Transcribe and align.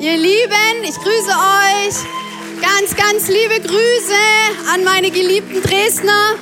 ihr 0.00 0.16
Lieben. 0.16 0.84
Ich 0.84 0.94
grüße 0.94 1.30
euch. 1.30 1.94
Ganz, 2.60 2.94
ganz 2.96 3.28
liebe 3.28 3.60
Grüße 3.60 4.72
an 4.72 4.84
meine 4.84 5.10
geliebten 5.10 5.60
Dresdner. 5.62 6.36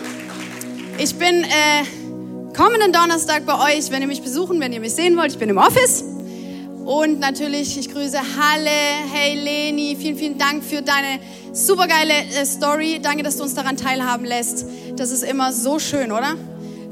Ich 0.99 1.15
bin 1.17 1.45
äh, 1.45 2.55
kommenden 2.55 2.93
Donnerstag 2.93 3.47
bei 3.47 3.77
euch, 3.77 3.91
wenn 3.91 4.03
ihr 4.03 4.09
mich 4.09 4.23
besuchen, 4.23 4.61
wenn 4.61 4.73
ihr 4.73 4.81
mich 4.81 4.95
sehen 4.95 5.17
wollt. 5.17 5.33
Ich 5.33 5.39
bin 5.39 5.49
im 5.49 5.59
Office. 5.59 6.05
Und 6.85 7.19
natürlich, 7.19 7.79
ich 7.79 7.91
grüße 7.91 8.19
Halle. 8.19 8.71
Hey 9.13 9.35
Leni, 9.35 9.97
vielen, 9.99 10.17
vielen 10.17 10.39
Dank 10.39 10.63
für 10.63 10.83
deine 10.83 11.19
supergeile 11.53 12.13
äh, 12.13 12.45
Story. 12.45 13.01
Danke, 13.03 13.23
dass 13.23 13.39
du 13.39 13.43
uns 13.43 13.55
daran 13.55 13.79
teilhaben 13.79 14.27
lässt. 14.27 14.67
Das 14.97 15.11
ist 15.11 15.23
immer 15.23 15.53
so 15.53 15.79
schön, 15.79 16.13
oder? 16.13 16.37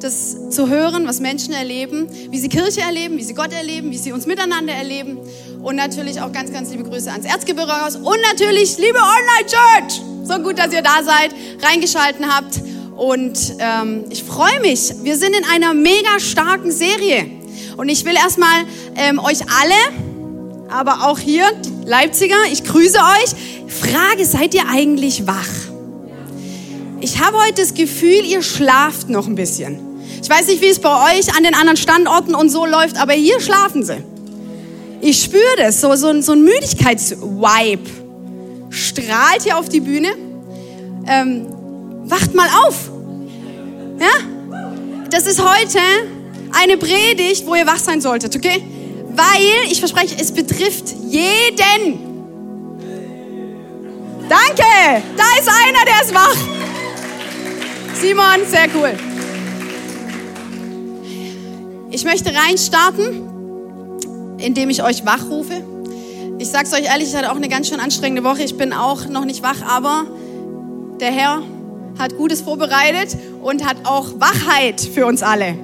Das 0.05 0.51
zu 0.51 0.69
hören, 0.69 1.07
was 1.09 1.19
Menschen 1.21 1.55
erleben, 1.55 2.07
wie 2.31 2.39
sie 2.39 2.51
Kirche 2.51 2.83
erleben, 2.83 3.17
wie 3.17 3.23
sie 3.23 3.33
Gott 3.33 3.53
erleben, 3.53 3.91
wie 3.91 3.97
sie 3.97 4.13
uns 4.13 4.27
miteinander 4.27 4.75
erleben. 4.75 5.19
Und 5.63 5.77
natürlich 5.77 6.21
auch 6.21 6.31
ganz, 6.31 6.53
ganz 6.53 6.71
liebe 6.71 6.85
Grüße 6.85 7.11
ans 7.11 7.25
Erzgebirgehaus 7.25 7.97
und 7.97 8.19
natürlich 8.31 8.77
liebe 8.77 8.99
Online 8.99 9.47
Church. 9.47 10.03
So 10.25 10.39
gut, 10.43 10.59
dass 10.59 10.73
ihr 10.75 10.83
da 10.83 11.03
seid, 11.03 11.35
reingeschalten 11.63 12.27
habt. 12.35 12.61
Und 12.97 13.55
ähm, 13.59 14.05
ich 14.11 14.23
freue 14.23 14.61
mich. 14.61 14.93
Wir 15.03 15.17
sind 15.17 15.35
in 15.35 15.45
einer 15.51 15.73
mega 15.73 16.21
starken 16.21 16.71
Serie. 16.71 17.27
Und 17.79 17.89
ich 17.89 18.05
will 18.05 18.15
erstmal 18.15 18.65
ähm, 18.97 19.19
euch 19.19 19.41
alle, 19.49 20.69
aber 20.69 21.09
auch 21.09 21.19
hier, 21.19 21.45
die 21.65 21.89
Leipziger, 21.89 22.37
ich 22.53 22.63
grüße 22.63 22.99
euch. 22.99 23.35
Frage, 23.69 24.27
seid 24.27 24.55
ihr 24.55 24.69
eigentlich 24.71 25.27
wach? 25.27 25.49
Ich 27.01 27.21
habe 27.21 27.39
heute 27.39 27.63
das 27.63 27.73
Gefühl, 27.73 28.25
ihr 28.25 28.43
schlaft 28.43 29.09
noch 29.09 29.27
ein 29.27 29.35
bisschen. 29.35 29.94
Ich 30.25 30.31
weiß 30.31 30.47
nicht, 30.47 30.63
wie 30.63 30.69
es 30.69 30.79
bei 30.79 31.19
euch 31.19 31.37
an 31.37 31.45
den 31.45 31.55
anderen 31.55 31.77
Standorten 31.77 32.35
und 32.35 32.49
so 32.49 32.65
läuft, 32.65 32.97
aber 32.97 33.13
hier 33.13 33.39
schlafen 33.41 33.85
sie. 33.85 34.03
Ich 35.03 35.23
spüre 35.23 35.43
das, 35.59 35.83
so, 35.83 35.95
so, 35.97 36.19
so 36.23 36.33
ein 36.33 36.43
Müdigkeitsvibe 36.43 37.91
strahlt 38.71 39.43
hier 39.43 39.59
auf 39.59 39.69
die 39.69 39.81
Bühne. 39.81 40.09
Ähm, 41.07 41.45
wacht 42.05 42.35
mal 42.35 42.49
auf. 42.67 42.91
Ja? 44.01 44.09
Das 45.11 45.27
ist 45.27 45.43
heute 45.43 45.79
eine 46.59 46.79
Predigt, 46.79 47.47
wo 47.47 47.55
ihr 47.55 47.67
wach 47.67 47.77
sein 47.77 48.01
solltet, 48.01 48.35
okay? 48.35 48.65
Weil, 49.11 49.71
ich 49.71 49.79
verspreche, 49.79 50.17
es 50.19 50.33
betrifft 50.33 50.87
jeden. 51.07 51.99
Danke, 54.31 55.03
da 55.19 55.25
ist 55.39 55.51
einer, 55.51 55.85
der 55.85 56.03
ist 56.03 56.15
wach. 56.15 56.37
Simon, 58.01 58.49
sehr 58.51 58.69
cool. 58.75 59.14
Ich 61.95 62.03
möchte 62.05 62.33
reinstarten, 62.35 63.23
indem 64.39 64.69
ich 64.69 64.83
euch 64.83 65.07
wachrufe. 65.07 65.63
Ich 66.41 66.49
sag's 66.49 66.73
euch 66.73 66.87
ehrlich, 66.87 67.11
ich 67.11 67.15
hatte 67.15 67.31
auch 67.31 67.37
eine 67.37 67.49
ganz 67.49 67.69
schön 67.69 67.79
anstrengende 67.79 68.25
Woche. 68.29 68.43
Ich 68.43 68.57
bin 68.57 68.73
auch 68.73 69.07
noch 69.07 69.25
nicht 69.25 69.45
wach, 69.45 69.63
aber 69.65 70.05
der 70.99 71.13
Herr 71.13 71.43
hat 71.97 72.17
Gutes 72.17 72.41
vorbereitet 72.41 73.17
und 73.41 73.65
hat 73.65 73.77
auch 73.85 74.09
Wachheit 74.19 74.81
für 74.81 75.07
uns 75.07 75.23
alle. 75.23 75.57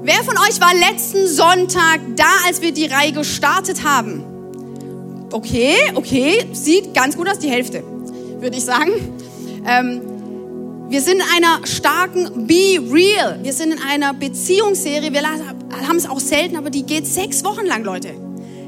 Wer 0.00 0.24
von 0.24 0.38
euch 0.38 0.58
war 0.62 0.72
letzten 0.90 1.26
Sonntag 1.26 2.00
da, 2.16 2.32
als 2.46 2.62
wir 2.62 2.72
die 2.72 2.86
Reihe 2.86 3.12
gestartet 3.12 3.84
haben? 3.84 4.24
Okay, 5.30 5.74
okay, 5.94 6.46
sieht 6.54 6.94
ganz 6.94 7.18
gut 7.18 7.28
aus, 7.28 7.38
die 7.38 7.50
Hälfte, 7.50 7.84
würde 8.40 8.56
ich 8.56 8.64
sagen. 8.64 8.92
Ähm, 9.66 10.11
wir 10.92 11.00
sind 11.00 11.22
in 11.22 11.22
einer 11.34 11.66
starken 11.66 12.46
Be 12.46 12.78
Real. 12.92 13.38
Wir 13.42 13.54
sind 13.54 13.72
in 13.72 13.80
einer 13.80 14.12
Beziehungsserie. 14.12 15.10
Wir 15.10 15.22
haben 15.22 15.96
es 15.96 16.06
auch 16.06 16.20
selten, 16.20 16.56
aber 16.56 16.68
die 16.68 16.82
geht 16.82 17.06
sechs 17.06 17.44
Wochen 17.44 17.64
lang, 17.64 17.82
Leute. 17.82 18.12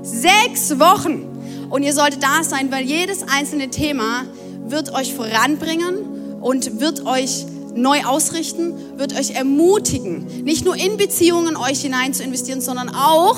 Sechs 0.03 0.79
Wochen. 0.79 1.69
Und 1.69 1.83
ihr 1.83 1.93
solltet 1.93 2.23
da 2.23 2.43
sein, 2.43 2.73
weil 2.73 2.87
jedes 2.87 3.25
einzelne 3.25 3.69
Thema 3.69 4.25
wird 4.67 4.95
euch 4.95 5.13
voranbringen 5.13 6.41
und 6.41 6.81
wird 6.81 7.05
euch 7.05 7.45
neu 7.75 8.03
ausrichten, 8.05 8.73
wird 8.97 9.15
euch 9.19 9.33
ermutigen, 9.33 10.45
nicht 10.45 10.65
nur 10.65 10.77
in 10.77 10.97
Beziehungen 10.97 11.57
euch 11.57 11.83
hinein 11.83 12.15
zu 12.15 12.23
investieren, 12.23 12.63
sondern 12.63 12.89
auch, 12.89 13.37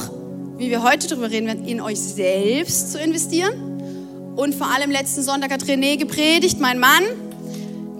wie 0.59 0.71
wir 0.71 0.85
heute 0.85 1.09
darüber 1.09 1.33
reden 1.33 1.49
werden, 1.49 1.67
in 1.67 1.81
euch 1.81 1.99
selbst 1.99 2.93
zu 2.93 3.01
investieren. 3.01 4.35
Und 4.37 4.55
vor 4.55 4.69
allem 4.69 4.93
letzten 4.93 5.23
Sonntag 5.23 5.51
hat 5.51 5.65
René 5.65 5.97
gepredigt, 5.97 6.61
mein 6.61 6.79
Mann, 6.79 7.03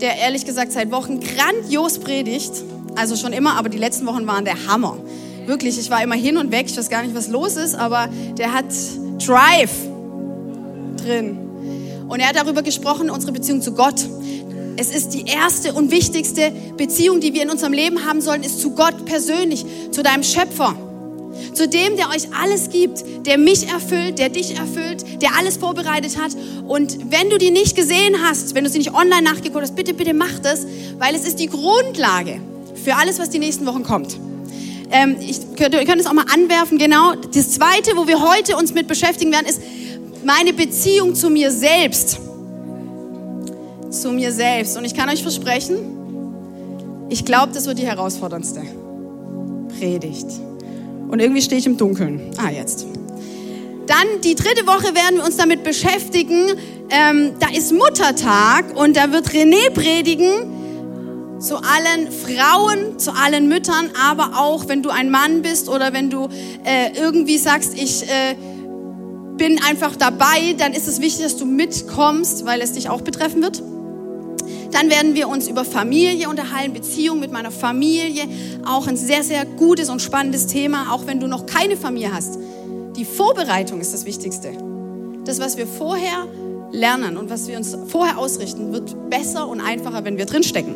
der 0.01 0.17
ehrlich 0.19 0.45
gesagt 0.45 0.73
seit 0.73 0.91
Wochen 0.91 1.21
grandios 1.21 1.99
predigt. 1.99 2.53
Also 2.95 3.17
schon 3.17 3.33
immer, 3.33 3.57
aber 3.57 3.69
die 3.69 3.79
letzten 3.79 4.07
Wochen 4.07 4.27
waren 4.27 4.45
der 4.45 4.67
Hammer. 4.67 4.99
Wirklich, 5.47 5.79
ich 5.79 5.91
war 5.91 6.03
immer 6.03 6.15
hin 6.15 6.37
und 6.37 6.51
weg. 6.51 6.67
Ich 6.69 6.77
weiß 6.77 6.89
gar 6.89 7.03
nicht, 7.03 7.15
was 7.15 7.29
los 7.29 7.57
ist, 7.57 7.75
aber 7.75 8.09
der 8.37 8.53
hat 8.53 8.67
Drive 9.25 9.73
drin. 10.97 11.39
Und 12.09 12.21
er 12.21 12.29
hat 12.29 12.37
darüber 12.37 12.63
gesprochen, 12.63 13.11
unsere 13.11 13.33
Beziehung 13.33 13.63
zu 13.63 13.73
Gott. 13.73 14.07
Es 14.77 14.91
ist 14.91 15.11
die 15.11 15.25
erste 15.27 15.73
und 15.73 15.91
wichtigste 15.91 16.53
Beziehung, 16.77 17.21
die 17.21 17.33
wir 17.33 17.43
in 17.43 17.51
unserem 17.51 17.73
Leben 17.73 18.05
haben 18.05 18.21
sollen, 18.21 18.43
ist 18.43 18.61
zu 18.61 18.71
Gott 18.71 19.05
persönlich, 19.07 19.65
zu 19.91 20.03
deinem 20.03 20.23
Schöpfer. 20.23 20.77
Zu 21.55 21.69
dem, 21.69 21.97
der 21.97 22.09
euch 22.11 22.29
alles 22.41 22.71
gibt, 22.71 23.05
der 23.27 23.39
mich 23.39 23.69
erfüllt, 23.69 24.19
der 24.19 24.29
dich 24.29 24.57
erfüllt, 24.57 25.23
der 25.23 25.37
alles 25.39 25.57
vorbereitet 25.57 26.19
hat. 26.21 26.37
Und 26.67 27.11
wenn 27.11 27.31
du 27.31 27.39
die 27.39 27.51
nicht 27.51 27.77
gesehen 27.77 28.17
hast, 28.23 28.55
wenn 28.55 28.65
du 28.65 28.71
sie 28.71 28.79
nicht 28.79 28.95
online 28.95 29.23
nachgeguckt 29.23 29.63
hast, 29.63 29.77
bitte, 29.77 29.95
bitte 29.95 30.15
mach 30.15 30.39
das, 30.41 30.67
weil 30.99 31.15
es 31.15 31.27
ist 31.27 31.39
die 31.39 31.49
Grundlage 31.49 32.41
für 32.85 32.95
alles, 32.97 33.19
was 33.19 33.31
die 33.31 33.39
nächsten 33.39 33.67
Wochen 33.67 33.83
kommt. 33.83 34.19
Ähm, 34.91 35.17
ich 35.21 35.41
könnte, 35.57 35.79
ihr 35.79 35.85
könnt 35.85 36.01
es 36.01 36.07
auch 36.07 36.13
mal 36.13 36.27
anwerfen, 36.33 36.79
genau. 36.79 37.15
Das 37.15 37.51
zweite, 37.51 37.97
wo 37.97 38.07
wir 38.07 38.21
heute 38.21 38.57
uns 38.57 38.73
mit 38.73 38.87
beschäftigen 38.87 39.33
werden, 39.33 39.47
ist 39.47 39.61
meine 40.25 40.53
Beziehung 40.53 41.15
zu 41.15 41.31
mir 41.31 41.51
selbst. 41.51 42.19
Zu 43.91 44.13
mir 44.13 44.33
selbst. 44.33 44.77
Und 44.77 44.85
ich 44.85 44.95
kann 44.95 45.09
euch 45.09 45.23
versprechen, 45.23 45.77
ich 47.09 47.25
glaube, 47.25 47.53
das 47.53 47.67
wird 47.67 47.79
die 47.79 47.87
herausforderndste 47.87 48.63
Predigt. 49.79 50.27
Und 51.09 51.21
irgendwie 51.21 51.43
stehe 51.43 51.59
ich 51.59 51.67
im 51.67 51.77
Dunkeln. 51.77 52.33
Ah, 52.37 52.51
jetzt. 52.51 52.87
Dann 53.87 54.21
die 54.25 54.35
dritte 54.35 54.67
Woche 54.67 54.95
werden 54.95 55.19
wir 55.19 55.25
uns 55.25 55.37
damit 55.37 55.63
beschäftigen. 55.63 56.51
Ähm, 56.91 57.35
da 57.39 57.49
ist 57.57 57.73
Muttertag 57.73 58.77
und 58.77 58.97
da 58.97 59.13
wird 59.13 59.29
René 59.29 59.71
predigen 59.71 60.57
zu 61.39 61.57
allen 61.57 62.11
Frauen, 62.11 62.99
zu 62.99 63.13
allen 63.13 63.49
Müttern, 63.49 63.91
aber 64.03 64.39
auch 64.39 64.69
wenn 64.69 64.83
du 64.83 64.91
ein 64.91 65.11
Mann 65.11 65.43
bist 65.43 65.69
oder 65.69 65.93
wenn 65.93 66.11
du 66.11 66.29
äh, 66.65 66.99
irgendwie 66.99 67.39
sagst, 67.39 67.75
ich 67.75 68.05
äh, 68.05 68.35
bin 69.37 69.63
einfach 69.63 69.97
dabei, 69.97 70.55
dann 70.57 70.73
ist 70.73 70.89
es 70.89 71.01
wichtig, 71.01 71.25
dass 71.25 71.37
du 71.37 71.45
mitkommst, 71.45 72.47
weil 72.47 72.61
es 72.63 72.73
dich 72.73 72.89
auch 72.89 73.03
betreffen 73.03 73.43
wird. 73.43 73.63
Dann 74.73 74.91
werden 74.91 75.15
wir 75.15 75.29
uns 75.29 75.49
über 75.49 75.65
Familie 75.65 76.29
unterhalten, 76.29 76.73
Beziehung 76.73 77.21
mit 77.21 77.33
meiner 77.33 77.51
Familie. 77.51 78.25
Auch 78.65 78.87
ein 78.87 78.97
sehr, 78.97 79.23
sehr 79.23 79.45
gutes 79.45 79.89
und 79.89 80.03
spannendes 80.03 80.47
Thema, 80.47 80.93
auch 80.93 81.07
wenn 81.07 81.21
du 81.21 81.27
noch 81.27 81.47
keine 81.47 81.77
Familie 81.77 82.13
hast. 82.13 82.39
Die 82.97 83.05
Vorbereitung 83.05 83.81
ist 83.81 83.93
das 83.95 84.05
Wichtigste. 84.05 84.53
Das, 85.25 85.41
was 85.41 85.57
wir 85.57 85.67
vorher 85.67 86.27
lernen 86.73 87.17
und 87.17 87.31
was 87.31 87.49
wir 87.49 87.57
uns 87.57 87.77
vorher 87.89 88.19
ausrichten, 88.19 88.73
wird 88.73 89.11
besser 89.11 89.49
und 89.49 89.61
einfacher, 89.61 90.05
wenn 90.05 90.19
wir 90.19 90.27
drinstecken. 90.27 90.75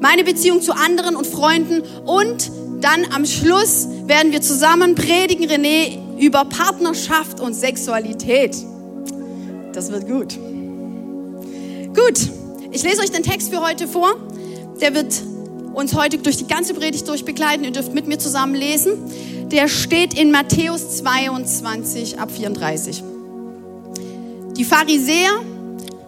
Meine 0.00 0.24
Beziehung 0.24 0.60
zu 0.60 0.72
anderen 0.72 1.16
und 1.16 1.26
Freunden 1.26 1.82
und 2.04 2.50
dann 2.80 3.06
am 3.14 3.24
Schluss 3.24 3.88
werden 4.06 4.32
wir 4.32 4.42
zusammen 4.42 4.94
predigen, 4.94 5.48
René, 5.48 5.98
über 6.18 6.44
Partnerschaft 6.44 7.40
und 7.40 7.54
Sexualität. 7.54 8.56
Das 9.72 9.90
wird 9.90 10.06
gut. 10.06 10.38
Gut. 11.94 12.43
Ich 12.74 12.82
lese 12.82 13.02
euch 13.02 13.12
den 13.12 13.22
Text 13.22 13.50
für 13.50 13.60
heute 13.60 13.86
vor. 13.86 14.16
Der 14.80 14.96
wird 14.96 15.22
uns 15.74 15.94
heute 15.94 16.18
durch 16.18 16.38
die 16.38 16.48
ganze 16.48 16.74
Predigt 16.74 17.06
durchbegleiten. 17.06 17.64
Ihr 17.64 17.70
dürft 17.70 17.94
mit 17.94 18.08
mir 18.08 18.18
zusammen 18.18 18.56
lesen. 18.56 18.94
Der 19.52 19.68
steht 19.68 20.18
in 20.18 20.32
Matthäus 20.32 20.96
22 20.96 22.18
ab 22.18 22.32
34. 22.32 23.04
Die 24.56 24.64
Pharisäer, 24.64 25.30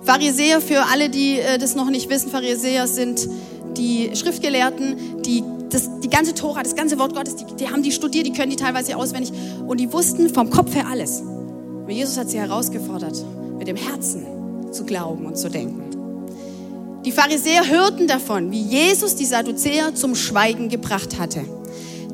Pharisäer 0.03 0.61
für 0.61 0.85
alle, 0.87 1.09
die 1.09 1.39
äh, 1.39 1.57
das 1.59 1.77
noch 1.77 1.89
nicht 1.89 2.11
wissen, 2.11 2.33
Pharisäer 2.33 2.89
sind 2.89 3.29
die 3.77 4.11
Schriftgelehrten, 4.17 5.23
die 5.23 5.45
das, 5.71 5.89
die 6.01 6.11
ganze 6.11 6.35
Tora, 6.35 6.65
das 6.65 6.75
ganze 6.75 6.99
Wort 6.99 7.15
Gottes, 7.15 7.37
die, 7.37 7.45
die 7.61 7.69
haben 7.69 7.85
die 7.85 7.93
studiert, 7.93 8.27
die 8.27 8.33
können 8.33 8.51
die 8.51 8.57
teilweise 8.57 8.97
auswendig 8.97 9.33
und 9.69 9.79
die 9.79 9.93
wussten 9.93 10.29
vom 10.31 10.51
Kopf 10.51 10.75
her 10.75 10.89
alles. 10.91 11.23
Aber 11.23 11.93
Jesus 11.93 12.19
hat 12.19 12.29
sie 12.29 12.41
herausgefordert, 12.41 13.25
mit 13.57 13.69
dem 13.69 13.77
Herzen 13.77 14.27
zu 14.73 14.85
glauben 14.85 15.27
und 15.27 15.39
zu 15.39 15.49
denken. 15.49 15.86
Die 17.07 17.13
Pharisäer 17.13 17.69
hörten 17.69 18.09
davon, 18.09 18.51
wie 18.51 18.61
Jesus 18.61 19.15
die 19.15 19.27
Sadduzäer 19.27 19.95
zum 19.95 20.17
Schweigen 20.17 20.69
gebracht 20.69 21.21
hatte. 21.21 21.45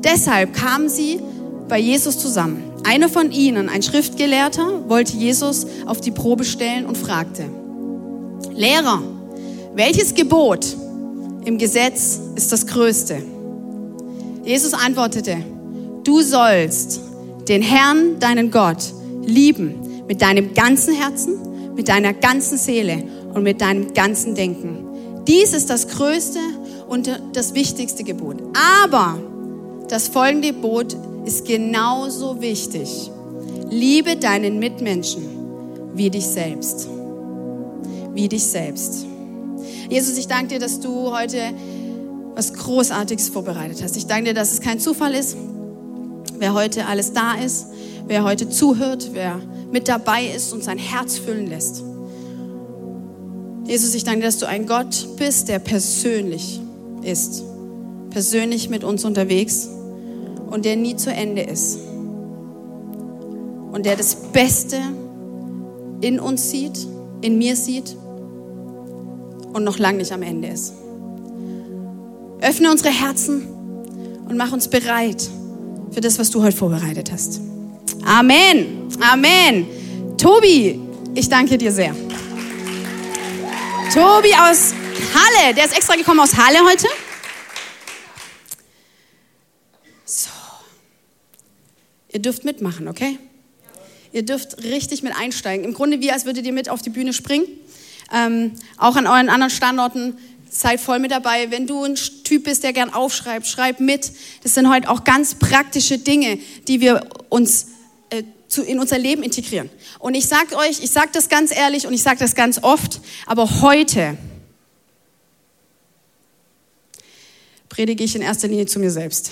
Deshalb 0.03 0.53
kamen 0.53 0.87
sie 0.87 1.19
bei 1.67 1.79
Jesus 1.79 2.19
zusammen. 2.19 2.63
Einer 2.83 3.09
von 3.09 3.31
ihnen, 3.31 3.69
ein 3.69 3.81
Schriftgelehrter, 3.81 4.87
wollte 4.87 5.17
Jesus 5.17 5.65
auf 5.87 5.99
die 5.99 6.11
Probe 6.11 6.43
stellen 6.43 6.85
und 6.85 6.95
fragte, 6.95 7.45
Lehrer, 8.53 9.01
welches 9.73 10.13
Gebot 10.13 10.63
im 11.43 11.57
Gesetz 11.57 12.19
ist 12.35 12.51
das 12.51 12.67
größte? 12.67 13.17
Jesus 14.45 14.75
antwortete, 14.75 15.37
du 16.03 16.21
sollst 16.21 17.01
den 17.47 17.63
Herrn, 17.63 18.19
deinen 18.19 18.51
Gott, 18.51 18.93
lieben 19.25 20.03
mit 20.07 20.21
deinem 20.21 20.53
ganzen 20.53 20.93
Herzen, 20.93 21.73
mit 21.75 21.87
deiner 21.87 22.13
ganzen 22.13 22.59
Seele 22.59 23.03
und 23.33 23.41
mit 23.41 23.59
deinem 23.59 23.95
ganzen 23.95 24.35
Denken. 24.35 24.82
Dies 25.27 25.53
ist 25.53 25.69
das 25.69 25.87
größte 25.87 26.39
und 26.87 27.09
das 27.33 27.53
wichtigste 27.53 28.03
Gebot. 28.03 28.37
Aber 28.81 29.17
das 29.87 30.07
folgende 30.07 30.49
Gebot 30.49 30.95
ist 31.25 31.45
genauso 31.45 32.41
wichtig. 32.41 33.09
Liebe 33.69 34.17
deinen 34.17 34.59
Mitmenschen 34.59 35.23
wie 35.93 36.09
dich 36.09 36.25
selbst. 36.25 36.87
Wie 38.13 38.27
dich 38.27 38.43
selbst. 38.43 39.05
Jesus, 39.89 40.17
ich 40.17 40.27
danke 40.27 40.47
dir, 40.55 40.59
dass 40.59 40.79
du 40.79 41.11
heute 41.15 41.39
was 42.35 42.53
Großartiges 42.53 43.29
vorbereitet 43.29 43.81
hast. 43.83 43.95
Ich 43.95 44.07
danke 44.07 44.29
dir, 44.29 44.33
dass 44.33 44.51
es 44.51 44.59
kein 44.59 44.79
Zufall 44.79 45.13
ist, 45.13 45.37
wer 46.39 46.53
heute 46.53 46.87
alles 46.87 47.13
da 47.13 47.35
ist, 47.35 47.67
wer 48.07 48.23
heute 48.23 48.49
zuhört, 48.49 49.11
wer 49.13 49.39
mit 49.71 49.87
dabei 49.87 50.25
ist 50.25 50.53
und 50.53 50.63
sein 50.63 50.77
Herz 50.77 51.17
füllen 51.17 51.47
lässt. 51.47 51.83
Jesus, 53.65 53.95
ich 53.95 54.03
danke 54.03 54.21
dir, 54.21 54.25
dass 54.25 54.39
du 54.39 54.47
ein 54.47 54.65
Gott 54.65 55.07
bist, 55.17 55.47
der 55.47 55.59
persönlich 55.59 56.59
ist, 57.01 57.43
persönlich 58.09 58.69
mit 58.69 58.83
uns 58.83 59.05
unterwegs 59.05 59.69
und 60.49 60.65
der 60.65 60.75
nie 60.75 60.95
zu 60.95 61.11
Ende 61.11 61.41
ist 61.41 61.79
und 63.71 63.85
der 63.85 63.95
das 63.95 64.15
Beste 64.15 64.77
in 66.01 66.19
uns 66.19 66.51
sieht, 66.51 66.87
in 67.21 67.37
mir 67.37 67.55
sieht 67.55 67.95
und 69.53 69.63
noch 69.63 69.79
lange 69.79 69.99
nicht 69.99 70.11
am 70.11 70.21
Ende 70.21 70.49
ist. 70.49 70.73
Öffne 72.41 72.69
unsere 72.69 72.89
Herzen 72.89 73.47
und 74.27 74.37
mach 74.37 74.51
uns 74.51 74.67
bereit 74.67 75.29
für 75.91 76.01
das, 76.01 76.19
was 76.19 76.29
du 76.29 76.43
heute 76.43 76.57
vorbereitet 76.57 77.11
hast. 77.11 77.39
Amen. 78.05 78.89
Amen. 78.99 79.65
Tobi, 80.17 80.79
ich 81.15 81.29
danke 81.29 81.57
dir 81.57 81.71
sehr. 81.71 81.95
Tobi 83.93 84.33
aus 84.33 84.73
Halle, 85.13 85.53
der 85.53 85.65
ist 85.65 85.77
extra 85.77 85.95
gekommen 85.95 86.19
aus 86.19 86.35
Halle 86.35 86.65
heute. 86.65 86.87
So. 90.03 90.29
Ihr 92.11 92.19
dürft 92.19 92.43
mitmachen, 92.43 92.87
okay? 92.87 93.19
Ihr 94.11 94.25
dürft 94.25 94.63
richtig 94.63 95.03
mit 95.03 95.15
einsteigen. 95.15 95.63
Im 95.63 95.75
Grunde 95.75 96.01
wie, 96.01 96.11
als 96.11 96.25
würdet 96.25 96.43
ihr 96.43 96.53
mit 96.53 96.69
auf 96.69 96.81
die 96.81 96.89
Bühne 96.89 97.13
springen. 97.13 97.45
Ähm, 98.11 98.53
auch 98.77 98.95
an 98.95 99.05
euren 99.05 99.29
anderen 99.29 99.51
Standorten 99.51 100.17
seid 100.49 100.81
voll 100.81 100.97
mit 100.97 101.11
dabei. 101.11 101.51
Wenn 101.51 101.67
du 101.67 101.83
ein 101.83 101.93
Typ 101.93 102.45
bist, 102.45 102.63
der 102.63 102.73
gern 102.73 102.91
aufschreibt, 102.91 103.45
schreib 103.45 103.79
mit. 103.79 104.11
Das 104.41 104.55
sind 104.55 104.71
heute 104.71 104.89
auch 104.89 105.03
ganz 105.03 105.35
praktische 105.35 105.99
Dinge, 105.99 106.39
die 106.67 106.81
wir 106.81 107.07
uns 107.29 107.67
zu, 108.53 108.63
in 108.63 108.79
unser 108.79 108.97
Leben 108.97 109.23
integrieren. 109.23 109.69
Und 109.99 110.13
ich 110.13 110.27
sage 110.27 110.55
euch, 110.55 110.81
ich 110.83 110.91
sage 110.91 111.09
das 111.11 111.27
ganz 111.27 111.51
ehrlich 111.51 111.87
und 111.87 111.93
ich 111.93 112.03
sage 112.03 112.19
das 112.19 112.35
ganz 112.35 112.59
oft, 112.61 113.01
aber 113.25 113.61
heute 113.61 114.17
predige 117.69 118.03
ich 118.03 118.15
in 118.15 118.21
erster 118.21 118.47
Linie 118.47 118.67
zu 118.67 118.79
mir 118.79 118.91
selbst. 118.91 119.31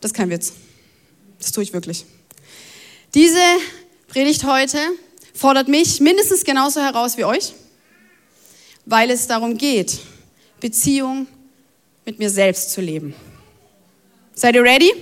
Das 0.00 0.12
ist 0.12 0.14
kein 0.16 0.30
Witz. 0.30 0.52
Das 1.38 1.52
tue 1.52 1.62
ich 1.62 1.72
wirklich. 1.72 2.06
Diese 3.14 3.38
Predigt 4.08 4.44
heute 4.44 4.78
fordert 5.34 5.68
mich 5.68 6.00
mindestens 6.00 6.44
genauso 6.44 6.80
heraus 6.80 7.18
wie 7.18 7.24
euch, 7.24 7.52
weil 8.86 9.10
es 9.10 9.26
darum 9.26 9.58
geht, 9.58 9.98
Beziehung 10.60 11.26
mit 12.06 12.18
mir 12.18 12.30
selbst 12.30 12.70
zu 12.70 12.80
leben. 12.80 13.14
Seid 14.34 14.54
ihr 14.54 14.62
ready? 14.62 14.92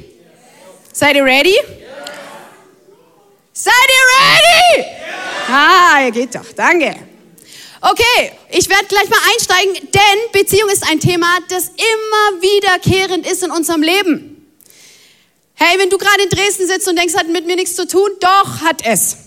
Seid 0.92 1.16
ihr 1.16 1.24
ready? 1.24 1.54
Seid 3.56 3.72
ihr 3.72 4.80
ready? 4.80 4.88
Ah, 5.48 6.04
ihr 6.04 6.10
geht 6.10 6.34
doch. 6.34 6.52
Danke. 6.56 6.96
Okay, 7.80 8.32
ich 8.50 8.68
werde 8.68 8.86
gleich 8.86 9.08
mal 9.08 9.18
einsteigen, 9.32 9.74
denn 9.92 10.32
Beziehung 10.32 10.68
ist 10.70 10.90
ein 10.90 10.98
Thema, 10.98 11.38
das 11.48 11.68
immer 11.68 12.42
wiederkehrend 12.42 13.24
ist 13.30 13.44
in 13.44 13.52
unserem 13.52 13.82
Leben. 13.82 14.34
Hey, 15.54 15.78
wenn 15.78 15.88
du 15.88 15.98
gerade 15.98 16.24
in 16.24 16.30
Dresden 16.30 16.66
sitzt 16.66 16.88
und 16.88 16.98
denkst, 16.98 17.14
hat 17.14 17.28
mit 17.28 17.46
mir 17.46 17.54
nichts 17.54 17.76
zu 17.76 17.86
tun, 17.86 18.10
doch 18.18 18.60
hat 18.62 18.84
es. 18.84 19.18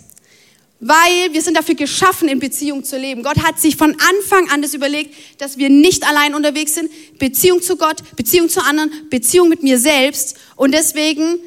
Weil 0.81 1.31
wir 1.31 1.41
sind 1.41 1.55
dafür 1.55 1.75
geschaffen, 1.75 2.27
in 2.27 2.39
Beziehung 2.39 2.83
zu 2.83 2.97
leben. 2.97 3.23
Gott 3.23 3.41
hat 3.43 3.61
sich 3.61 3.77
von 3.77 3.95
Anfang 4.09 4.49
an 4.49 4.61
das 4.61 4.73
überlegt, 4.73 5.15
dass 5.39 5.57
wir 5.57 5.69
nicht 5.69 6.05
allein 6.05 6.35
unterwegs 6.35 6.75
sind. 6.75 6.91
Beziehung 7.17 7.61
zu 7.61 7.77
Gott, 7.77 8.03
Beziehung 8.17 8.49
zu 8.49 8.61
anderen, 8.61 8.91
Beziehung 9.09 9.47
mit 9.47 9.63
mir 9.63 9.79
selbst. 9.79 10.35
Und 10.57 10.73
deswegen 10.73 11.39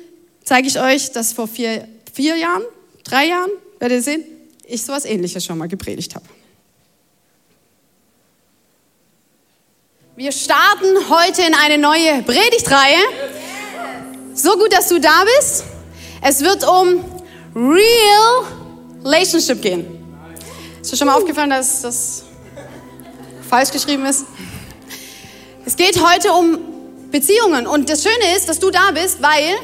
zeige 0.44 0.67
ich 0.67 0.81
euch, 0.81 1.12
dass 1.12 1.35
vor 1.35 1.47
vier, 1.47 1.87
vier 2.12 2.36
Jahren, 2.36 2.62
drei 3.04 3.26
Jahren, 3.26 3.50
werdet 3.78 3.98
ihr 3.98 4.02
sehen, 4.02 4.24
ich 4.64 4.82
sowas 4.84 5.04
ähnliches 5.04 5.44
schon 5.44 5.58
mal 5.58 5.68
gepredigt 5.68 6.14
habe. 6.14 6.24
Wir 10.16 10.32
starten 10.32 11.08
heute 11.08 11.42
in 11.42 11.54
eine 11.54 11.78
neue 11.78 12.22
Predigtreihe. 12.22 12.98
So 14.34 14.52
gut, 14.58 14.72
dass 14.72 14.88
du 14.88 15.00
da 15.00 15.24
bist. 15.38 15.64
Es 16.20 16.42
wird 16.42 16.62
um 16.62 17.02
Real 17.54 18.44
Relationship 19.02 19.62
gehen. 19.62 19.86
Ist 20.80 20.92
dir 20.92 20.96
schon 20.98 21.06
mal 21.06 21.14
aufgefallen, 21.14 21.50
dass 21.50 21.82
das 21.82 22.24
falsch 23.48 23.70
geschrieben 23.70 24.04
ist? 24.04 24.26
Es 25.64 25.76
geht 25.76 26.02
heute 26.04 26.32
um 26.32 26.58
Beziehungen. 27.10 27.66
Und 27.66 27.88
das 27.88 28.02
Schöne 28.02 28.36
ist, 28.36 28.48
dass 28.48 28.58
du 28.58 28.70
da 28.70 28.90
bist, 28.90 29.22
weil 29.22 29.56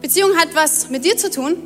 Beziehung 0.00 0.36
hat 0.36 0.54
was 0.54 0.90
mit 0.90 1.04
dir 1.04 1.16
zu 1.16 1.30
tun, 1.30 1.56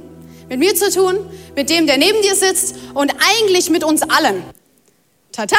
mit 0.50 0.58
mir 0.58 0.74
zu 0.74 0.90
tun, 0.90 1.18
mit 1.56 1.70
dem, 1.70 1.86
der 1.86 1.96
neben 1.96 2.20
dir 2.22 2.34
sitzt 2.34 2.74
und 2.92 3.14
eigentlich 3.38 3.70
mit 3.70 3.84
uns 3.84 4.02
allen. 4.02 4.42
Tata! 5.32 5.56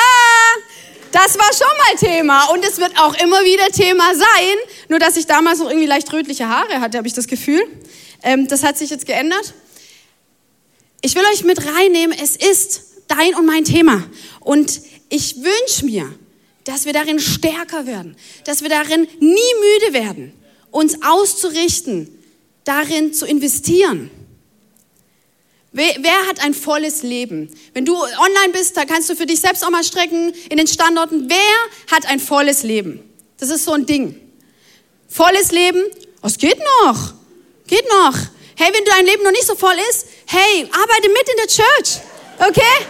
Das 1.13 1.37
war 1.37 1.49
schon 1.53 1.67
mal 1.77 1.97
Thema 1.97 2.45
und 2.51 2.63
es 2.63 2.77
wird 2.77 2.97
auch 2.99 3.15
immer 3.21 3.41
wieder 3.41 3.67
Thema 3.69 4.13
sein. 4.13 4.57
Nur, 4.89 4.99
dass 4.99 5.17
ich 5.17 5.25
damals 5.25 5.59
noch 5.59 5.69
irgendwie 5.69 5.87
leicht 5.87 6.11
rötliche 6.11 6.47
Haare 6.47 6.79
hatte, 6.79 6.97
habe 6.97 7.07
ich 7.07 7.13
das 7.13 7.27
Gefühl. 7.27 7.61
Ähm, 8.21 8.47
das 8.47 8.63
hat 8.63 8.77
sich 8.77 8.89
jetzt 8.89 9.05
geändert. 9.05 9.53
Ich 11.01 11.15
will 11.15 11.23
euch 11.33 11.43
mit 11.43 11.65
reinnehmen, 11.65 12.15
es 12.21 12.35
ist 12.35 12.83
dein 13.07 13.33
und 13.35 13.45
mein 13.45 13.63
Thema. 13.63 14.03
Und 14.39 14.81
ich 15.09 15.37
wünsche 15.37 15.85
mir, 15.85 16.13
dass 16.65 16.85
wir 16.85 16.93
darin 16.93 17.19
stärker 17.19 17.85
werden, 17.85 18.15
dass 18.45 18.61
wir 18.61 18.69
darin 18.69 19.07
nie 19.19 19.53
müde 19.79 19.93
werden, 19.93 20.33
uns 20.69 21.01
auszurichten, 21.01 22.09
darin 22.65 23.13
zu 23.13 23.25
investieren. 23.25 24.11
Wer, 25.73 26.27
hat 26.27 26.43
ein 26.43 26.53
volles 26.53 27.01
Leben? 27.01 27.49
Wenn 27.73 27.85
du 27.85 27.95
online 27.95 28.51
bist, 28.51 28.75
da 28.75 28.83
kannst 28.83 29.09
du 29.09 29.15
für 29.15 29.25
dich 29.25 29.39
selbst 29.39 29.63
auch 29.65 29.69
mal 29.69 29.85
strecken 29.85 30.33
in 30.49 30.57
den 30.57 30.67
Standorten. 30.67 31.29
Wer 31.29 31.95
hat 31.95 32.05
ein 32.07 32.19
volles 32.19 32.63
Leben? 32.63 32.99
Das 33.39 33.49
ist 33.49 33.63
so 33.63 33.71
ein 33.71 33.85
Ding. 33.85 34.19
Volles 35.07 35.51
Leben, 35.51 35.81
was 36.21 36.37
geht 36.37 36.59
noch? 36.83 37.13
Geht 37.67 37.87
noch. 37.87 38.15
Hey, 38.55 38.69
wenn 38.73 38.83
dein 38.85 39.05
Leben 39.05 39.23
noch 39.23 39.31
nicht 39.31 39.45
so 39.45 39.55
voll 39.55 39.75
ist, 39.89 40.07
hey, 40.27 40.69
arbeite 40.71 41.07
mit 41.07 41.29
in 41.29 41.37
der 41.37 41.47
Church. 41.47 42.01
Okay? 42.37 42.85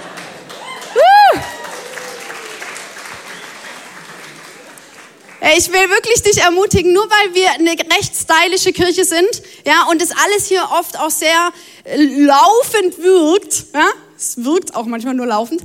Ich 5.44 5.70
will 5.70 5.90
wirklich 5.90 6.22
dich 6.22 6.38
ermutigen, 6.38 6.94
nur 6.94 7.10
weil 7.10 7.34
wir 7.34 7.50
eine 7.52 7.72
recht 7.72 8.14
stylische 8.16 8.72
Kirche 8.74 9.04
sind, 9.04 9.42
ja, 9.66 9.88
und 9.90 10.00
das 10.00 10.12
alles 10.12 10.48
hier 10.48 10.64
oft 10.72 11.00
auch 11.00 11.10
sehr 11.10 11.52
äh, 11.84 11.98
laufend 11.98 13.00
wirkt, 13.00 13.66
ja, 13.74 13.88
es 14.16 14.44
wirkt 14.44 14.76
auch 14.76 14.86
manchmal 14.86 15.16
nur 15.16 15.26
laufend. 15.26 15.64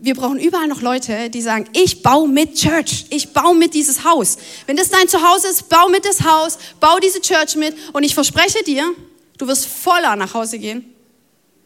Wir 0.00 0.16
brauchen 0.16 0.40
überall 0.40 0.66
noch 0.66 0.82
Leute, 0.82 1.30
die 1.30 1.42
sagen, 1.42 1.66
ich 1.74 2.02
baue 2.02 2.26
mit 2.26 2.56
Church, 2.56 3.06
ich 3.10 3.32
baue 3.32 3.54
mit 3.54 3.72
dieses 3.72 4.04
Haus. 4.04 4.36
Wenn 4.66 4.76
das 4.76 4.90
dein 4.90 5.06
Zuhause 5.06 5.46
ist, 5.46 5.68
bau 5.68 5.88
mit 5.88 6.04
das 6.04 6.24
Haus, 6.24 6.58
bau 6.80 6.98
diese 6.98 7.20
Church 7.20 7.54
mit 7.54 7.76
und 7.92 8.02
ich 8.02 8.14
verspreche 8.14 8.64
dir, 8.64 8.92
du 9.38 9.46
wirst 9.46 9.66
voller 9.66 10.16
nach 10.16 10.34
Hause 10.34 10.58
gehen, 10.58 10.92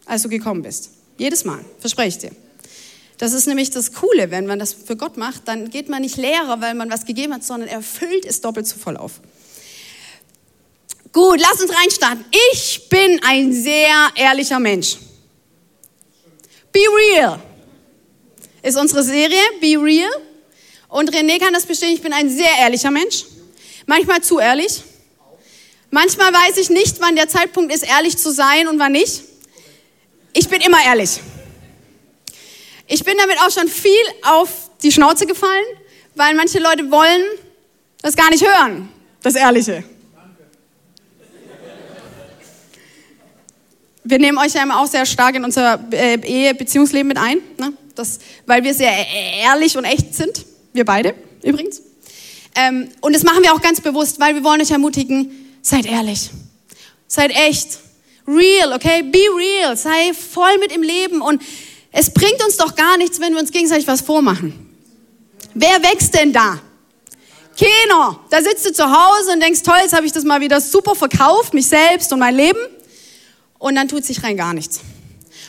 als 0.05 0.21
du 0.21 0.29
gekommen 0.29 0.61
bist. 0.61 0.91
Jedes 1.17 1.43
Mal, 1.45 1.65
verspreche 1.79 2.09
ich 2.09 2.17
dir. 2.19 2.48
Das 3.19 3.33
ist 3.33 3.47
nämlich 3.47 3.69
das 3.69 3.91
Coole, 3.91 4.31
wenn 4.31 4.47
man 4.47 4.59
das 4.59 4.73
für 4.73 4.95
Gott 4.95 5.17
macht, 5.17 5.47
dann 5.49 5.69
geht 5.69 5.89
man 5.89 6.01
nicht 6.01 6.15
leerer, 6.15 6.61
weil 6.61 6.73
man 6.73 6.89
was 6.89 7.05
gegeben 7.05 7.33
hat, 7.33 7.43
sondern 7.43 7.67
erfüllt 7.67 8.25
es 8.25 8.39
doppelt 8.39 8.65
so 8.65 8.77
voll 8.77 8.95
auf. 8.95 9.19
Gut, 11.11 11.41
lass 11.41 11.61
uns 11.61 11.69
reinstarten. 11.75 12.23
Ich 12.53 12.87
bin 12.87 13.19
ein 13.25 13.51
sehr 13.51 14.09
ehrlicher 14.15 14.59
Mensch. 14.59 14.97
Be 16.71 16.79
real 16.79 17.41
ist 18.63 18.77
unsere 18.77 19.03
Serie, 19.03 19.41
Be 19.59 19.75
real. 19.77 20.09
Und 20.87 21.13
René 21.13 21.39
kann 21.39 21.53
das 21.53 21.65
bestätigen, 21.65 21.97
ich 21.97 22.01
bin 22.01 22.13
ein 22.13 22.29
sehr 22.29 22.51
ehrlicher 22.61 22.89
Mensch. 22.89 23.25
Manchmal 23.85 24.21
zu 24.21 24.39
ehrlich. 24.39 24.81
Manchmal 25.91 26.31
weiß 26.31 26.57
ich 26.57 26.69
nicht, 26.69 27.01
wann 27.01 27.17
der 27.17 27.27
Zeitpunkt 27.27 27.73
ist, 27.73 27.83
ehrlich 27.83 28.17
zu 28.17 28.31
sein 28.31 28.69
und 28.69 28.79
wann 28.79 28.93
nicht. 28.93 29.23
Ich 30.31 30.47
bin 30.47 30.61
immer 30.61 30.81
ehrlich. 30.85 31.19
Ich 32.91 33.03
bin 33.03 33.15
damit 33.19 33.37
auch 33.39 33.51
schon 33.51 33.67
viel 33.67 33.91
auf 34.23 34.49
die 34.81 34.91
Schnauze 34.91 35.27
gefallen, 35.27 35.63
weil 36.15 36.33
manche 36.33 36.57
Leute 36.57 36.89
wollen 36.89 37.21
das 38.01 38.15
gar 38.15 38.31
nicht 38.31 38.43
hören, 38.43 38.89
das 39.21 39.35
Ehrliche. 39.35 39.83
Wir 44.03 44.17
nehmen 44.17 44.39
euch 44.39 44.55
ja 44.55 44.63
immer 44.63 44.79
auch 44.81 44.87
sehr 44.87 45.05
stark 45.05 45.35
in 45.35 45.43
unser 45.43 45.79
äh, 45.91 46.19
Ehe-Beziehungsleben 46.19 47.07
mit 47.07 47.17
ein, 47.17 47.37
ne? 47.59 47.73
das, 47.93 48.17
weil 48.47 48.63
wir 48.63 48.73
sehr 48.73 48.91
ehrlich 49.43 49.77
und 49.77 49.83
echt 49.83 50.15
sind. 50.15 50.43
Wir 50.73 50.83
beide 50.83 51.13
übrigens. 51.43 51.83
Ähm, 52.55 52.89
und 53.01 53.13
das 53.13 53.21
machen 53.21 53.43
wir 53.43 53.53
auch 53.53 53.61
ganz 53.61 53.81
bewusst, 53.81 54.19
weil 54.19 54.33
wir 54.33 54.43
wollen 54.43 54.61
euch 54.61 54.71
ermutigen, 54.71 55.29
seid 55.61 55.85
ehrlich, 55.85 56.31
seid 57.07 57.29
echt, 57.29 57.77
real, 58.27 58.73
okay? 58.73 59.03
Be 59.03 59.19
real, 59.37 59.77
sei 59.77 60.11
voll 60.13 60.57
mit 60.57 60.71
im 60.71 60.81
Leben 60.81 61.21
und 61.21 61.39
es 61.91 62.13
bringt 62.13 62.43
uns 62.43 62.57
doch 62.57 62.75
gar 62.75 62.97
nichts, 62.97 63.19
wenn 63.19 63.33
wir 63.33 63.39
uns 63.39 63.51
gegenseitig 63.51 63.87
was 63.87 64.01
vormachen. 64.01 64.69
Wer 65.53 65.81
wächst 65.81 66.13
denn 66.13 66.31
da? 66.31 66.59
Keiner. 67.57 68.19
Da 68.29 68.41
sitzt 68.41 68.65
du 68.65 68.71
zu 68.71 68.83
Hause 68.85 69.33
und 69.33 69.41
denkst, 69.41 69.63
toll, 69.63 69.79
jetzt 69.81 69.93
habe 69.93 70.05
ich 70.05 70.11
das 70.11 70.23
mal 70.23 70.39
wieder 70.39 70.61
super 70.61 70.95
verkauft, 70.95 71.53
mich 71.53 71.67
selbst 71.67 72.13
und 72.13 72.19
mein 72.19 72.35
Leben. 72.35 72.59
Und 73.57 73.75
dann 73.75 73.87
tut 73.87 74.05
sich 74.05 74.23
rein 74.23 74.37
gar 74.37 74.53
nichts. 74.53 74.79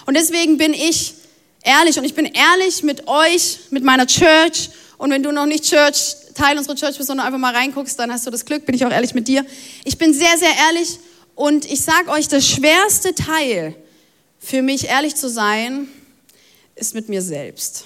Und 0.06 0.16
deswegen 0.16 0.56
bin 0.58 0.74
ich 0.74 1.14
ehrlich 1.62 1.98
und 1.98 2.04
ich 2.04 2.14
bin 2.14 2.24
ehrlich 2.24 2.82
mit 2.82 3.06
euch, 3.06 3.60
mit 3.70 3.84
meiner 3.84 4.06
Church. 4.06 4.70
Und 4.98 5.10
wenn 5.10 5.22
du 5.22 5.30
noch 5.30 5.46
nicht 5.46 5.64
Church, 5.64 6.16
Teil 6.34 6.58
unserer 6.58 6.74
Church 6.74 6.96
bist, 6.96 7.06
sondern 7.06 7.26
einfach 7.26 7.38
mal 7.38 7.54
reinguckst, 7.54 7.98
dann 7.98 8.10
hast 8.12 8.26
du 8.26 8.30
das 8.30 8.44
Glück, 8.44 8.66
bin 8.66 8.74
ich 8.74 8.84
auch 8.84 8.90
ehrlich 8.90 9.14
mit 9.14 9.28
dir. 9.28 9.44
Ich 9.84 9.98
bin 9.98 10.12
sehr, 10.12 10.36
sehr 10.36 10.50
ehrlich 10.66 10.98
und 11.34 11.64
ich 11.70 11.82
sage 11.82 12.10
euch, 12.10 12.28
das 12.28 12.46
schwerste 12.46 13.14
Teil 13.14 13.76
für 14.38 14.62
mich, 14.62 14.88
ehrlich 14.88 15.14
zu 15.14 15.28
sein, 15.28 15.88
ist 16.80 16.94
mit 16.94 17.08
mir 17.08 17.20
selbst. 17.20 17.84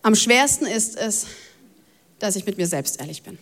Am 0.00 0.16
schwersten 0.16 0.66
ist 0.66 0.96
es, 0.96 1.26
dass 2.18 2.34
ich 2.34 2.44
mit 2.44 2.56
mir 2.56 2.66
selbst 2.66 2.98
ehrlich 2.98 3.22
bin. 3.22 3.38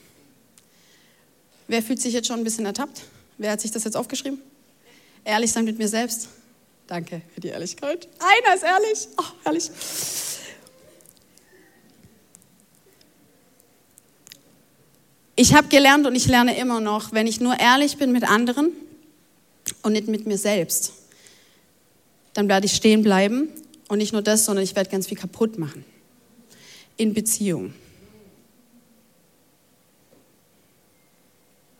Wer 1.68 1.82
fühlt 1.82 2.00
sich 2.00 2.12
jetzt 2.12 2.26
schon 2.26 2.40
ein 2.40 2.44
bisschen 2.44 2.66
ertappt? 2.66 3.02
Wer 3.38 3.52
hat 3.52 3.60
sich 3.60 3.70
das 3.70 3.84
jetzt 3.84 3.96
aufgeschrieben? 3.96 4.42
Ehrlich 5.24 5.52
sein 5.52 5.64
mit 5.64 5.78
mir 5.78 5.88
selbst. 5.88 6.28
Danke 6.86 7.22
für 7.32 7.40
die 7.40 7.48
Ehrlichkeit. 7.48 8.08
Einer 8.18 8.54
ist 8.56 8.64
ehrlich. 8.64 9.08
Oh, 9.16 9.24
ehrlich. 9.46 9.70
Ich 15.40 15.54
habe 15.54 15.68
gelernt 15.68 16.06
und 16.06 16.14
ich 16.14 16.26
lerne 16.26 16.54
immer 16.58 16.80
noch, 16.80 17.12
wenn 17.12 17.26
ich 17.26 17.40
nur 17.40 17.58
ehrlich 17.58 17.96
bin 17.96 18.12
mit 18.12 18.24
anderen 18.24 18.72
und 19.82 19.92
nicht 19.92 20.06
mit 20.06 20.26
mir 20.26 20.36
selbst, 20.36 20.92
dann 22.34 22.46
werde 22.46 22.66
ich 22.66 22.76
stehen 22.76 23.02
bleiben 23.02 23.48
und 23.88 23.96
nicht 23.96 24.12
nur 24.12 24.20
das, 24.20 24.44
sondern 24.44 24.62
ich 24.62 24.76
werde 24.76 24.90
ganz 24.90 25.06
viel 25.06 25.16
kaputt 25.16 25.58
machen. 25.58 25.86
In 26.98 27.14
Beziehung. 27.14 27.72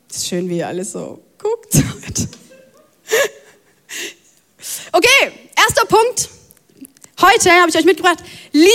Es 0.09 0.17
ist 0.17 0.29
schön, 0.29 0.49
wie 0.49 0.57
ihr 0.57 0.67
alles 0.67 0.93
so 0.93 1.23
guckt. 1.37 1.75
Okay, 4.93 5.33
erster 5.57 5.85
Punkt. 5.87 6.29
Heute 7.21 7.50
habe 7.50 7.71
ich 7.71 7.76
euch 7.76 7.85
mitgebracht, 7.85 8.19
liebe 8.52 8.67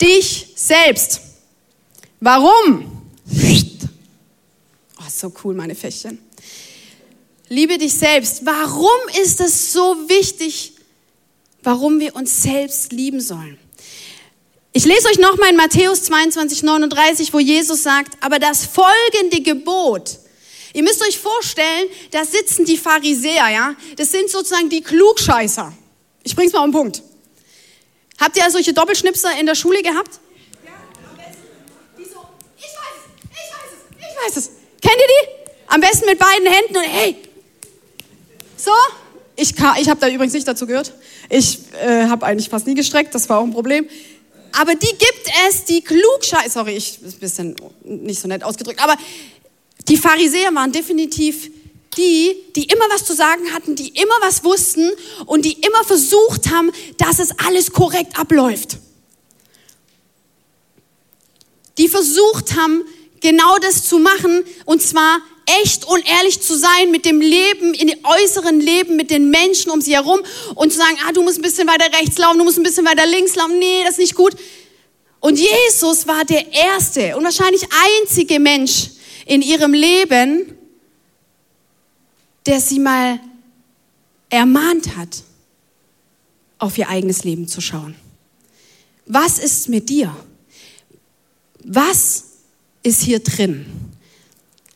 dich 0.00 0.52
selbst. 0.56 1.20
Warum? 2.20 2.93
Oh, 5.04 5.10
so 5.10 5.32
cool, 5.42 5.54
meine 5.54 5.74
Fächchen. 5.74 6.18
Liebe 7.48 7.76
dich 7.76 7.92
selbst. 7.92 8.46
Warum 8.46 8.88
ist 9.22 9.40
es 9.40 9.72
so 9.72 10.08
wichtig, 10.08 10.72
warum 11.62 12.00
wir 12.00 12.16
uns 12.16 12.42
selbst 12.42 12.92
lieben 12.92 13.20
sollen? 13.20 13.58
Ich 14.72 14.86
lese 14.86 15.08
euch 15.08 15.18
nochmal 15.18 15.50
in 15.50 15.56
Matthäus 15.56 16.04
22, 16.04 16.62
39, 16.62 17.32
wo 17.32 17.38
Jesus 17.38 17.82
sagt, 17.82 18.16
aber 18.20 18.38
das 18.38 18.64
folgende 18.64 19.40
Gebot, 19.42 20.18
ihr 20.72 20.82
müsst 20.82 21.02
euch 21.02 21.18
vorstellen, 21.18 21.88
da 22.10 22.24
sitzen 22.24 22.64
die 22.64 22.76
Pharisäer, 22.76 23.50
ja, 23.50 23.76
das 23.96 24.10
sind 24.10 24.30
sozusagen 24.30 24.70
die 24.70 24.80
Klugscheißer. 24.80 25.72
Ich 26.24 26.34
bring's 26.34 26.52
mal 26.52 26.60
auf 26.60 26.66
den 26.66 26.72
Punkt. 26.72 27.02
Habt 28.18 28.36
ihr 28.36 28.50
solche 28.50 28.72
Doppelschnipser 28.72 29.38
in 29.38 29.46
der 29.46 29.54
Schule 29.54 29.82
gehabt? 29.82 30.18
Ja, 30.64 30.72
am 31.10 31.16
besten. 31.16 31.42
Die 31.98 32.04
so, 32.04 32.26
ich 32.56 32.64
weiß 32.64 32.72
es, 32.96 33.30
ich 33.30 33.50
weiß 33.50 33.68
es, 33.70 33.96
ich 33.98 34.36
weiß 34.36 34.36
es. 34.38 34.53
Kennt 34.84 34.96
ihr 34.96 35.08
die? 35.08 35.50
Am 35.68 35.80
besten 35.80 36.04
mit 36.04 36.18
beiden 36.18 36.46
Händen 36.46 36.76
und 36.76 36.84
hey. 36.84 37.16
So, 38.56 38.70
ich, 39.34 39.54
ich 39.80 39.88
habe 39.88 39.98
da 39.98 40.08
übrigens 40.08 40.34
nicht 40.34 40.46
dazu 40.46 40.66
gehört. 40.66 40.92
Ich 41.30 41.58
äh, 41.82 42.06
habe 42.06 42.26
eigentlich 42.26 42.50
fast 42.50 42.66
nie 42.66 42.74
gestreckt, 42.74 43.14
das 43.14 43.28
war 43.30 43.38
auch 43.38 43.44
ein 43.44 43.52
Problem. 43.52 43.88
Aber 44.52 44.74
die 44.74 44.86
gibt 44.86 45.26
es, 45.48 45.64
die 45.64 45.82
Klugscheißer, 45.82 46.50
sorry, 46.50 46.76
ich 46.76 47.00
bin 47.00 47.10
ein 47.10 47.18
bisschen 47.18 47.56
nicht 47.82 48.20
so 48.20 48.28
nett 48.28 48.44
ausgedrückt, 48.44 48.82
aber 48.82 48.96
die 49.88 49.96
Pharisäer 49.96 50.54
waren 50.54 50.70
definitiv 50.70 51.50
die, 51.96 52.36
die 52.54 52.64
immer 52.64 52.84
was 52.90 53.04
zu 53.04 53.14
sagen 53.14 53.52
hatten, 53.52 53.74
die 53.74 53.88
immer 53.88 54.14
was 54.20 54.44
wussten 54.44 54.90
und 55.26 55.44
die 55.44 55.54
immer 55.54 55.82
versucht 55.84 56.50
haben, 56.50 56.70
dass 56.98 57.18
es 57.20 57.30
alles 57.38 57.72
korrekt 57.72 58.18
abläuft. 58.18 58.78
Die 61.78 61.88
versucht 61.88 62.56
haben, 62.56 62.84
genau 63.24 63.56
das 63.58 63.84
zu 63.84 63.98
machen 63.98 64.44
und 64.66 64.82
zwar 64.82 65.18
echt 65.62 65.86
und 65.86 66.06
ehrlich 66.06 66.42
zu 66.42 66.56
sein 66.58 66.90
mit 66.90 67.06
dem 67.06 67.22
Leben, 67.22 67.72
in 67.72 67.88
dem 67.88 67.98
äußeren 68.04 68.60
Leben, 68.60 68.96
mit 68.96 69.10
den 69.10 69.30
Menschen 69.30 69.70
um 69.70 69.80
sie 69.80 69.94
herum 69.94 70.20
und 70.54 70.72
zu 70.72 70.78
sagen, 70.78 70.98
ah, 71.06 71.12
du 71.12 71.22
musst 71.22 71.38
ein 71.38 71.42
bisschen 71.42 71.66
weiter 71.66 71.86
rechts 71.98 72.18
laufen, 72.18 72.36
du 72.36 72.44
musst 72.44 72.58
ein 72.58 72.62
bisschen 72.62 72.84
weiter 72.84 73.06
links 73.06 73.34
laufen, 73.34 73.58
nee, 73.58 73.82
das 73.82 73.92
ist 73.92 73.98
nicht 73.98 74.14
gut. 74.14 74.36
Und 75.20 75.38
Jesus 75.38 76.06
war 76.06 76.26
der 76.26 76.52
erste 76.52 77.16
und 77.16 77.24
wahrscheinlich 77.24 77.62
einzige 78.02 78.38
Mensch 78.38 78.90
in 79.24 79.40
ihrem 79.40 79.72
Leben, 79.72 80.54
der 82.44 82.60
sie 82.60 82.78
mal 82.78 83.18
ermahnt 84.28 84.98
hat, 84.98 85.22
auf 86.58 86.76
ihr 86.76 86.90
eigenes 86.90 87.24
Leben 87.24 87.48
zu 87.48 87.62
schauen. 87.62 87.94
Was 89.06 89.38
ist 89.38 89.70
mit 89.70 89.88
dir? 89.88 90.14
Was 91.64 92.33
ist 92.84 93.02
hier 93.02 93.18
drin? 93.18 93.66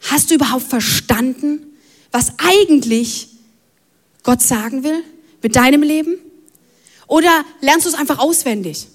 Hast 0.02 0.30
du 0.30 0.34
überhaupt 0.34 0.64
verstanden, 0.64 1.78
was 2.10 2.32
eigentlich 2.38 3.28
Gott 4.24 4.42
sagen 4.42 4.82
will 4.82 5.04
mit 5.42 5.54
deinem 5.54 5.82
Leben? 5.82 6.18
Oder 7.06 7.44
lernst 7.60 7.86
du 7.86 7.90
es 7.90 7.94
einfach 7.94 8.18
auswendig? 8.18 8.88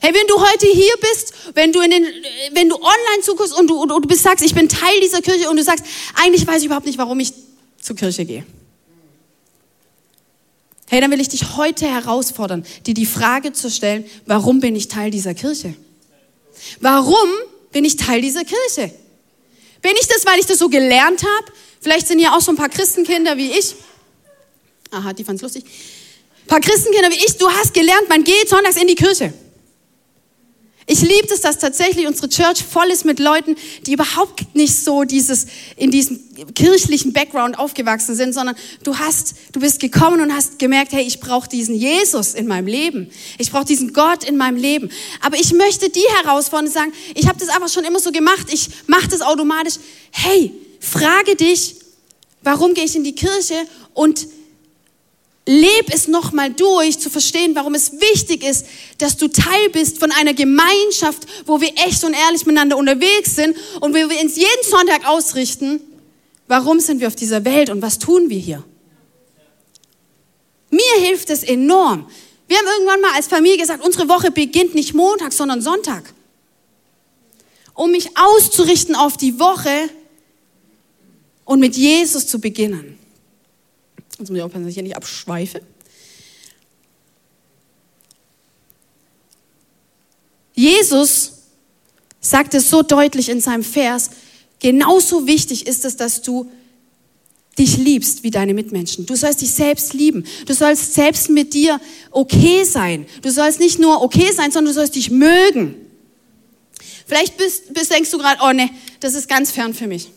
Hey, 0.00 0.14
wenn 0.14 0.26
du 0.26 0.40
heute 0.40 0.66
hier 0.66 0.94
bist, 1.00 1.34
wenn 1.54 1.72
du, 1.72 1.80
in 1.80 1.90
den, 1.90 2.04
wenn 2.52 2.68
du 2.68 2.76
online 2.76 3.22
zuguckst 3.22 3.58
und 3.58 3.68
du, 3.68 3.82
und 3.82 4.10
du 4.10 4.16
sagst, 4.16 4.44
ich 4.44 4.54
bin 4.54 4.68
Teil 4.68 5.00
dieser 5.02 5.20
Kirche 5.20 5.50
und 5.50 5.56
du 5.56 5.62
sagst, 5.62 5.84
eigentlich 6.14 6.46
weiß 6.46 6.60
ich 6.60 6.66
überhaupt 6.66 6.86
nicht, 6.86 6.98
warum 6.98 7.20
ich 7.20 7.32
zur 7.80 7.96
Kirche 7.96 8.24
gehe. 8.24 8.44
Hey, 10.88 11.00
dann 11.00 11.10
will 11.10 11.20
ich 11.20 11.28
dich 11.28 11.56
heute 11.56 11.86
herausfordern, 11.86 12.64
dir 12.86 12.94
die 12.94 13.06
Frage 13.06 13.52
zu 13.52 13.70
stellen, 13.70 14.04
warum 14.26 14.60
bin 14.60 14.76
ich 14.76 14.88
Teil 14.88 15.10
dieser 15.10 15.34
Kirche? 15.34 15.74
Warum 16.80 17.28
bin 17.74 17.84
ich 17.84 17.96
Teil 17.96 18.22
dieser 18.22 18.44
Kirche? 18.44 18.94
Bin 19.82 19.92
ich 20.00 20.06
das, 20.06 20.24
weil 20.24 20.38
ich 20.38 20.46
das 20.46 20.58
so 20.58 20.70
gelernt 20.70 21.22
habe? 21.22 21.52
Vielleicht 21.80 22.06
sind 22.06 22.20
hier 22.20 22.32
auch 22.32 22.40
so 22.40 22.52
ein 22.52 22.56
paar 22.56 22.70
Christenkinder 22.70 23.36
wie 23.36 23.50
ich. 23.50 23.74
Aha, 24.90 25.12
die 25.12 25.24
fanden 25.24 25.36
es 25.36 25.42
lustig. 25.42 25.64
Ein 25.64 26.46
paar 26.46 26.60
Christenkinder 26.60 27.10
wie 27.10 27.16
ich, 27.16 27.36
du 27.36 27.50
hast 27.50 27.74
gelernt, 27.74 28.08
man 28.08 28.24
geht 28.24 28.48
sonntags 28.48 28.76
in 28.76 28.86
die 28.86 28.94
Kirche. 28.94 29.34
Ich 30.86 31.00
liebe 31.00 31.32
es, 31.32 31.40
dass 31.40 31.58
tatsächlich 31.58 32.06
unsere 32.06 32.28
Church 32.28 32.62
voll 32.62 32.88
ist 32.90 33.06
mit 33.06 33.18
Leuten, 33.18 33.56
die 33.86 33.94
überhaupt 33.94 34.54
nicht 34.54 34.74
so 34.74 35.04
dieses, 35.04 35.46
in 35.76 35.90
diesem 35.90 36.20
kirchlichen 36.54 37.14
Background 37.14 37.58
aufgewachsen 37.58 38.14
sind, 38.14 38.34
sondern 38.34 38.54
du 38.82 38.98
hast, 38.98 39.34
du 39.52 39.60
bist 39.60 39.80
gekommen 39.80 40.20
und 40.20 40.34
hast 40.34 40.58
gemerkt, 40.58 40.92
hey, 40.92 41.02
ich 41.02 41.20
brauche 41.20 41.48
diesen 41.48 41.74
Jesus 41.74 42.34
in 42.34 42.46
meinem 42.46 42.66
Leben. 42.66 43.10
Ich 43.38 43.50
brauche 43.50 43.64
diesen 43.64 43.94
Gott 43.94 44.24
in 44.24 44.36
meinem 44.36 44.56
Leben. 44.56 44.90
Aber 45.22 45.38
ich 45.38 45.54
möchte 45.54 45.88
die 45.88 46.04
herausfordern 46.22 46.66
und 46.66 46.72
sagen, 46.72 46.92
ich 47.14 47.28
habe 47.28 47.38
das 47.38 47.48
einfach 47.48 47.70
schon 47.70 47.84
immer 47.84 47.98
so 47.98 48.12
gemacht, 48.12 48.48
ich 48.52 48.68
mache 48.86 49.08
das 49.08 49.22
automatisch. 49.22 49.76
Hey, 50.10 50.52
frage 50.80 51.34
dich, 51.34 51.76
warum 52.42 52.74
gehe 52.74 52.84
ich 52.84 52.94
in 52.94 53.04
die 53.04 53.14
Kirche 53.14 53.54
und 53.94 54.26
leb 55.46 55.92
es 55.92 56.08
nochmal 56.08 56.52
durch, 56.52 56.98
zu 56.98 57.10
verstehen, 57.10 57.54
warum 57.54 57.74
es 57.74 57.92
wichtig 57.92 58.42
ist, 58.42 58.66
dass 58.98 59.16
du 59.16 59.28
Teil 59.28 59.68
bist 59.70 59.98
von 59.98 60.10
einer 60.12 60.32
Gemeinschaft, 60.32 61.26
wo 61.46 61.60
wir 61.60 61.70
echt 61.86 62.02
und 62.04 62.14
ehrlich 62.14 62.46
miteinander 62.46 62.76
unterwegs 62.76 63.36
sind 63.36 63.56
und 63.80 63.92
wo 63.92 63.96
wir 63.96 64.20
uns 64.22 64.36
jeden 64.36 64.64
Sonntag 64.68 65.06
ausrichten, 65.06 65.80
warum 66.46 66.80
sind 66.80 67.00
wir 67.00 67.08
auf 67.08 67.16
dieser 67.16 67.44
Welt 67.44 67.68
und 67.70 67.82
was 67.82 67.98
tun 67.98 68.30
wir 68.30 68.38
hier. 68.38 68.64
Mir 70.70 71.06
hilft 71.06 71.30
es 71.30 71.42
enorm. 71.42 72.08
Wir 72.48 72.58
haben 72.58 72.66
irgendwann 72.66 73.00
mal 73.00 73.12
als 73.14 73.26
Familie 73.26 73.58
gesagt, 73.58 73.84
unsere 73.84 74.08
Woche 74.08 74.30
beginnt 74.30 74.74
nicht 74.74 74.94
Montag, 74.94 75.32
sondern 75.32 75.60
Sonntag. 75.60 76.12
Um 77.74 77.90
mich 77.90 78.16
auszurichten 78.16 78.94
auf 78.94 79.16
die 79.16 79.38
Woche 79.38 79.90
und 81.44 81.60
mit 81.60 81.76
Jesus 81.76 82.26
zu 82.26 82.40
beginnen. 82.40 82.98
Jetzt 84.18 84.28
muss 84.28 84.38
ich 84.38 84.42
aufpassen, 84.42 84.64
dass 84.64 84.70
ich 84.70 84.74
hier 84.74 84.82
nicht 84.82 84.96
abschweife. 84.96 85.60
Jesus 90.54 91.32
sagt 92.20 92.54
es 92.54 92.70
so 92.70 92.82
deutlich 92.82 93.28
in 93.28 93.40
seinem 93.40 93.64
Vers, 93.64 94.10
genauso 94.60 95.26
wichtig 95.26 95.66
ist 95.66 95.84
es, 95.84 95.96
dass 95.96 96.22
du 96.22 96.50
dich 97.58 97.76
liebst 97.76 98.22
wie 98.22 98.30
deine 98.30 98.54
Mitmenschen. 98.54 99.06
Du 99.06 99.14
sollst 99.14 99.40
dich 99.40 99.52
selbst 99.52 99.94
lieben. 99.94 100.24
Du 100.46 100.54
sollst 100.54 100.94
selbst 100.94 101.28
mit 101.28 101.54
dir 101.54 101.80
okay 102.10 102.64
sein. 102.64 103.06
Du 103.22 103.30
sollst 103.30 103.60
nicht 103.60 103.78
nur 103.78 104.02
okay 104.02 104.32
sein, 104.32 104.50
sondern 104.50 104.72
du 104.72 104.80
sollst 104.80 104.96
dich 104.96 105.10
mögen. 105.10 105.76
Vielleicht 107.06 107.36
bist, 107.36 107.72
bist 107.74 107.92
denkst 107.92 108.10
du 108.10 108.18
gerade, 108.18 108.40
oh 108.42 108.52
ne, 108.52 108.70
das 109.00 109.14
ist 109.14 109.28
ganz 109.28 109.50
fern 109.50 109.74
für 109.74 109.86
mich. 109.86 110.10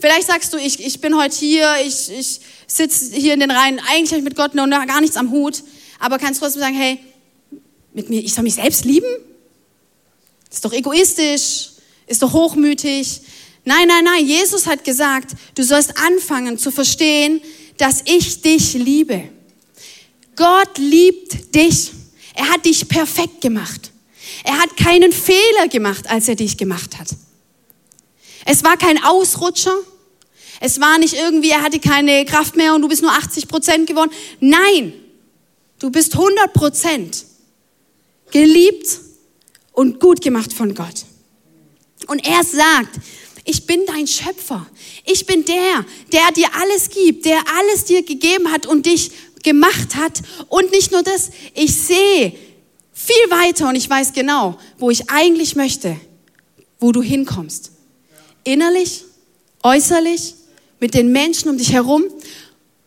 Vielleicht 0.00 0.26
sagst 0.28 0.52
du, 0.52 0.56
ich, 0.56 0.84
ich 0.84 1.00
bin 1.00 1.16
heute 1.16 1.36
hier, 1.36 1.74
ich, 1.84 2.10
ich 2.10 2.40
sitze 2.66 3.14
hier 3.14 3.34
in 3.34 3.40
den 3.40 3.50
Reihen, 3.50 3.80
eigentlich 3.90 4.10
habe 4.10 4.18
ich 4.18 4.24
mit 4.24 4.36
Gott 4.36 4.54
noch 4.54 4.66
gar 4.68 5.00
nichts 5.00 5.16
am 5.16 5.30
Hut, 5.30 5.62
aber 5.98 6.18
kannst 6.18 6.40
trotzdem 6.40 6.62
sagen, 6.62 6.74
hey, 6.74 6.98
mit 7.92 8.08
mir, 8.08 8.20
ich 8.20 8.32
soll 8.32 8.44
mich 8.44 8.54
selbst 8.54 8.84
lieben? 8.84 9.08
Ist 10.50 10.64
doch 10.64 10.72
egoistisch, 10.72 11.70
ist 12.06 12.22
doch 12.22 12.32
hochmütig. 12.32 13.20
Nein, 13.64 13.88
nein, 13.88 14.04
nein, 14.04 14.26
Jesus 14.26 14.66
hat 14.66 14.84
gesagt, 14.84 15.32
du 15.54 15.62
sollst 15.62 15.96
anfangen 15.98 16.58
zu 16.58 16.70
verstehen, 16.70 17.42
dass 17.76 18.02
ich 18.06 18.40
dich 18.40 18.72
liebe. 18.74 19.28
Gott 20.34 20.78
liebt 20.78 21.54
dich. 21.54 21.90
Er 22.34 22.48
hat 22.48 22.64
dich 22.64 22.88
perfekt 22.88 23.42
gemacht. 23.42 23.90
Er 24.44 24.58
hat 24.58 24.76
keinen 24.76 25.12
Fehler 25.12 25.68
gemacht, 25.68 26.08
als 26.08 26.28
er 26.28 26.36
dich 26.36 26.56
gemacht 26.56 26.98
hat. 26.98 27.08
Es 28.44 28.64
war 28.64 28.76
kein 28.76 29.02
Ausrutscher. 29.02 29.76
Es 30.60 30.80
war 30.80 30.98
nicht 30.98 31.14
irgendwie, 31.14 31.50
er 31.50 31.62
hatte 31.62 31.80
keine 31.80 32.24
Kraft 32.24 32.56
mehr 32.56 32.74
und 32.74 32.82
du 32.82 32.88
bist 32.88 33.02
nur 33.02 33.12
80 33.12 33.48
Prozent 33.48 33.86
geworden. 33.86 34.10
Nein, 34.40 34.92
du 35.78 35.90
bist 35.90 36.14
100 36.14 36.52
Prozent 36.52 37.24
geliebt 38.30 39.00
und 39.72 40.00
gut 40.00 40.20
gemacht 40.20 40.52
von 40.52 40.74
Gott. 40.74 41.06
Und 42.06 42.26
er 42.26 42.44
sagt, 42.44 42.98
ich 43.44 43.66
bin 43.66 43.84
dein 43.86 44.06
Schöpfer. 44.06 44.66
Ich 45.04 45.26
bin 45.26 45.44
der, 45.44 45.84
der 46.12 46.32
dir 46.32 46.48
alles 46.60 46.90
gibt, 46.90 47.24
der 47.24 47.40
alles 47.58 47.84
dir 47.84 48.02
gegeben 48.02 48.52
hat 48.52 48.66
und 48.66 48.86
dich 48.86 49.10
gemacht 49.42 49.96
hat. 49.96 50.20
Und 50.48 50.70
nicht 50.72 50.92
nur 50.92 51.02
das, 51.02 51.30
ich 51.54 51.74
sehe 51.74 52.34
viel 52.92 53.30
weiter 53.30 53.68
und 53.68 53.76
ich 53.76 53.88
weiß 53.88 54.12
genau, 54.12 54.58
wo 54.78 54.90
ich 54.90 55.10
eigentlich 55.10 55.56
möchte, 55.56 55.98
wo 56.78 56.92
du 56.92 57.02
hinkommst. 57.02 57.72
Innerlich, 58.44 59.04
äußerlich, 59.62 60.34
mit 60.80 60.94
den 60.94 61.12
Menschen 61.12 61.50
um 61.50 61.58
dich 61.58 61.72
herum. 61.72 62.04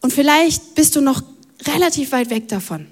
Und 0.01 0.11
vielleicht 0.11 0.75
bist 0.75 0.95
du 0.95 1.01
noch 1.01 1.21
relativ 1.65 2.11
weit 2.11 2.29
weg 2.29 2.47
davon. 2.47 2.87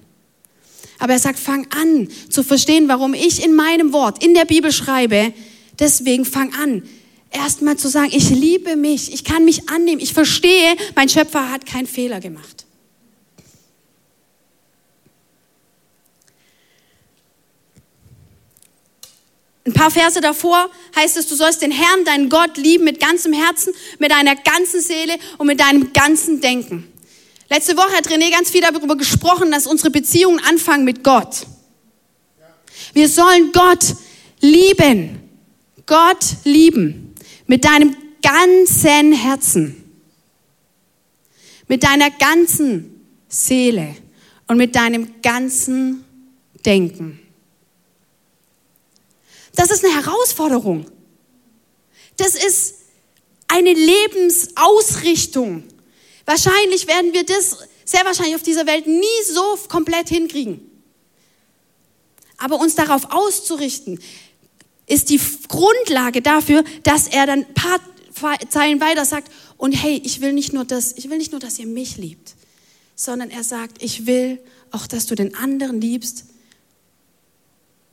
Aber 0.99 1.13
er 1.13 1.19
sagt, 1.19 1.39
fang 1.39 1.67
an 1.71 2.07
zu 2.29 2.43
verstehen, 2.43 2.87
warum 2.87 3.15
ich 3.15 3.43
in 3.43 3.55
meinem 3.55 3.91
Wort, 3.91 4.23
in 4.23 4.35
der 4.35 4.45
Bibel 4.45 4.71
schreibe. 4.71 5.33
Deswegen 5.79 6.25
fang 6.25 6.53
an, 6.53 6.83
erstmal 7.31 7.77
zu 7.77 7.87
sagen, 7.87 8.11
ich 8.13 8.29
liebe 8.29 8.75
mich, 8.75 9.11
ich 9.11 9.23
kann 9.23 9.43
mich 9.43 9.67
annehmen, 9.67 9.99
ich 9.99 10.13
verstehe, 10.13 10.75
mein 10.95 11.09
Schöpfer 11.09 11.51
hat 11.51 11.65
keinen 11.65 11.87
Fehler 11.87 12.19
gemacht. 12.19 12.65
Ein 19.71 19.73
paar 19.73 19.89
Verse 19.89 20.19
davor 20.19 20.69
heißt 20.97 21.15
es, 21.15 21.27
du 21.27 21.35
sollst 21.35 21.61
den 21.61 21.71
Herrn, 21.71 22.03
deinen 22.03 22.27
Gott 22.27 22.57
lieben 22.57 22.83
mit 22.83 22.99
ganzem 22.99 23.31
Herzen, 23.31 23.73
mit 23.99 24.11
deiner 24.11 24.35
ganzen 24.35 24.81
Seele 24.81 25.13
und 25.37 25.47
mit 25.47 25.61
deinem 25.61 25.93
ganzen 25.93 26.41
Denken. 26.41 26.91
Letzte 27.49 27.77
Woche 27.77 27.95
hat 27.95 28.09
René 28.09 28.31
ganz 28.31 28.49
viel 28.49 28.59
darüber 28.59 28.97
gesprochen, 28.97 29.49
dass 29.49 29.67
unsere 29.67 29.89
Beziehungen 29.89 30.41
anfangen 30.43 30.83
mit 30.83 31.05
Gott. 31.05 31.47
Wir 32.91 33.07
sollen 33.07 33.53
Gott 33.53 33.95
lieben. 34.41 35.29
Gott 35.85 36.25
lieben. 36.43 37.15
Mit 37.47 37.63
deinem 37.63 37.95
ganzen 38.21 39.13
Herzen. 39.13 39.89
Mit 41.69 41.83
deiner 41.83 42.09
ganzen 42.11 43.05
Seele 43.29 43.95
und 44.47 44.57
mit 44.57 44.75
deinem 44.75 45.21
ganzen 45.21 46.03
Denken. 46.65 47.21
Das 49.55 49.71
ist 49.71 49.83
eine 49.83 49.93
Herausforderung. 49.95 50.85
Das 52.17 52.35
ist 52.35 52.75
eine 53.47 53.73
Lebensausrichtung. 53.73 55.63
Wahrscheinlich 56.25 56.87
werden 56.87 57.13
wir 57.13 57.25
das 57.25 57.57
sehr 57.83 58.05
wahrscheinlich 58.05 58.35
auf 58.35 58.43
dieser 58.43 58.65
Welt 58.65 58.87
nie 58.87 59.05
so 59.25 59.57
komplett 59.67 60.09
hinkriegen. 60.09 60.61
Aber 62.37 62.59
uns 62.59 62.75
darauf 62.75 63.11
auszurichten, 63.11 63.99
ist 64.87 65.09
die 65.09 65.19
Grundlage 65.47 66.21
dafür, 66.21 66.63
dass 66.83 67.07
er 67.07 67.25
dann 67.25 67.45
ein 67.45 67.53
paar 67.53 67.79
Zeilen 68.49 68.81
weiter 68.81 69.05
sagt, 69.05 69.31
und 69.57 69.73
hey, 69.73 70.01
ich 70.03 70.21
will 70.21 70.33
nicht 70.33 70.53
nur 70.53 70.65
das, 70.65 70.93
ich 70.97 71.09
will 71.09 71.17
nicht 71.17 71.31
nur, 71.31 71.39
dass 71.39 71.59
ihr 71.59 71.67
mich 71.67 71.97
liebt, 71.97 72.35
sondern 72.95 73.29
er 73.29 73.43
sagt, 73.43 73.81
ich 73.81 74.05
will 74.05 74.39
auch, 74.71 74.87
dass 74.87 75.05
du 75.05 75.15
den 75.15 75.35
anderen 75.35 75.79
liebst, 75.79 76.25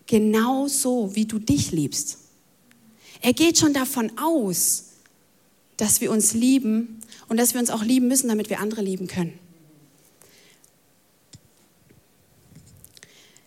genauso 0.09 1.15
wie 1.15 1.27
du 1.27 1.39
dich 1.39 1.71
liebst. 1.71 2.19
Er 3.21 3.33
geht 3.33 3.59
schon 3.59 3.73
davon 3.73 4.11
aus, 4.19 4.85
dass 5.77 6.01
wir 6.01 6.11
uns 6.11 6.35
lieben 6.35 7.01
und 7.29 7.37
dass 7.37 7.55
wir 7.55 7.61
uns 7.61 7.71
auch 7.71 7.85
lieben 7.85 8.09
müssen, 8.09 8.27
damit 8.27 8.51
wir 8.51 8.59
andere 8.59 8.83
lieben 8.83 9.07
können. 9.07 9.39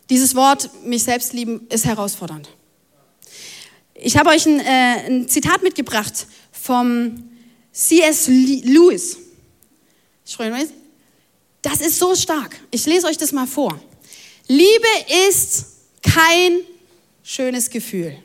Dieses 0.09 0.35
Wort, 0.35 0.69
mich 0.85 1.03
selbst 1.03 1.33
lieben, 1.33 1.67
ist 1.69 1.85
herausfordernd. 1.85 2.49
Ich 3.95 4.17
habe 4.17 4.29
euch 4.29 4.45
ein, 4.45 4.59
äh, 4.59 5.07
ein 5.07 5.27
Zitat 5.27 5.63
mitgebracht 5.63 6.27
vom 6.51 7.29
C.S. 7.71 8.27
Lewis. 8.27 9.17
Das 11.61 11.81
ist 11.81 11.97
so 11.97 12.15
stark. 12.15 12.59
Ich 12.71 12.85
lese 12.85 13.07
euch 13.07 13.17
das 13.17 13.31
mal 13.31 13.47
vor. 13.47 13.79
Liebe 14.47 14.87
ist 15.29 15.65
kein 16.13 16.59
schönes 17.23 17.69
Gefühl. 17.69 18.17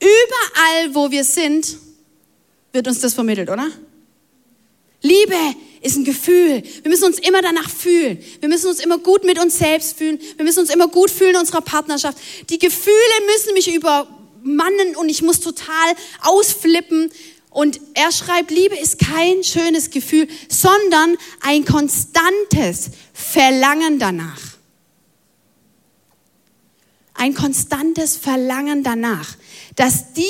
Überall, 0.00 0.94
wo 0.94 1.10
wir 1.10 1.24
sind, 1.24 1.76
wird 2.72 2.86
uns 2.86 3.00
das 3.00 3.14
vermittelt, 3.14 3.50
oder? 3.50 3.68
Liebe 5.00 5.36
ist 5.80 5.96
ein 5.96 6.04
Gefühl. 6.04 6.62
Wir 6.82 6.90
müssen 6.90 7.04
uns 7.04 7.18
immer 7.20 7.40
danach 7.42 7.70
fühlen. 7.70 8.18
Wir 8.40 8.48
müssen 8.48 8.68
uns 8.68 8.80
immer 8.80 8.98
gut 8.98 9.24
mit 9.24 9.38
uns 9.38 9.58
selbst 9.58 9.96
fühlen. 9.96 10.18
Wir 10.36 10.44
müssen 10.44 10.60
uns 10.60 10.70
immer 10.70 10.88
gut 10.88 11.10
fühlen 11.10 11.30
in 11.30 11.40
unserer 11.40 11.60
Partnerschaft. 11.60 12.18
Die 12.50 12.58
Gefühle 12.58 12.96
müssen 13.26 13.54
mich 13.54 13.72
übermannen 13.72 14.96
und 14.96 15.08
ich 15.08 15.22
muss 15.22 15.40
total 15.40 15.94
ausflippen. 16.22 17.10
Und 17.50 17.80
er 17.94 18.12
schreibt, 18.12 18.50
Liebe 18.50 18.76
ist 18.76 18.98
kein 18.98 19.42
schönes 19.42 19.90
Gefühl, 19.90 20.28
sondern 20.48 21.16
ein 21.40 21.64
konstantes 21.64 22.90
Verlangen 23.12 23.98
danach. 23.98 24.47
Ein 27.18 27.34
konstantes 27.34 28.16
Verlangen 28.16 28.82
danach, 28.82 29.36
dass 29.76 30.12
die 30.12 30.22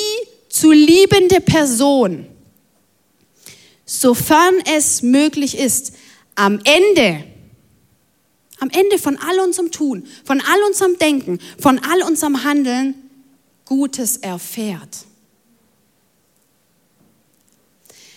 zu 0.49 0.73
liebende 0.73 1.41
Person 1.41 2.27
sofern 3.85 4.55
es 4.77 5.03
möglich 5.03 5.59
ist, 5.59 5.93
am 6.35 6.61
Ende, 6.65 7.25
am 8.59 8.71
Ende 8.71 8.99
von 8.99 9.17
all 9.19 9.41
unserem 9.41 9.71
Tun, 9.71 10.07
von 10.25 10.41
all 10.41 10.63
unserem 10.67 10.99
Denken, 10.99 11.41
von 11.59 11.79
all 11.79 12.03
unserem 12.03 12.45
Handeln 12.45 12.95
Gutes 13.65 14.19
erfährt. 14.19 15.07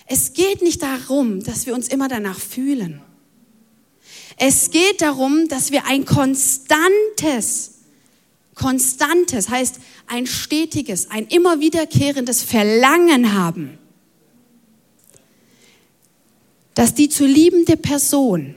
Es 0.06 0.34
geht 0.34 0.62
nicht 0.62 0.82
darum, 0.82 1.42
dass 1.44 1.66
wir 1.66 1.74
uns 1.74 1.88
immer 1.88 2.10
danach 2.10 2.40
fühlen. 2.40 3.02
Es 4.38 4.72
geht 4.72 5.02
darum, 5.02 5.48
dass 5.48 5.72
wir 5.72 5.86
ein 5.86 6.04
konstantes, 6.04 7.81
konstantes 8.62 9.50
heißt 9.50 9.80
ein 10.08 10.28
stetiges, 10.28 11.10
ein 11.10 11.28
immer 11.28 11.60
wiederkehrendes 11.60 12.44
Verlangen 12.44 13.34
haben 13.34 13.78
dass 16.74 16.94
die 16.94 17.10
zu 17.10 17.26
liebende 17.26 17.78
Person, 17.78 18.56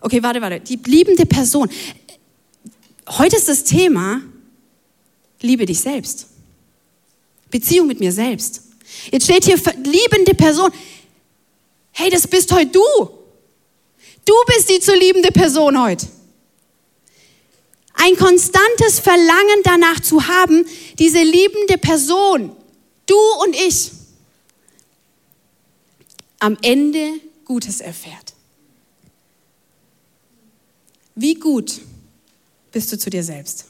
okay, 0.00 0.22
warte, 0.22 0.40
warte, 0.40 0.60
die 0.60 0.78
liebende 0.84 1.26
Person, 1.26 1.68
heute 3.08 3.36
ist 3.36 3.48
das 3.48 3.64
Thema, 3.64 4.22
liebe 5.40 5.66
dich 5.66 5.80
selbst. 5.80 6.26
Beziehung 7.50 7.86
mit 7.86 8.00
mir 8.00 8.12
selbst. 8.12 8.62
Jetzt 9.10 9.24
steht 9.24 9.44
hier 9.44 9.56
liebende 9.84 10.34
Person. 10.34 10.70
Hey, 11.92 12.10
das 12.10 12.26
bist 12.26 12.52
heute 12.52 12.72
du. 12.72 12.82
Du 14.24 14.34
bist 14.48 14.68
die 14.68 14.80
zu 14.80 14.94
liebende 14.94 15.32
Person 15.32 15.80
heute. 15.80 16.06
Ein 18.00 18.16
konstantes 18.16 19.00
Verlangen 19.00 19.62
danach 19.64 20.00
zu 20.00 20.28
haben, 20.28 20.64
diese 20.98 21.20
liebende 21.20 21.78
Person, 21.78 22.56
du 23.06 23.18
und 23.42 23.56
ich, 23.56 23.90
am 26.38 26.56
Ende 26.62 27.20
Gutes 27.44 27.80
erfährt. 27.80 28.34
Wie 31.16 31.34
gut 31.34 31.80
bist 32.70 32.92
du 32.92 32.98
zu 32.98 33.10
dir 33.10 33.24
selbst? 33.24 33.64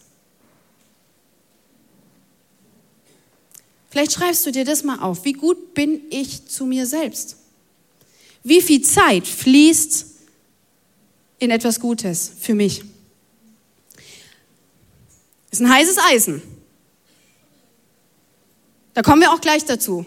Vielleicht 3.88 4.12
schreibst 4.12 4.44
du 4.44 4.52
dir 4.52 4.66
das 4.66 4.84
mal 4.84 4.98
auf. 4.98 5.24
Wie 5.24 5.32
gut 5.32 5.72
bin 5.72 6.02
ich 6.10 6.46
zu 6.46 6.66
mir 6.66 6.84
selbst? 6.84 7.36
Wie 8.44 8.60
viel 8.60 8.82
Zeit 8.82 9.26
fließt 9.26 10.04
in 11.38 11.50
etwas 11.50 11.80
Gutes 11.80 12.30
für 12.38 12.54
mich? 12.54 12.84
Ist 15.50 15.60
ein 15.60 15.70
heißes 15.70 15.98
Eisen. 15.98 16.42
Da 18.94 19.02
kommen 19.02 19.22
wir 19.22 19.32
auch 19.32 19.40
gleich 19.40 19.64
dazu. 19.64 20.04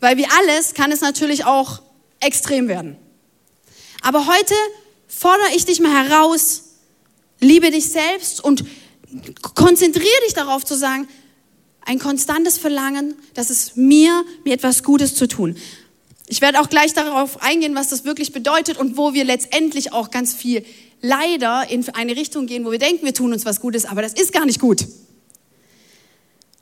Weil 0.00 0.16
wie 0.16 0.26
alles 0.26 0.74
kann 0.74 0.92
es 0.92 1.00
natürlich 1.00 1.44
auch 1.44 1.80
extrem 2.20 2.68
werden. 2.68 2.96
Aber 4.02 4.26
heute 4.26 4.54
fordere 5.08 5.54
ich 5.54 5.64
dich 5.64 5.80
mal 5.80 6.08
heraus, 6.08 6.64
liebe 7.40 7.70
dich 7.70 7.88
selbst 7.88 8.42
und 8.42 8.64
konzentriere 9.54 10.20
dich 10.26 10.34
darauf 10.34 10.64
zu 10.64 10.76
sagen, 10.76 11.08
ein 11.86 11.98
konstantes 11.98 12.58
Verlangen, 12.58 13.14
dass 13.34 13.50
es 13.50 13.76
mir, 13.76 14.24
mir 14.44 14.54
etwas 14.54 14.82
Gutes 14.82 15.14
zu 15.14 15.28
tun. 15.28 15.56
Ich 16.26 16.40
werde 16.40 16.60
auch 16.60 16.70
gleich 16.70 16.94
darauf 16.94 17.42
eingehen, 17.42 17.74
was 17.74 17.88
das 17.88 18.04
wirklich 18.04 18.32
bedeutet 18.32 18.78
und 18.78 18.96
wo 18.96 19.12
wir 19.12 19.24
letztendlich 19.24 19.92
auch 19.92 20.10
ganz 20.10 20.34
viel 20.34 20.64
leider 21.04 21.68
in 21.68 21.88
eine 21.90 22.16
Richtung 22.16 22.46
gehen, 22.46 22.64
wo 22.64 22.72
wir 22.72 22.78
denken, 22.78 23.04
wir 23.04 23.14
tun 23.14 23.32
uns 23.32 23.44
was 23.44 23.60
Gutes, 23.60 23.84
aber 23.84 24.02
das 24.02 24.14
ist 24.14 24.32
gar 24.32 24.46
nicht 24.46 24.60
gut. 24.60 24.86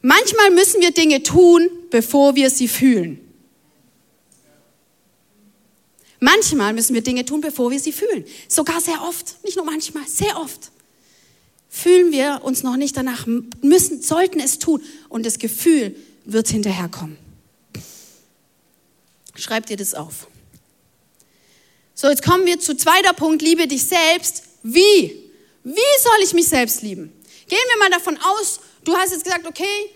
Manchmal 0.01 0.51
müssen 0.51 0.81
wir 0.81 0.91
Dinge 0.91 1.23
tun, 1.23 1.71
bevor 1.91 2.35
wir 2.35 2.51
sie 2.51 2.69
fühlen. 2.69 3.21
Manchmal 6.19 6.73
müssen 6.73 6.95
wir 6.95 7.03
Dinge 7.03 7.25
tun, 7.25 7.41
bevor 7.41 7.71
wir 7.71 7.81
sie 7.81 7.93
fühlen. 7.93 8.25
Sogar 8.49 8.81
sehr 8.81 9.03
oft, 9.03 9.43
nicht 9.45 9.57
nur 9.57 9.65
manchmal, 9.65 10.07
sehr 10.07 10.39
oft 10.39 10.73
fühlen 11.73 12.13
wir 12.13 12.41
uns 12.45 12.63
noch 12.63 12.77
nicht 12.77 12.99
danach, 12.99 13.27
müssen, 13.63 14.03
sollten 14.03 14.41
es 14.41 14.59
tun 14.59 14.83
und 15.09 15.25
das 15.25 15.39
Gefühl 15.39 15.97
wird 16.27 16.49
hinterherkommen. 16.49 17.17
Schreib 19.35 19.65
dir 19.65 19.79
das 19.79 19.95
auf. 19.95 20.29
So, 21.95 22.09
jetzt 22.09 22.23
kommen 22.23 22.47
wir 22.47 22.59
zu 22.59 22.77
zweiter 22.77 23.13
Punkt, 23.13 23.43
liebe 23.43 23.67
dich 23.67 23.85
selbst. 23.85 24.45
Wie? 24.63 25.31
Wie 25.65 26.01
soll 26.03 26.19
ich 26.25 26.33
mich 26.33 26.49
selbst 26.49 26.83
lieben? 26.83 27.13
Gehen 27.49 27.59
wir 27.69 27.79
mal 27.79 27.91
davon 27.91 28.19
aus, 28.19 28.61
du 28.85 28.97
hast 28.97 29.13
jetzt 29.13 29.25
gesagt, 29.25 29.47
okay, 29.47 29.91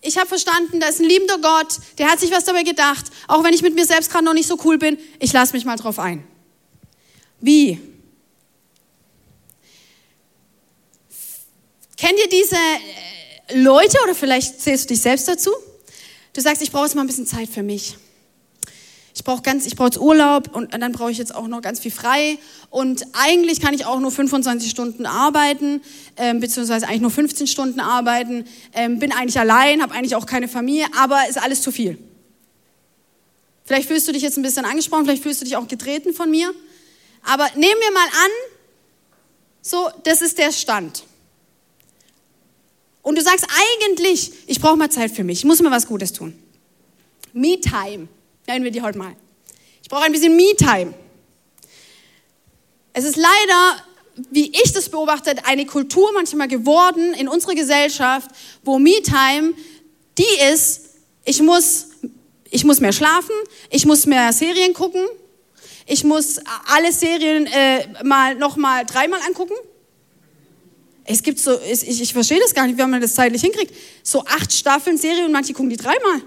ich 0.00 0.16
habe 0.16 0.28
verstanden, 0.28 0.80
da 0.80 0.88
ist 0.88 1.00
ein 1.00 1.08
liebender 1.08 1.38
Gott, 1.38 1.78
der 1.98 2.10
hat 2.10 2.20
sich 2.20 2.30
was 2.30 2.44
dabei 2.44 2.62
gedacht, 2.62 3.06
auch 3.26 3.42
wenn 3.44 3.52
ich 3.52 3.62
mit 3.62 3.74
mir 3.74 3.84
selbst 3.84 4.10
gerade 4.10 4.24
noch 4.24 4.34
nicht 4.34 4.46
so 4.46 4.58
cool 4.64 4.78
bin, 4.78 4.98
ich 5.18 5.32
lasse 5.32 5.52
mich 5.54 5.64
mal 5.64 5.76
drauf 5.76 5.98
ein. 5.98 6.26
Wie? 7.40 7.80
Kennt 11.96 12.18
ihr 12.18 12.28
diese 12.28 12.56
äh, 12.56 13.60
Leute 13.60 13.98
oder 14.04 14.14
vielleicht 14.14 14.60
zählst 14.60 14.84
du 14.84 14.94
dich 14.94 15.00
selbst 15.00 15.26
dazu? 15.26 15.50
Du 16.32 16.40
sagst, 16.40 16.62
ich 16.62 16.70
brauche 16.70 16.84
jetzt 16.84 16.94
mal 16.94 17.02
ein 17.02 17.08
bisschen 17.08 17.26
Zeit 17.26 17.48
für 17.48 17.64
mich. 17.64 17.96
Ich 19.18 19.24
brauche 19.24 19.42
ganz, 19.42 19.66
ich 19.66 19.74
brauche 19.74 19.88
jetzt 19.88 19.98
Urlaub 19.98 20.54
und 20.54 20.72
dann 20.72 20.92
brauche 20.92 21.10
ich 21.10 21.18
jetzt 21.18 21.34
auch 21.34 21.48
noch 21.48 21.60
ganz 21.60 21.80
viel 21.80 21.90
frei. 21.90 22.38
Und 22.70 23.04
eigentlich 23.14 23.60
kann 23.60 23.74
ich 23.74 23.84
auch 23.84 23.98
nur 23.98 24.12
25 24.12 24.70
Stunden 24.70 25.06
arbeiten, 25.06 25.82
ähm, 26.16 26.38
beziehungsweise 26.38 26.86
eigentlich 26.86 27.00
nur 27.00 27.10
15 27.10 27.48
Stunden 27.48 27.80
arbeiten. 27.80 28.44
Ähm, 28.72 29.00
bin 29.00 29.10
eigentlich 29.10 29.40
allein, 29.40 29.82
habe 29.82 29.92
eigentlich 29.92 30.14
auch 30.14 30.24
keine 30.24 30.46
Familie, 30.46 30.86
aber 30.96 31.28
ist 31.28 31.36
alles 31.36 31.62
zu 31.62 31.72
viel. 31.72 31.98
Vielleicht 33.64 33.88
fühlst 33.88 34.06
du 34.06 34.12
dich 34.12 34.22
jetzt 34.22 34.36
ein 34.36 34.44
bisschen 34.44 34.64
angesprochen, 34.64 35.04
vielleicht 35.06 35.24
fühlst 35.24 35.40
du 35.40 35.46
dich 35.46 35.56
auch 35.56 35.66
getreten 35.66 36.14
von 36.14 36.30
mir. 36.30 36.54
Aber 37.24 37.48
nehmen 37.56 37.80
wir 37.80 37.92
mal 37.92 38.06
an, 38.06 38.30
so, 39.62 39.88
das 40.04 40.22
ist 40.22 40.38
der 40.38 40.52
Stand 40.52 41.02
und 43.02 43.18
du 43.18 43.22
sagst 43.22 43.48
eigentlich, 43.80 44.30
ich 44.46 44.60
brauche 44.60 44.76
mal 44.76 44.90
Zeit 44.92 45.10
für 45.10 45.24
mich, 45.24 45.40
ich 45.40 45.44
muss 45.44 45.60
mir 45.60 45.72
was 45.72 45.88
Gutes 45.88 46.12
tun. 46.12 46.38
Me-Time, 47.32 48.06
nennen 48.48 48.64
wir 48.64 48.70
die 48.70 48.82
heute 48.82 48.98
mal. 48.98 49.14
Ich 49.82 49.88
brauche 49.88 50.04
ein 50.04 50.12
bisschen 50.12 50.36
Me-Time. 50.36 50.94
Es 52.92 53.04
ist 53.04 53.16
leider, 53.16 53.84
wie 54.30 54.50
ich 54.50 54.72
das 54.72 54.88
beobachte, 54.88 55.34
eine 55.44 55.66
Kultur 55.66 56.10
manchmal 56.12 56.48
geworden 56.48 57.14
in 57.14 57.28
unserer 57.28 57.54
Gesellschaft, 57.54 58.30
wo 58.64 58.78
Me-Time 58.78 59.54
die 60.18 60.52
ist, 60.52 60.96
ich 61.24 61.40
muss, 61.40 61.88
ich 62.50 62.64
muss 62.64 62.80
mehr 62.80 62.92
schlafen, 62.92 63.34
ich 63.70 63.86
muss 63.86 64.06
mehr 64.06 64.32
Serien 64.32 64.74
gucken, 64.74 65.06
ich 65.86 66.02
muss 66.02 66.40
alle 66.66 66.92
Serien 66.92 67.46
äh, 67.46 68.02
mal 68.02 68.34
noch 68.34 68.56
mal 68.56 68.84
dreimal 68.84 69.20
angucken 69.26 69.54
es 71.10 71.22
gibt 71.22 71.38
so, 71.38 71.58
ich, 71.62 72.02
ich 72.02 72.12
verstehe 72.12 72.38
das 72.38 72.52
gar 72.52 72.66
nicht, 72.66 72.78
wie 72.78 72.84
man 72.84 73.00
das 73.00 73.14
zeitlich 73.14 73.40
hinkriegt. 73.40 73.74
So 74.02 74.26
acht 74.26 74.52
Staffeln 74.52 74.98
Serie 74.98 75.24
und 75.24 75.32
manche 75.32 75.54
gucken 75.54 75.70
die 75.70 75.78
dreimal. 75.78 76.20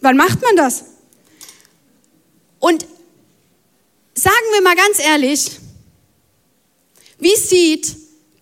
Wann 0.00 0.16
macht 0.16 0.42
man 0.42 0.56
das? 0.56 0.86
Und 2.62 2.86
sagen 4.14 4.46
wir 4.52 4.62
mal 4.62 4.76
ganz 4.76 5.00
ehrlich, 5.00 5.50
wie 7.18 7.34
sieht 7.34 7.96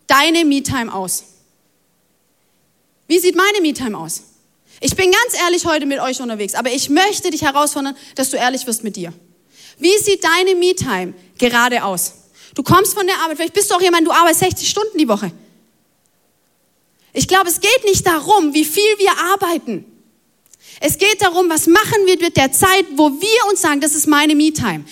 deine 0.06 0.44
Me-Time 0.44 0.92
aus? 0.92 1.24
Wie 3.06 3.18
sieht 3.18 3.34
meine 3.34 3.62
Me-Time 3.62 3.96
aus? 3.96 4.24
Ich 4.82 4.94
bin 4.94 5.10
ganz 5.10 5.42
ehrlich 5.42 5.64
heute 5.64 5.86
mit 5.86 6.00
euch 6.00 6.20
unterwegs, 6.20 6.54
aber 6.54 6.70
ich 6.70 6.90
möchte 6.90 7.30
dich 7.30 7.40
herausfordern, 7.40 7.96
dass 8.14 8.28
du 8.28 8.36
ehrlich 8.36 8.66
wirst 8.66 8.84
mit 8.84 8.96
dir. 8.96 9.14
Wie 9.78 9.96
sieht 9.96 10.22
deine 10.22 10.54
Me-Time 10.54 11.14
gerade 11.38 11.82
aus? 11.82 12.12
Du 12.54 12.62
kommst 12.62 12.92
von 12.92 13.06
der 13.06 13.16
Arbeit, 13.20 13.38
vielleicht 13.38 13.54
bist 13.54 13.70
du 13.70 13.74
auch 13.74 13.80
jemand, 13.80 14.06
du 14.06 14.12
arbeitest 14.12 14.40
60 14.40 14.68
Stunden 14.68 14.98
die 14.98 15.08
Woche. 15.08 15.32
Ich 17.14 17.26
glaube, 17.26 17.48
es 17.48 17.58
geht 17.58 17.84
nicht 17.86 18.06
darum, 18.06 18.52
wie 18.52 18.66
viel 18.66 18.98
wir 18.98 19.16
arbeiten. 19.32 19.89
Es 20.82 20.96
geht 20.96 21.20
darum, 21.20 21.50
was 21.50 21.66
machen 21.66 22.06
wir 22.06 22.18
mit 22.18 22.38
der 22.38 22.50
Zeit, 22.52 22.86
wo 22.96 23.10
wir 23.10 23.50
uns 23.50 23.60
sagen, 23.60 23.82
das 23.82 23.94
ist 23.94 24.06
meine 24.06 24.34
Me-Time. 24.34 24.84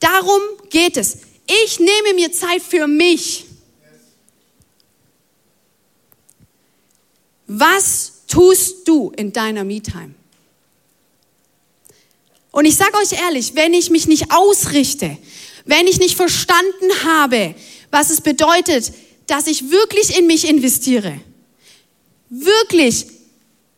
Darum 0.00 0.40
geht 0.68 0.96
es. 0.96 1.18
Ich 1.64 1.78
nehme 1.78 2.14
mir 2.16 2.32
Zeit 2.32 2.60
für 2.60 2.88
mich. 2.88 3.44
Was 7.46 8.12
tust 8.26 8.88
du 8.88 9.12
in 9.16 9.32
deiner 9.32 9.62
Me-Time? 9.62 10.14
Und 12.50 12.64
ich 12.64 12.74
sage 12.74 12.96
euch 12.96 13.12
ehrlich, 13.12 13.54
wenn 13.54 13.74
ich 13.74 13.90
mich 13.90 14.08
nicht 14.08 14.32
ausrichte, 14.32 15.16
wenn 15.64 15.86
ich 15.86 16.00
nicht 16.00 16.16
verstanden 16.16 17.04
habe, 17.04 17.54
was 17.92 18.10
es 18.10 18.20
bedeutet, 18.20 18.92
dass 19.28 19.46
ich 19.46 19.70
wirklich 19.70 20.18
in 20.18 20.26
mich 20.26 20.48
investiere, 20.48 21.20
wirklich 22.28 23.06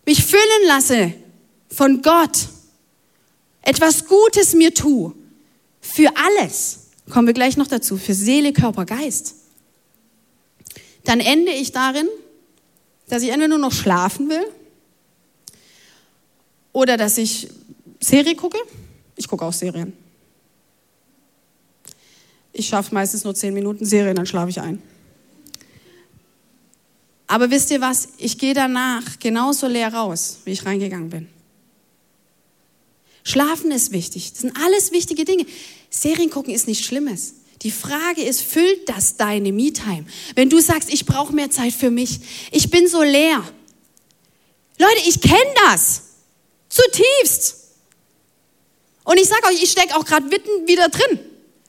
mich 0.07 0.25
füllen 0.25 0.67
lasse 0.67 1.13
von 1.75 2.03
Gott, 2.03 2.49
etwas 3.63 4.07
Gutes 4.07 4.55
mir 4.55 4.73
tue, 4.73 5.13
für 5.81 6.11
alles, 6.17 6.89
kommen 7.11 7.27
wir 7.27 7.35
gleich 7.35 7.57
noch 7.57 7.67
dazu, 7.67 7.97
für 7.97 8.15
Seele, 8.15 8.53
Körper, 8.53 8.85
Geist, 8.85 9.35
dann 11.05 11.21
ende 11.21 11.53
ich 11.53 11.73
darin, 11.73 12.09
dass 13.09 13.23
ich 13.23 13.29
entweder 13.29 13.49
nur 13.49 13.59
noch 13.59 13.73
schlafen 13.73 14.29
will 14.29 14.45
oder 16.73 16.97
dass 16.97 17.19
ich 17.19 17.49
Serie 18.01 18.35
gucke. 18.35 18.59
Ich 19.17 19.29
gucke 19.29 19.45
auch 19.45 19.53
Serien. 19.53 19.93
Ich 22.53 22.69
schaffe 22.69 22.95
meistens 22.95 23.25
nur 23.25 23.35
zehn 23.35 23.53
Minuten 23.53 23.85
Serien, 23.85 24.17
dann 24.17 24.27
schlafe 24.27 24.51
ich 24.51 24.61
ein. 24.61 24.83
Aber 27.27 27.51
wisst 27.51 27.71
ihr 27.71 27.81
was? 27.81 28.09
Ich 28.19 28.39
gehe 28.39 28.55
danach 28.55 29.19
genauso 29.19 29.67
leer 29.67 29.93
raus, 29.93 30.39
wie 30.45 30.53
ich 30.53 30.65
reingegangen 30.65 31.11
bin. 31.11 31.34
Schlafen 33.25 33.71
ist 33.73 33.91
wichtig. 33.91 34.33
Das 34.33 34.43
sind 34.43 34.57
alles 34.63 34.93
wichtige 34.93 35.25
Dinge. 35.25 35.47
Serien 35.91 36.31
gucken 36.31 36.55
ist 36.55 36.69
nichts 36.69 36.85
Schlimmes. 36.85 37.35
Die 37.63 37.71
Frage 37.71 38.23
ist, 38.23 38.43
füllt 38.43 38.89
das 38.89 39.17
deine 39.17 39.51
Me-Time? 39.51 40.05
Wenn 40.35 40.51
du 40.51 40.61
sagst, 40.61 40.93
ich 40.93 41.07
brauche 41.07 41.33
mehr 41.33 41.51
Zeit 41.51 41.73
für 41.73 41.91
mich, 41.91 42.21
ich 42.53 42.71
bin 42.71 42.87
so 42.87 43.03
leer. 43.03 43.43
Leute, 44.79 45.09
ich 45.09 45.21
kenne 45.23 45.55
das. 45.67 46.03
Zutiefst. 46.69 47.65
Und 49.05 49.19
ich 49.19 49.27
sage 49.27 49.47
euch, 49.47 49.63
ich 49.63 49.71
stecke 49.71 49.97
auch 49.97 50.05
gerade 50.05 50.27
mitten 50.27 50.67
wieder 50.67 50.89
drin, 50.89 51.19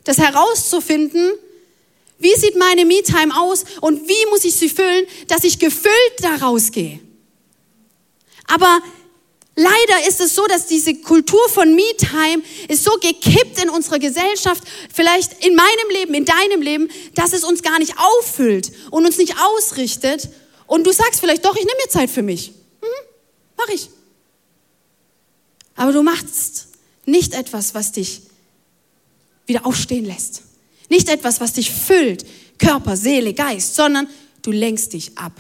das 0.04 0.18
herauszufinden, 0.18 1.34
wie 2.18 2.34
sieht 2.36 2.58
meine 2.58 2.86
Me-Time 2.86 3.38
aus 3.38 3.66
und 3.82 4.08
wie 4.08 4.30
muss 4.30 4.46
ich 4.46 4.56
sie 4.56 4.70
füllen, 4.70 5.06
dass 5.28 5.44
ich 5.44 5.60
gefüllt 5.60 5.94
da 6.20 6.36
rausgehe. 6.36 7.00
Aber 8.48 8.82
leider 9.56 10.08
ist 10.08 10.22
es 10.22 10.36
so, 10.36 10.46
dass 10.48 10.68
diese 10.68 10.96
Kultur 10.96 11.48
von 11.50 11.76
Me-Time 11.76 12.44
ist 12.68 12.84
so 12.84 12.92
gekippt 13.00 13.62
in 13.62 13.70
unserer 13.70 14.00
Gesellschaft, 14.00 14.64
vielleicht 14.94 15.46
in 15.46 15.56
meinem 15.56 15.90
Leben, 15.92 16.14
in 16.14 16.26
deinem 16.26 16.62
Leben, 16.62 16.90
dass 17.14 17.34
es 17.34 17.44
uns 17.44 17.62
gar 17.62 17.80
nicht 17.80 17.96
auffüllt 17.98 18.72
und 18.92 19.06
uns 19.06 19.18
nicht 19.18 19.36
ausrichtet. 19.38 20.30
Und 20.68 20.86
du 20.86 20.92
sagst 20.92 21.20
vielleicht 21.20 21.46
doch, 21.46 21.56
ich 21.56 21.66
nehme 21.66 21.78
mir 21.84 21.90
Zeit 21.90 22.10
für 22.10 22.24
mich. 22.24 22.52
Mhm, 22.82 23.08
mach 23.58 23.70
ich. 23.70 23.90
Aber 25.76 25.92
du 25.92 26.04
machst 26.04 26.68
nicht 27.06 27.34
etwas, 27.34 27.74
was 27.74 27.92
dich 27.92 28.22
wieder 29.46 29.66
aufstehen 29.66 30.06
lässt. 30.06 30.42
Nicht 30.90 31.10
etwas, 31.10 31.40
was 31.40 31.54
dich 31.54 31.72
füllt, 31.72 32.26
Körper, 32.58 32.96
Seele, 32.96 33.34
Geist, 33.34 33.76
sondern 33.76 34.08
du 34.42 34.52
lenkst 34.52 34.94
dich 34.94 35.18
ab. 35.18 35.34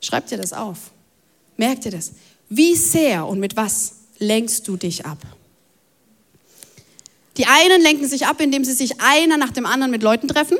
Schreib 0.00 0.26
dir 0.26 0.38
das 0.38 0.52
auf. 0.52 0.78
Merk 1.58 1.82
dir 1.82 1.90
das. 1.90 2.12
Wie 2.48 2.74
sehr 2.74 3.26
und 3.26 3.40
mit 3.40 3.56
was 3.56 3.96
lenkst 4.18 4.66
du 4.66 4.76
dich 4.76 5.04
ab? 5.04 5.18
Die 7.36 7.46
einen 7.46 7.82
lenken 7.82 8.08
sich 8.08 8.26
ab, 8.26 8.40
indem 8.40 8.64
sie 8.64 8.72
sich 8.72 9.00
einer 9.00 9.36
nach 9.36 9.50
dem 9.50 9.66
anderen 9.66 9.90
mit 9.90 10.02
Leuten 10.02 10.28
treffen. 10.28 10.58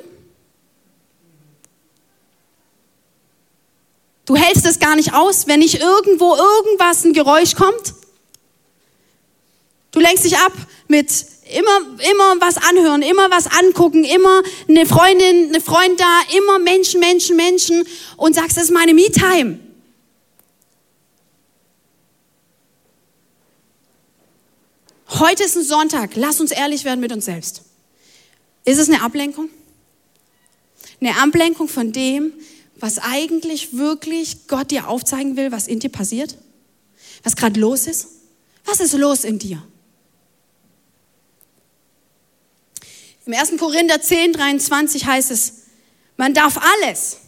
Du 4.26 4.36
hältst 4.36 4.66
es 4.66 4.78
gar 4.78 4.94
nicht 4.94 5.14
aus, 5.14 5.46
wenn 5.46 5.60
nicht 5.60 5.80
irgendwo 5.80 6.36
irgendwas, 6.36 7.04
ein 7.04 7.14
Geräusch 7.14 7.54
kommt. 7.54 7.94
Du 9.92 10.00
lenkst 10.00 10.24
dich 10.24 10.36
ab 10.36 10.52
mit 10.88 11.10
immer, 11.56 11.80
immer 12.10 12.40
was 12.40 12.58
anhören, 12.58 13.02
immer 13.02 13.30
was 13.30 13.46
angucken, 13.46 14.04
immer 14.04 14.42
eine 14.68 14.84
Freundin, 14.84 15.48
eine 15.48 15.60
Freund 15.60 15.98
da, 15.98 16.20
immer 16.36 16.58
Menschen, 16.58 17.00
Menschen, 17.00 17.36
Menschen 17.36 17.86
und 18.16 18.34
sagst, 18.34 18.56
das 18.56 18.64
ist 18.64 18.72
meine 18.72 18.94
Me-Time. 18.94 19.67
Heute 25.18 25.42
ist 25.42 25.56
ein 25.56 25.64
Sonntag. 25.64 26.14
Lass 26.14 26.40
uns 26.40 26.52
ehrlich 26.52 26.84
werden 26.84 27.00
mit 27.00 27.12
uns 27.12 27.24
selbst. 27.24 27.62
Ist 28.64 28.78
es 28.78 28.88
eine 28.88 29.02
Ablenkung? 29.02 29.50
Eine 31.00 31.16
Ablenkung 31.20 31.68
von 31.68 31.92
dem, 31.92 32.32
was 32.76 32.98
eigentlich 32.98 33.76
wirklich 33.76 34.46
Gott 34.46 34.70
dir 34.70 34.86
aufzeigen 34.86 35.36
will, 35.36 35.50
was 35.50 35.66
in 35.66 35.80
dir 35.80 35.88
passiert? 35.88 36.36
Was 37.24 37.34
gerade 37.34 37.58
los 37.58 37.88
ist? 37.88 38.08
Was 38.64 38.78
ist 38.78 38.92
los 38.92 39.24
in 39.24 39.40
dir? 39.40 39.62
Im 43.26 43.34
1. 43.34 43.56
Korinther 43.58 44.00
10, 44.00 44.34
23 44.34 45.04
heißt 45.04 45.30
es, 45.32 45.52
man 46.16 46.32
darf 46.32 46.58
alles, 46.58 47.18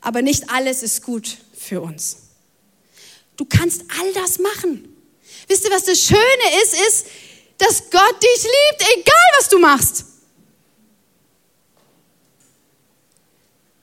aber 0.00 0.22
nicht 0.22 0.50
alles 0.50 0.82
ist 0.82 1.02
gut 1.02 1.38
für 1.54 1.80
uns. 1.80 2.16
Du 3.36 3.44
kannst 3.44 3.82
all 4.00 4.12
das 4.14 4.38
machen. 4.38 4.91
Wisst 5.48 5.64
ihr, 5.64 5.70
was 5.70 5.84
das 5.84 6.00
Schöne 6.00 6.62
ist, 6.62 6.74
ist, 6.74 7.06
dass 7.58 7.90
Gott 7.90 8.22
dich 8.22 8.42
liebt, 8.42 8.98
egal 8.98 9.28
was 9.38 9.48
du 9.48 9.58
machst. 9.58 10.04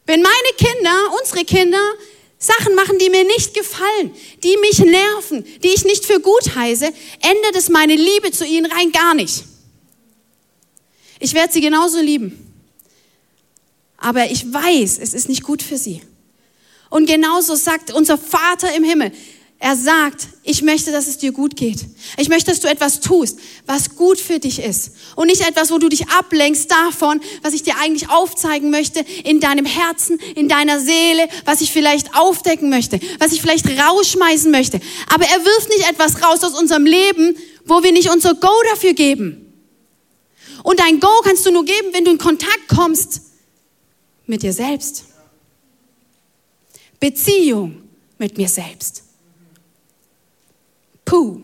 Wenn 0.05 0.21
meine 0.21 0.57
Kinder, 0.57 1.13
unsere 1.19 1.45
Kinder, 1.45 1.93
Sachen 2.39 2.73
machen, 2.73 2.97
die 2.97 3.09
mir 3.09 3.25
nicht 3.25 3.53
gefallen, 3.53 4.15
die 4.43 4.57
mich 4.57 4.79
nerven, 4.79 5.45
die 5.61 5.67
ich 5.67 5.83
nicht 5.83 6.05
für 6.05 6.19
gut 6.19 6.55
heiße, 6.55 6.85
ändert 6.85 7.55
es 7.55 7.69
meine 7.69 7.95
Liebe 7.95 8.31
zu 8.31 8.45
ihnen 8.45 8.71
rein 8.71 8.91
gar 8.91 9.13
nicht. 9.13 9.43
Ich 11.19 11.33
werde 11.33 11.51
sie 11.51 11.61
genauso 11.61 11.99
lieben. 11.99 12.45
Aber 13.97 14.31
ich 14.31 14.51
weiß, 14.51 14.99
es 14.99 15.13
ist 15.13 15.27
nicht 15.27 15.43
gut 15.43 15.61
für 15.61 15.77
sie. 15.77 16.01
Und 16.89 17.05
genauso 17.05 17.55
sagt 17.55 17.91
unser 17.91 18.17
Vater 18.17 18.73
im 18.73 18.83
Himmel, 18.83 19.11
er 19.61 19.75
sagt, 19.75 20.29
ich 20.43 20.61
möchte, 20.61 20.93
dass 20.93 21.07
es 21.07 21.17
dir 21.17 21.33
gut 21.33 21.57
geht. 21.57 21.85
Ich 22.15 22.29
möchte, 22.29 22.49
dass 22.49 22.61
du 22.61 22.69
etwas 22.69 23.01
tust, 23.01 23.39
was 23.65 23.97
gut 23.97 24.17
für 24.17 24.39
dich 24.39 24.59
ist. 24.59 24.91
Und 25.17 25.27
nicht 25.27 25.41
etwas, 25.41 25.69
wo 25.69 25.77
du 25.77 25.89
dich 25.89 26.07
ablenkst 26.07 26.71
davon, 26.71 27.19
was 27.41 27.53
ich 27.53 27.63
dir 27.63 27.73
eigentlich 27.77 28.09
aufzeigen 28.09 28.69
möchte, 28.69 29.01
in 29.25 29.41
deinem 29.41 29.65
Herzen, 29.65 30.17
in 30.35 30.47
deiner 30.47 30.79
Seele, 30.79 31.27
was 31.43 31.59
ich 31.59 31.73
vielleicht 31.73 32.15
aufdecken 32.15 32.69
möchte, 32.69 33.01
was 33.19 33.33
ich 33.33 33.41
vielleicht 33.41 33.67
rausschmeißen 33.67 34.49
möchte. 34.49 34.79
Aber 35.13 35.25
er 35.25 35.43
wirft 35.43 35.69
nicht 35.69 35.89
etwas 35.89 36.23
raus 36.23 36.41
aus 36.41 36.57
unserem 36.57 36.85
Leben, 36.85 37.35
wo 37.65 37.83
wir 37.83 37.91
nicht 37.91 38.09
unser 38.09 38.35
Go 38.35 38.53
dafür 38.71 38.93
geben. 38.93 39.53
Und 40.63 40.79
dein 40.79 41.01
Go 41.01 41.09
kannst 41.25 41.45
du 41.45 41.51
nur 41.51 41.65
geben, 41.65 41.89
wenn 41.91 42.05
du 42.05 42.11
in 42.11 42.17
Kontakt 42.17 42.69
kommst 42.69 43.23
mit 44.25 44.41
dir 44.41 44.53
selbst. 44.53 45.03
Beziehung 46.97 47.81
mit 48.17 48.37
mir 48.37 48.47
selbst. 48.47 49.03
Puh. 51.09 51.41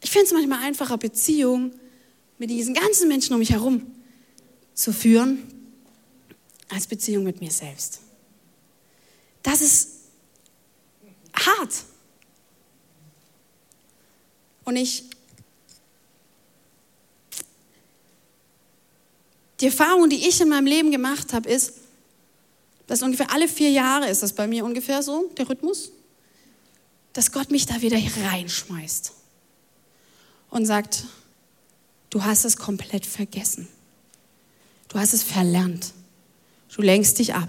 Ich 0.00 0.10
finde 0.10 0.26
es 0.26 0.32
manchmal 0.32 0.62
einfacher, 0.62 0.96
Beziehungen 0.96 1.74
mit 2.38 2.48
diesen 2.48 2.72
ganzen 2.72 3.08
Menschen 3.08 3.32
um 3.32 3.40
mich 3.40 3.50
herum 3.50 3.92
zu 4.72 4.92
führen, 4.92 5.42
als 6.68 6.86
Beziehung 6.86 7.24
mit 7.24 7.40
mir 7.40 7.50
selbst. 7.50 8.00
Das 9.42 9.60
ist 9.60 9.88
hart. 11.34 11.72
Und 14.64 14.76
ich, 14.76 15.02
die 19.60 19.66
Erfahrung, 19.66 20.08
die 20.08 20.28
ich 20.28 20.40
in 20.40 20.50
meinem 20.50 20.66
Leben 20.66 20.92
gemacht 20.92 21.32
habe, 21.32 21.48
ist, 21.48 21.74
dass 22.86 23.02
ungefähr 23.02 23.32
alle 23.32 23.48
vier 23.48 23.70
Jahre 23.70 24.08
ist 24.08 24.22
das 24.22 24.32
bei 24.32 24.46
mir 24.46 24.64
ungefähr 24.64 25.02
so, 25.02 25.32
der 25.36 25.48
Rhythmus, 25.48 25.90
dass 27.14 27.32
Gott 27.32 27.50
mich 27.50 27.64
da 27.64 27.80
wieder 27.80 27.96
reinschmeißt 27.96 29.12
und 30.50 30.66
sagt, 30.66 31.04
du 32.10 32.22
hast 32.24 32.44
es 32.44 32.56
komplett 32.56 33.06
vergessen. 33.06 33.68
Du 34.88 34.98
hast 34.98 35.14
es 35.14 35.22
verlernt. 35.22 35.92
Du 36.74 36.82
lenkst 36.82 37.18
dich 37.18 37.34
ab. 37.34 37.48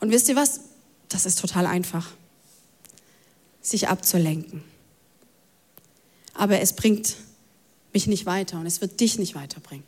Und 0.00 0.10
wisst 0.10 0.28
ihr 0.28 0.36
was? 0.36 0.60
Das 1.08 1.26
ist 1.26 1.40
total 1.40 1.66
einfach, 1.66 2.10
sich 3.60 3.88
abzulenken. 3.88 4.62
Aber 6.34 6.60
es 6.60 6.74
bringt 6.74 7.16
mich 7.92 8.06
nicht 8.06 8.26
weiter 8.26 8.58
und 8.58 8.66
es 8.66 8.80
wird 8.80 9.00
dich 9.00 9.18
nicht 9.18 9.34
weiterbringen. 9.34 9.84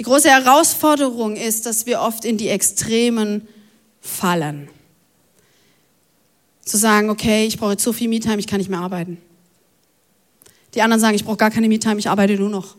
Die 0.00 0.04
große 0.04 0.30
Herausforderung 0.30 1.36
ist, 1.36 1.66
dass 1.66 1.84
wir 1.84 2.00
oft 2.00 2.24
in 2.24 2.38
die 2.38 2.48
Extremen 2.48 3.46
fallen. 4.00 4.70
Zu 6.64 6.78
sagen, 6.78 7.10
okay, 7.10 7.46
ich 7.46 7.58
brauche 7.58 7.72
jetzt 7.72 7.82
so 7.82 7.92
viel 7.92 8.08
Me-Time, 8.08 8.38
ich 8.38 8.46
kann 8.46 8.60
nicht 8.60 8.70
mehr 8.70 8.78
arbeiten. 8.78 9.18
Die 10.72 10.80
anderen 10.80 11.02
sagen, 11.02 11.16
ich 11.16 11.24
brauche 11.26 11.36
gar 11.36 11.50
keine 11.50 11.68
Me-Time, 11.68 11.98
ich 11.98 12.08
arbeite 12.08 12.36
nur 12.36 12.48
noch. 12.48 12.78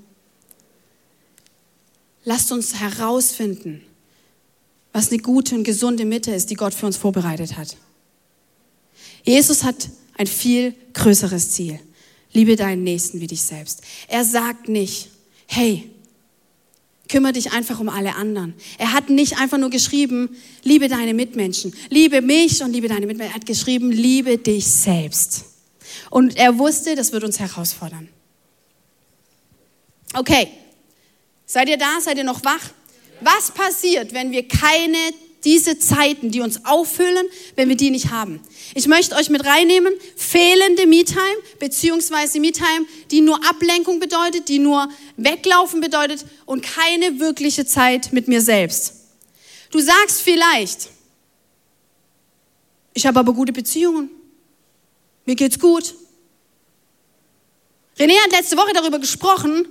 Lasst 2.23 2.51
uns 2.51 2.79
herausfinden, 2.79 3.83
was 4.91 5.11
eine 5.11 5.19
gute 5.19 5.53
und 5.53 5.63
gesunde 5.63 6.05
Mitte 6.05 6.31
ist, 6.31 6.49
die 6.49 6.55
Gott 6.55 6.73
für 6.73 6.87
uns 6.87 6.97
vorbereitet 6.97 7.55
hat. 7.55 7.77
Jesus 9.23 9.63
hat 9.63 9.89
ein 10.17 10.25
viel 10.25 10.73
größeres 10.93 11.51
Ziel. 11.51 11.79
Liebe 12.33 12.55
deinen 12.55 12.83
Nächsten 12.83 13.21
wie 13.21 13.27
dich 13.27 13.43
selbst. 13.43 13.83
Er 14.07 14.25
sagt 14.25 14.69
nicht, 14.69 15.11
hey, 15.45 15.90
kümmere 17.11 17.33
dich 17.33 17.51
einfach 17.51 17.79
um 17.79 17.89
alle 17.89 18.15
anderen. 18.15 18.55
Er 18.77 18.93
hat 18.93 19.09
nicht 19.09 19.37
einfach 19.37 19.57
nur 19.57 19.69
geschrieben, 19.69 20.35
liebe 20.63 20.87
deine 20.87 21.13
Mitmenschen, 21.13 21.75
liebe 21.89 22.21
mich 22.21 22.63
und 22.63 22.71
liebe 22.71 22.87
deine 22.87 23.05
Mitmenschen. 23.05 23.33
Er 23.33 23.35
hat 23.35 23.45
geschrieben, 23.45 23.91
liebe 23.91 24.37
dich 24.37 24.65
selbst. 24.65 25.43
Und 26.09 26.37
er 26.37 26.57
wusste, 26.57 26.95
das 26.95 27.11
wird 27.11 27.25
uns 27.25 27.39
herausfordern. 27.39 28.07
Okay, 30.13 30.47
seid 31.45 31.69
ihr 31.69 31.77
da? 31.77 31.99
Seid 32.01 32.17
ihr 32.17 32.23
noch 32.23 32.43
wach? 32.45 32.71
Was 33.19 33.51
passiert, 33.51 34.13
wenn 34.13 34.31
wir 34.31 34.47
keine 34.47 34.97
diese 35.43 35.79
Zeiten, 35.79 36.31
die 36.31 36.41
uns 36.41 36.65
auffüllen, 36.65 37.27
wenn 37.55 37.69
wir 37.69 37.75
die 37.75 37.89
nicht 37.89 38.11
haben. 38.11 38.39
Ich 38.75 38.87
möchte 38.87 39.15
euch 39.15 39.29
mit 39.29 39.45
reinnehmen, 39.45 39.93
fehlende 40.15 40.85
Me-Time, 40.85 41.37
beziehungsweise 41.59 42.39
Me-Time, 42.39 42.85
die 43.09 43.21
nur 43.21 43.43
Ablenkung 43.47 43.99
bedeutet, 43.99 44.49
die 44.49 44.59
nur 44.59 44.87
weglaufen 45.17 45.81
bedeutet 45.81 46.25
und 46.45 46.63
keine 46.63 47.19
wirkliche 47.19 47.65
Zeit 47.65 48.13
mit 48.13 48.27
mir 48.27 48.41
selbst. 48.41 48.95
Du 49.71 49.79
sagst 49.79 50.21
vielleicht, 50.21 50.89
ich 52.93 53.05
habe 53.05 53.19
aber 53.19 53.33
gute 53.33 53.53
Beziehungen, 53.53 54.09
mir 55.25 55.35
geht's 55.35 55.59
gut. 55.59 55.95
René 57.97 58.13
hat 58.23 58.31
letzte 58.31 58.57
Woche 58.57 58.73
darüber 58.73 58.99
gesprochen, 58.99 59.67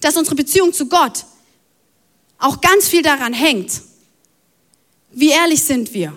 dass 0.00 0.16
unsere 0.16 0.36
Beziehung 0.36 0.72
zu 0.72 0.86
Gott 0.86 1.24
auch 2.38 2.60
ganz 2.60 2.88
viel 2.88 3.02
daran 3.02 3.32
hängt. 3.32 3.70
Wie 5.12 5.30
ehrlich 5.30 5.62
sind 5.62 5.92
wir? 5.92 6.16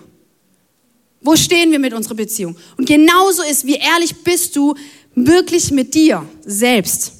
Wo 1.21 1.35
stehen 1.35 1.71
wir 1.71 1.79
mit 1.79 1.93
unserer 1.93 2.15
Beziehung? 2.15 2.57
Und 2.77 2.85
genauso 2.85 3.43
ist, 3.43 3.65
wie 3.65 3.75
ehrlich 3.75 4.15
bist 4.23 4.55
du 4.55 4.75
wirklich 5.15 5.71
mit 5.71 5.93
dir 5.93 6.27
selbst? 6.45 7.13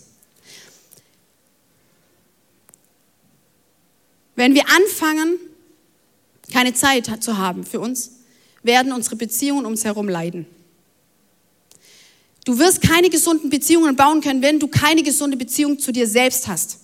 Wenn 4.36 4.54
wir 4.56 4.64
anfangen, 4.70 5.38
keine 6.52 6.74
Zeit 6.74 7.24
zu 7.24 7.38
haben 7.38 7.64
für 7.64 7.80
uns, 7.80 8.12
werden 8.64 8.92
unsere 8.92 9.16
Beziehungen 9.16 9.66
ums 9.66 9.86
herum 9.86 10.10
leiden. 10.10 10.46
Du 12.46 12.60
wirst 12.60 12.82
keine 12.82 13.10
gesunden 13.10 13.50
Beziehungen 13.50 13.96
bauen 13.96 14.22
können, 14.22 14.42
wenn 14.42 14.60
du 14.60 14.68
keine 14.68 15.02
gesunde 15.02 15.38
Beziehung 15.38 15.80
zu 15.80 15.92
dir 15.92 16.08
selbst 16.08 16.48
hast. 16.48 16.80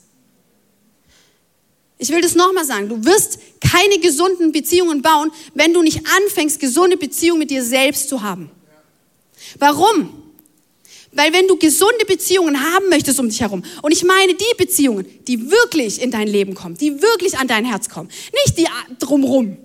Ich 2.01 2.09
will 2.09 2.21
das 2.21 2.33
nochmal 2.33 2.65
sagen. 2.65 2.88
Du 2.88 3.03
wirst 3.03 3.39
keine 3.59 3.99
gesunden 3.99 4.53
Beziehungen 4.53 5.01
bauen, 5.01 5.31
wenn 5.53 5.73
du 5.73 5.83
nicht 5.83 6.01
anfängst, 6.23 6.59
gesunde 6.59 6.95
Beziehungen 6.95 7.39
mit 7.39 7.51
dir 7.51 7.62
selbst 7.63 8.07
zu 8.07 8.23
haben. 8.23 8.49
Warum? 9.59 10.09
Weil 11.12 11.33
wenn 11.33 11.47
du 11.47 11.57
gesunde 11.57 12.05
Beziehungen 12.05 12.73
haben 12.73 12.88
möchtest 12.88 13.19
um 13.19 13.27
dich 13.27 13.41
herum, 13.41 13.63
und 13.81 13.91
ich 13.91 14.03
meine 14.05 14.33
die 14.33 14.55
Beziehungen, 14.57 15.05
die 15.27 15.51
wirklich 15.51 16.01
in 16.01 16.09
dein 16.09 16.27
Leben 16.27 16.55
kommen, 16.55 16.77
die 16.77 17.01
wirklich 17.01 17.38
an 17.38 17.47
dein 17.47 17.65
Herz 17.65 17.89
kommen, 17.89 18.09
nicht 18.45 18.57
die 18.57 18.67
drumrum, 18.97 19.57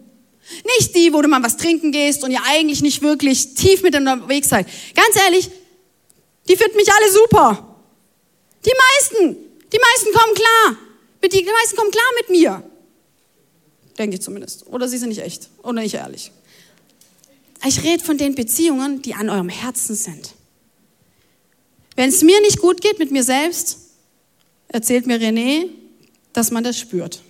nicht 0.77 0.97
die, 0.97 1.13
wo 1.13 1.23
du 1.23 1.29
mal 1.29 1.43
was 1.43 1.57
trinken 1.57 1.93
gehst 1.93 2.25
und 2.25 2.33
ihr 2.33 2.43
eigentlich 2.47 2.83
nicht 2.83 3.01
wirklich 3.03 3.55
tief 3.55 3.83
miteinander 3.83 4.25
unterwegs 4.25 4.49
seid. 4.49 4.67
Ganz 4.95 5.17
ehrlich, 5.25 5.51
die 6.49 6.57
finden 6.57 6.77
mich 6.77 6.89
alle 6.93 7.13
super. 7.13 7.77
Die 8.65 8.73
meisten, 8.73 9.37
die 9.73 9.79
meisten 9.79 10.13
kommen 10.13 10.35
klar. 10.35 10.84
Die 11.33 11.45
meisten 11.45 11.77
kommen 11.77 11.91
klar 11.91 12.05
mit 12.21 12.31
mir. 12.31 12.71
Denke 13.99 14.17
ich 14.17 14.23
zumindest. 14.23 14.67
Oder 14.67 14.89
sie 14.89 14.99
sind 14.99 15.09
nicht 15.09 15.23
echt 15.23 15.49
oder 15.63 15.81
nicht 15.81 15.95
ehrlich. 15.95 16.33
Ich 17.67 17.83
rede 17.83 18.05
von 18.05 18.19
den 18.19 18.35
Beziehungen, 18.35 19.01
die 19.03 19.15
an 19.15 19.31
eurem 19.31 19.49
Herzen 19.49 19.95
sind. 19.95 20.35
Wenn 21.97 22.11
es 22.11 22.23
mir 22.23 22.41
nicht 22.43 22.59
gut 22.59 22.81
geht 22.81 22.99
mit 22.99 23.11
mir 23.11 23.23
selbst, 23.23 23.79
erzählt 24.69 25.07
mir 25.07 25.19
René, 25.21 25.69
dass 26.33 26.51
man 26.51 26.65
das 26.65 26.79
spürt. 26.79 27.23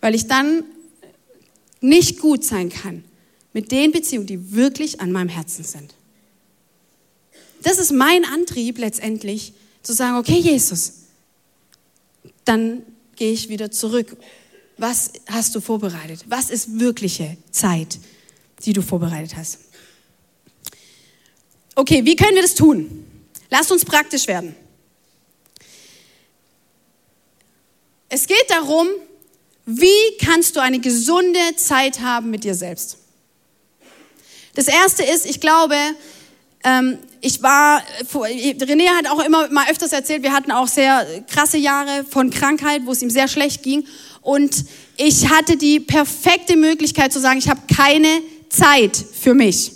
Weil 0.00 0.14
ich 0.14 0.26
dann 0.26 0.64
nicht 1.80 2.18
gut 2.18 2.42
sein 2.42 2.70
kann 2.70 3.04
mit 3.52 3.70
den 3.70 3.92
Beziehungen, 3.92 4.26
die 4.26 4.52
wirklich 4.52 5.00
an 5.00 5.12
meinem 5.12 5.28
Herzen 5.28 5.64
sind. 5.64 5.94
Das 7.62 7.78
ist 7.78 7.92
mein 7.92 8.24
Antrieb 8.24 8.78
letztendlich, 8.78 9.52
zu 9.82 9.92
sagen, 9.92 10.16
okay 10.16 10.38
Jesus, 10.38 11.05
dann 12.46 12.82
gehe 13.16 13.32
ich 13.32 13.48
wieder 13.48 13.70
zurück. 13.70 14.16
Was 14.78 15.10
hast 15.28 15.54
du 15.54 15.60
vorbereitet? 15.60 16.24
Was 16.28 16.50
ist 16.50 16.78
wirkliche 16.78 17.36
Zeit, 17.50 17.98
die 18.64 18.72
du 18.72 18.82
vorbereitet 18.82 19.36
hast? 19.36 19.58
Okay, 21.74 22.04
wie 22.04 22.16
können 22.16 22.34
wir 22.34 22.42
das 22.42 22.54
tun? 22.54 23.04
Lass 23.50 23.70
uns 23.70 23.84
praktisch 23.84 24.26
werden. 24.26 24.54
Es 28.08 28.26
geht 28.26 28.46
darum, 28.48 28.88
wie 29.66 30.16
kannst 30.18 30.56
du 30.56 30.60
eine 30.60 30.78
gesunde 30.78 31.56
Zeit 31.56 32.00
haben 32.00 32.30
mit 32.30 32.44
dir 32.44 32.54
selbst? 32.54 32.98
Das 34.54 34.68
erste 34.68 35.02
ist, 35.04 35.26
ich 35.26 35.40
glaube, 35.40 35.76
ähm, 36.66 36.98
ich 37.20 37.44
war, 37.44 37.80
René 38.12 38.88
hat 38.88 39.08
auch 39.08 39.24
immer 39.24 39.48
mal 39.50 39.70
öfters 39.70 39.92
erzählt, 39.92 40.24
wir 40.24 40.32
hatten 40.32 40.50
auch 40.50 40.66
sehr 40.66 41.06
krasse 41.30 41.58
Jahre 41.58 42.04
von 42.04 42.30
Krankheit, 42.30 42.82
wo 42.84 42.90
es 42.90 43.02
ihm 43.02 43.10
sehr 43.10 43.28
schlecht 43.28 43.62
ging. 43.62 43.86
Und 44.20 44.64
ich 44.96 45.28
hatte 45.30 45.56
die 45.56 45.78
perfekte 45.78 46.56
Möglichkeit 46.56 47.12
zu 47.12 47.20
sagen, 47.20 47.38
ich 47.38 47.48
habe 47.48 47.60
keine 47.72 48.20
Zeit 48.48 48.96
für 48.96 49.32
mich. 49.32 49.70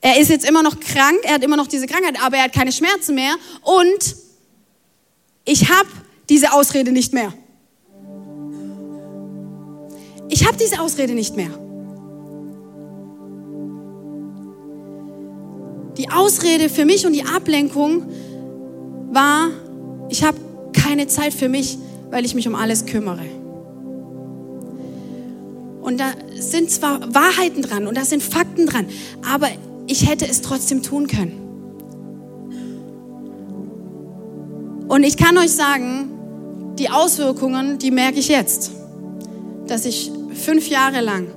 Er 0.00 0.20
ist 0.20 0.30
jetzt 0.30 0.48
immer 0.48 0.62
noch 0.62 0.80
krank, 0.80 1.18
er 1.24 1.34
hat 1.34 1.44
immer 1.44 1.56
noch 1.56 1.66
diese 1.66 1.86
Krankheit, 1.86 2.18
aber 2.22 2.38
er 2.38 2.44
hat 2.44 2.54
keine 2.54 2.72
Schmerzen 2.72 3.14
mehr. 3.14 3.34
Und 3.60 4.16
ich 5.44 5.68
habe 5.68 5.88
diese 6.30 6.52
Ausrede 6.52 6.92
nicht 6.92 7.12
mehr. 7.12 7.34
Ich 10.30 10.46
habe 10.46 10.56
diese 10.56 10.80
Ausrede 10.80 11.12
nicht 11.12 11.36
mehr. 11.36 11.65
Die 15.98 16.10
Ausrede 16.10 16.68
für 16.68 16.84
mich 16.84 17.06
und 17.06 17.12
die 17.12 17.24
Ablenkung 17.24 18.02
war, 19.10 19.50
ich 20.08 20.24
habe 20.24 20.36
keine 20.72 21.06
Zeit 21.06 21.32
für 21.32 21.48
mich, 21.48 21.78
weil 22.10 22.24
ich 22.24 22.34
mich 22.34 22.46
um 22.46 22.54
alles 22.54 22.86
kümmere. 22.86 23.24
Und 25.80 25.98
da 25.98 26.12
sind 26.34 26.70
zwar 26.70 27.14
Wahrheiten 27.14 27.62
dran 27.62 27.86
und 27.86 27.96
da 27.96 28.04
sind 28.04 28.22
Fakten 28.22 28.66
dran, 28.66 28.86
aber 29.32 29.48
ich 29.86 30.08
hätte 30.08 30.26
es 30.28 30.42
trotzdem 30.42 30.82
tun 30.82 31.06
können. 31.06 31.42
Und 34.88 35.02
ich 35.02 35.16
kann 35.16 35.36
euch 35.38 35.52
sagen, 35.52 36.10
die 36.78 36.90
Auswirkungen, 36.90 37.78
die 37.78 37.90
merke 37.90 38.18
ich 38.18 38.28
jetzt, 38.28 38.70
dass 39.66 39.84
ich 39.84 40.12
fünf 40.34 40.68
Jahre 40.68 41.00
lang 41.00 41.28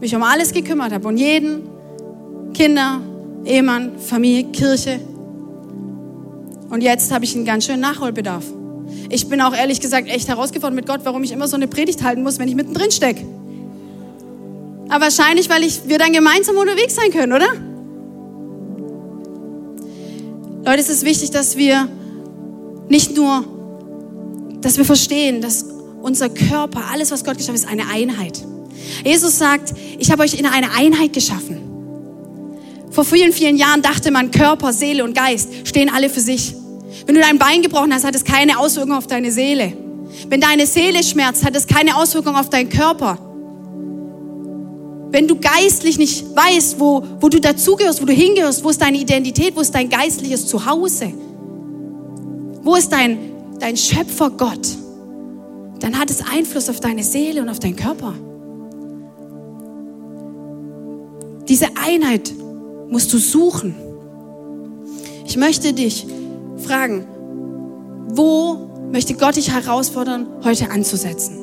mich 0.00 0.14
um 0.14 0.22
alles 0.22 0.52
gekümmert 0.52 0.92
habe 0.92 1.06
und 1.06 1.16
jeden, 1.16 1.62
Kinder, 2.54 3.00
Ehemann, 3.48 3.98
Familie, 3.98 4.44
Kirche. 4.52 5.00
Und 6.70 6.82
jetzt 6.82 7.10
habe 7.10 7.24
ich 7.24 7.34
einen 7.34 7.44
ganz 7.44 7.64
schönen 7.64 7.80
Nachholbedarf. 7.80 8.44
Ich 9.08 9.28
bin 9.28 9.40
auch 9.40 9.54
ehrlich 9.54 9.80
gesagt 9.80 10.08
echt 10.08 10.28
herausgefordert 10.28 10.74
mit 10.74 10.86
Gott, 10.86 11.00
warum 11.04 11.22
ich 11.22 11.32
immer 11.32 11.48
so 11.48 11.56
eine 11.56 11.66
Predigt 11.66 12.02
halten 12.02 12.22
muss, 12.22 12.38
wenn 12.38 12.48
ich 12.48 12.54
mittendrin 12.54 12.90
stecke. 12.90 13.24
Aber 14.90 15.04
wahrscheinlich, 15.04 15.48
weil 15.50 15.62
ich, 15.64 15.80
wir 15.86 15.98
dann 15.98 16.12
gemeinsam 16.12 16.56
unterwegs 16.56 16.94
sein 16.94 17.10
können, 17.10 17.32
oder? 17.32 17.46
Leute, 20.64 20.80
es 20.80 20.88
ist 20.88 21.04
wichtig, 21.04 21.30
dass 21.30 21.56
wir 21.56 21.88
nicht 22.88 23.16
nur, 23.16 23.44
dass 24.60 24.76
wir 24.76 24.84
verstehen, 24.84 25.40
dass 25.40 25.64
unser 26.02 26.28
Körper, 26.28 26.84
alles, 26.92 27.10
was 27.10 27.24
Gott 27.24 27.36
geschaffen 27.36 27.60
hat, 27.60 27.64
ist 27.64 27.70
eine 27.70 27.88
Einheit. 27.90 28.42
Jesus 29.04 29.38
sagt, 29.38 29.74
ich 29.98 30.10
habe 30.10 30.22
euch 30.22 30.38
in 30.38 30.46
eine 30.46 30.70
Einheit 30.72 31.12
geschaffen. 31.12 31.67
Vor 32.98 33.04
vielen, 33.04 33.32
vielen 33.32 33.56
Jahren 33.56 33.80
dachte 33.80 34.10
man, 34.10 34.32
Körper, 34.32 34.72
Seele 34.72 35.04
und 35.04 35.14
Geist 35.14 35.48
stehen 35.62 35.88
alle 35.88 36.10
für 36.10 36.18
sich. 36.18 36.52
Wenn 37.06 37.14
du 37.14 37.20
dein 37.20 37.38
Bein 37.38 37.62
gebrochen 37.62 37.94
hast, 37.94 38.04
hat 38.04 38.16
es 38.16 38.24
keine 38.24 38.58
Auswirkung 38.58 38.96
auf 38.96 39.06
deine 39.06 39.30
Seele. 39.30 39.72
Wenn 40.28 40.40
deine 40.40 40.66
Seele 40.66 41.04
schmerzt, 41.04 41.44
hat 41.44 41.54
es 41.54 41.68
keine 41.68 41.94
Auswirkung 41.94 42.34
auf 42.34 42.50
deinen 42.50 42.68
Körper. 42.68 43.16
Wenn 45.12 45.28
du 45.28 45.36
geistlich 45.36 45.96
nicht 45.96 46.24
weißt, 46.34 46.80
wo, 46.80 47.04
wo 47.20 47.28
du 47.28 47.40
dazugehörst, 47.40 48.02
wo 48.02 48.04
du 48.04 48.12
hingehörst, 48.12 48.64
wo 48.64 48.70
ist 48.70 48.82
deine 48.82 48.98
Identität, 48.98 49.54
wo 49.54 49.60
ist 49.60 49.76
dein 49.76 49.88
geistliches 49.88 50.48
Zuhause, 50.48 51.12
wo 52.64 52.74
ist 52.74 52.90
dein, 52.90 53.16
dein 53.60 53.76
Schöpfer 53.76 54.30
Gott, 54.30 54.66
dann 55.78 55.96
hat 56.00 56.10
es 56.10 56.20
Einfluss 56.20 56.68
auf 56.68 56.80
deine 56.80 57.04
Seele 57.04 57.42
und 57.42 57.48
auf 57.48 57.60
deinen 57.60 57.76
Körper. 57.76 58.14
Diese 61.46 61.68
Einheit 61.80 62.32
musst 62.88 63.12
du 63.12 63.18
suchen. 63.18 63.74
Ich 65.26 65.36
möchte 65.36 65.72
dich 65.72 66.06
fragen, 66.58 67.06
wo 68.08 68.88
möchte 68.90 69.14
Gott 69.14 69.36
dich 69.36 69.50
herausfordern, 69.52 70.26
heute 70.44 70.70
anzusetzen? 70.70 71.38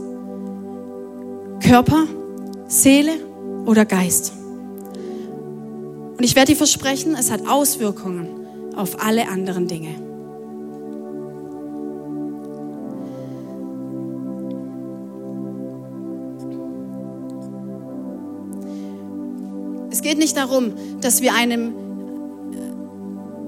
Körper, 1.61 2.05
Seele 2.67 3.13
oder 3.65 3.85
Geist? 3.85 4.33
Und 6.17 6.23
ich 6.23 6.35
werde 6.35 6.53
dir 6.53 6.57
versprechen, 6.57 7.15
es 7.15 7.31
hat 7.31 7.47
Auswirkungen 7.47 8.27
auf 8.75 9.03
alle 9.05 9.27
anderen 9.27 9.67
Dinge. 9.67 10.04
Geht 20.05 20.19
nicht 20.19 20.37
darum, 20.37 20.71
dass 21.01 21.23
wir 21.23 21.33
einem, 21.33 21.73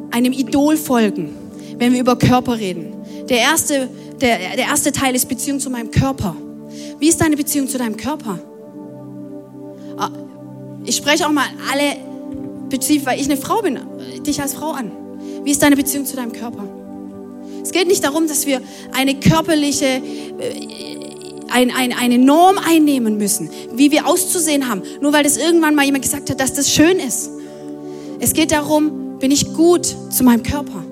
einem 0.10 0.34
Idol 0.34 0.76
folgen, 0.76 1.36
wenn 1.78 1.93
wir 1.93 1.99
über 1.99 2.18
Körper 2.18 2.58
reden. 2.58 2.95
Der 3.30 3.38
erste, 3.38 3.88
der, 4.20 4.39
der 4.55 4.66
erste 4.66 4.91
Teil 4.91 5.14
ist 5.14 5.30
Beziehung 5.30 5.60
zu 5.60 5.70
meinem 5.70 5.91
Körper. 5.91 6.36
Wie 6.97 7.10
ist 7.10 7.22
deine 7.22 7.38
Beziehung 7.38 7.68
zu 7.68 7.78
deinem 7.78 7.95
Körper? 7.95 8.39
Ah, 9.97 10.10
ich 10.84 10.95
spreche 10.95 11.28
auch 11.28 11.32
mal 11.32 11.45
alle 11.72 11.97
Beziehungen, 12.70 13.05
weil 13.05 13.20
ich 13.20 13.28
eine 13.28 13.38
Frau 13.38 13.62
bin, 13.62 13.78
dich 14.26 14.41
als 14.41 14.55
Frau 14.55 14.72
an. 14.72 14.91
Wie 15.43 15.51
ist 15.51 15.62
deine 15.62 15.76
Beziehung 15.76 16.08
zu 16.08 16.16
deinem 16.16 16.32
Körper? 16.32 16.68
Es 17.62 17.72
geht 17.72 17.88
nicht 17.88 18.03
darum, 18.03 18.28
dass 18.28 18.47
wir 18.47 18.62
eine 18.93 19.20
körperliche 19.20 19.86
äh, 19.86 20.97
ein, 21.52 21.72
ein, 21.72 21.93
eine 21.93 22.18
Norm 22.18 22.58
einnehmen 22.58 23.18
müssen, 23.18 23.50
wie 23.74 23.91
wir 23.91 24.08
auszusehen 24.08 24.70
haben, 24.70 24.82
nur 25.02 25.14
weil 25.14 25.24
das 25.24 25.38
irgendwann 25.38 25.76
mal 25.76 25.86
jemand 25.86 26.04
gesagt 26.04 26.30
hat, 26.30 26.39
dass 26.39 26.54
das 26.54 26.72
schön 26.72 27.00
ist. 27.00 27.30
Es 28.20 28.34
geht 28.34 28.52
darum, 28.52 29.20
bin 29.20 29.32
ich 29.32 29.54
gut 29.54 29.86
zu 29.86 30.24
meinem 30.24 30.43
Körper? 30.43 30.84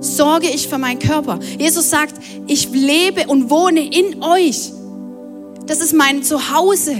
Sorge 0.00 0.48
ich 0.48 0.68
für 0.68 0.78
meinen 0.78 0.98
Körper? 0.98 1.38
Jesus 1.58 1.90
sagt, 1.90 2.14
ich 2.46 2.70
lebe 2.70 3.26
und 3.26 3.50
wohne 3.50 3.80
in 3.80 4.22
euch. 4.22 4.72
Das 5.66 5.80
ist 5.80 5.92
mein 5.92 6.22
Zuhause. 6.22 6.96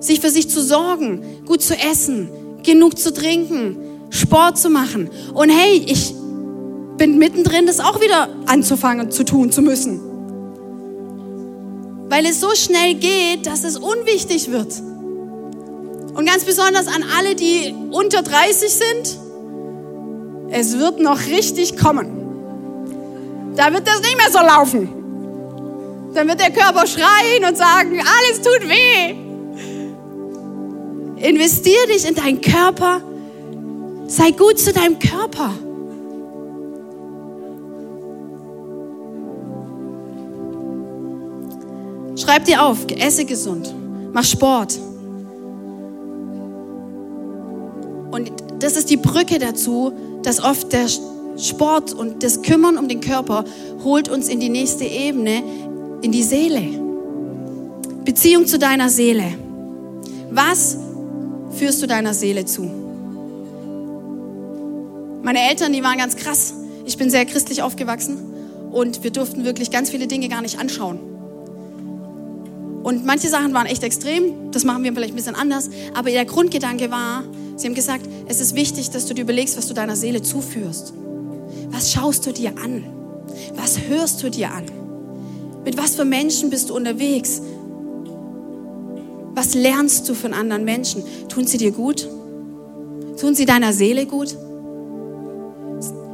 Sich 0.00 0.20
für 0.20 0.30
sich 0.30 0.48
zu 0.48 0.62
sorgen, 0.62 1.22
gut 1.46 1.62
zu 1.62 1.74
essen, 1.74 2.28
genug 2.62 2.98
zu 2.98 3.12
trinken, 3.12 3.76
Sport 4.10 4.58
zu 4.58 4.70
machen. 4.70 5.10
Und 5.32 5.48
hey, 5.48 5.82
ich 5.86 6.14
bin 6.96 7.18
mittendrin, 7.18 7.66
das 7.66 7.80
auch 7.80 8.00
wieder 8.00 8.28
anzufangen 8.46 9.10
zu 9.10 9.24
tun 9.24 9.50
zu 9.50 9.62
müssen. 9.62 10.00
Weil 12.08 12.26
es 12.26 12.40
so 12.40 12.54
schnell 12.54 12.94
geht, 12.94 13.46
dass 13.46 13.64
es 13.64 13.76
unwichtig 13.76 14.50
wird. 14.50 14.72
Und 16.14 16.26
ganz 16.26 16.44
besonders 16.44 16.86
an 16.86 17.04
alle, 17.16 17.34
die 17.34 17.74
unter 17.90 18.22
30 18.22 18.72
sind, 18.72 19.18
es 20.50 20.78
wird 20.78 21.00
noch 21.00 21.26
richtig 21.26 21.76
kommen. 21.76 22.24
Da 23.56 23.72
wird 23.72 23.86
das 23.86 24.00
nicht 24.00 24.16
mehr 24.16 24.30
so 24.30 24.38
laufen. 24.38 24.88
Dann 26.14 26.28
wird 26.28 26.40
der 26.40 26.50
Körper 26.52 26.86
schreien 26.86 27.44
und 27.48 27.56
sagen, 27.56 28.00
alles 28.00 28.40
tut 28.40 28.68
weh. 28.68 29.16
Investier 31.28 31.86
dich 31.88 32.06
in 32.08 32.14
deinen 32.14 32.40
Körper. 32.40 33.00
Sei 34.06 34.30
gut 34.30 34.58
zu 34.60 34.72
deinem 34.72 34.98
Körper. 34.98 35.52
Schreib 42.24 42.46
dir 42.46 42.64
auf, 42.64 42.86
esse 42.96 43.26
gesund, 43.26 43.74
mach 44.14 44.24
Sport. 44.24 44.78
Und 48.12 48.32
das 48.60 48.76
ist 48.76 48.88
die 48.88 48.96
Brücke 48.96 49.38
dazu, 49.38 49.92
dass 50.22 50.42
oft 50.42 50.72
der 50.72 50.86
Sport 51.36 51.92
und 51.92 52.22
das 52.22 52.40
Kümmern 52.40 52.78
um 52.78 52.88
den 52.88 53.02
Körper 53.02 53.44
holt 53.82 54.08
uns 54.08 54.28
in 54.28 54.40
die 54.40 54.48
nächste 54.48 54.84
Ebene, 54.84 55.42
in 56.00 56.12
die 56.12 56.22
Seele. 56.22 56.62
Beziehung 58.06 58.46
zu 58.46 58.58
deiner 58.58 58.88
Seele. 58.88 59.24
Was 60.30 60.78
führst 61.50 61.82
du 61.82 61.86
deiner 61.86 62.14
Seele 62.14 62.46
zu? 62.46 62.62
Meine 65.22 65.40
Eltern, 65.50 65.74
die 65.74 65.82
waren 65.82 65.98
ganz 65.98 66.16
krass. 66.16 66.54
Ich 66.86 66.96
bin 66.96 67.10
sehr 67.10 67.26
christlich 67.26 67.60
aufgewachsen 67.60 68.16
und 68.72 69.04
wir 69.04 69.10
durften 69.10 69.44
wirklich 69.44 69.70
ganz 69.70 69.90
viele 69.90 70.06
Dinge 70.06 70.30
gar 70.30 70.40
nicht 70.40 70.58
anschauen. 70.58 71.13
Und 72.84 73.06
manche 73.06 73.28
Sachen 73.28 73.54
waren 73.54 73.66
echt 73.66 73.82
extrem, 73.82 74.50
das 74.52 74.62
machen 74.62 74.84
wir 74.84 74.92
vielleicht 74.92 75.14
ein 75.14 75.16
bisschen 75.16 75.34
anders, 75.34 75.70
aber 75.94 76.10
der 76.10 76.26
Grundgedanke 76.26 76.90
war, 76.90 77.24
sie 77.56 77.66
haben 77.66 77.74
gesagt, 77.74 78.06
es 78.28 78.40
ist 78.40 78.54
wichtig, 78.54 78.90
dass 78.90 79.06
du 79.06 79.14
dir 79.14 79.22
überlegst, 79.22 79.56
was 79.56 79.66
du 79.68 79.74
deiner 79.74 79.96
Seele 79.96 80.20
zuführst. 80.20 80.92
Was 81.70 81.92
schaust 81.92 82.26
du 82.26 82.32
dir 82.32 82.50
an? 82.62 82.84
Was 83.56 83.80
hörst 83.88 84.22
du 84.22 84.30
dir 84.30 84.50
an? 84.52 84.64
Mit 85.64 85.78
was 85.78 85.96
für 85.96 86.04
Menschen 86.04 86.50
bist 86.50 86.68
du 86.68 86.76
unterwegs? 86.76 87.40
Was 89.34 89.54
lernst 89.54 90.06
du 90.10 90.14
von 90.14 90.34
anderen 90.34 90.64
Menschen? 90.64 91.02
Tun 91.30 91.46
sie 91.46 91.56
dir 91.56 91.72
gut? 91.72 92.06
Tun 93.18 93.34
sie 93.34 93.46
deiner 93.46 93.72
Seele 93.72 94.04
gut? 94.04 94.36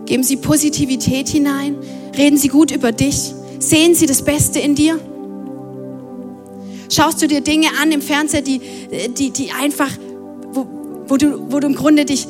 Geben 0.06 0.22
sie 0.22 0.36
Positivität 0.36 1.28
hinein? 1.28 1.74
Reden 2.16 2.36
sie 2.36 2.48
gut 2.48 2.70
über 2.70 2.92
dich? 2.92 3.34
Sehen 3.58 3.96
sie 3.96 4.06
das 4.06 4.22
Beste 4.22 4.60
in 4.60 4.76
dir? 4.76 5.00
Schaust 6.90 7.22
du 7.22 7.28
dir 7.28 7.40
Dinge 7.40 7.68
an 7.80 7.92
im 7.92 8.02
Fernseher, 8.02 8.42
die, 8.42 8.60
die, 9.16 9.30
die 9.30 9.52
einfach, 9.52 9.90
wo, 10.52 10.66
wo, 11.06 11.16
du, 11.16 11.52
wo 11.52 11.60
du 11.60 11.68
im 11.68 11.76
Grunde 11.76 12.04
dich, 12.04 12.26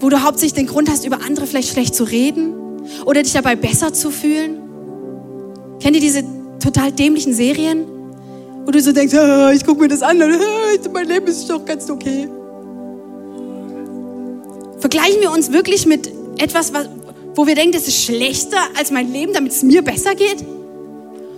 wo 0.00 0.08
du 0.08 0.22
hauptsächlich 0.22 0.54
den 0.54 0.66
Grund 0.66 0.88
hast, 0.88 1.04
über 1.04 1.20
andere 1.22 1.46
vielleicht 1.46 1.70
schlecht 1.70 1.94
zu 1.94 2.04
reden 2.04 2.54
oder 3.04 3.22
dich 3.22 3.34
dabei 3.34 3.56
besser 3.56 3.92
zu 3.92 4.10
fühlen? 4.10 4.58
Kennt 5.80 5.96
ihr 5.96 6.00
diese 6.00 6.24
total 6.62 6.90
dämlichen 6.90 7.34
Serien, 7.34 7.84
wo 8.64 8.70
du 8.70 8.80
so 8.80 8.92
denkst, 8.92 9.14
ah, 9.14 9.52
ich 9.52 9.66
gucke 9.66 9.82
mir 9.82 9.88
das 9.88 10.00
an 10.00 10.20
ah, 10.22 10.38
mein 10.92 11.06
Leben 11.06 11.26
ist 11.26 11.48
doch 11.50 11.64
ganz 11.66 11.90
okay. 11.90 12.26
Vergleichen 14.78 15.20
wir 15.20 15.30
uns 15.30 15.52
wirklich 15.52 15.84
mit 15.84 16.10
etwas, 16.38 16.72
wo 17.34 17.46
wir 17.46 17.54
denken, 17.54 17.72
das 17.72 17.86
ist 17.86 18.02
schlechter 18.02 18.58
als 18.78 18.90
mein 18.90 19.12
Leben, 19.12 19.34
damit 19.34 19.52
es 19.52 19.62
mir 19.62 19.82
besser 19.82 20.14
geht? 20.14 20.44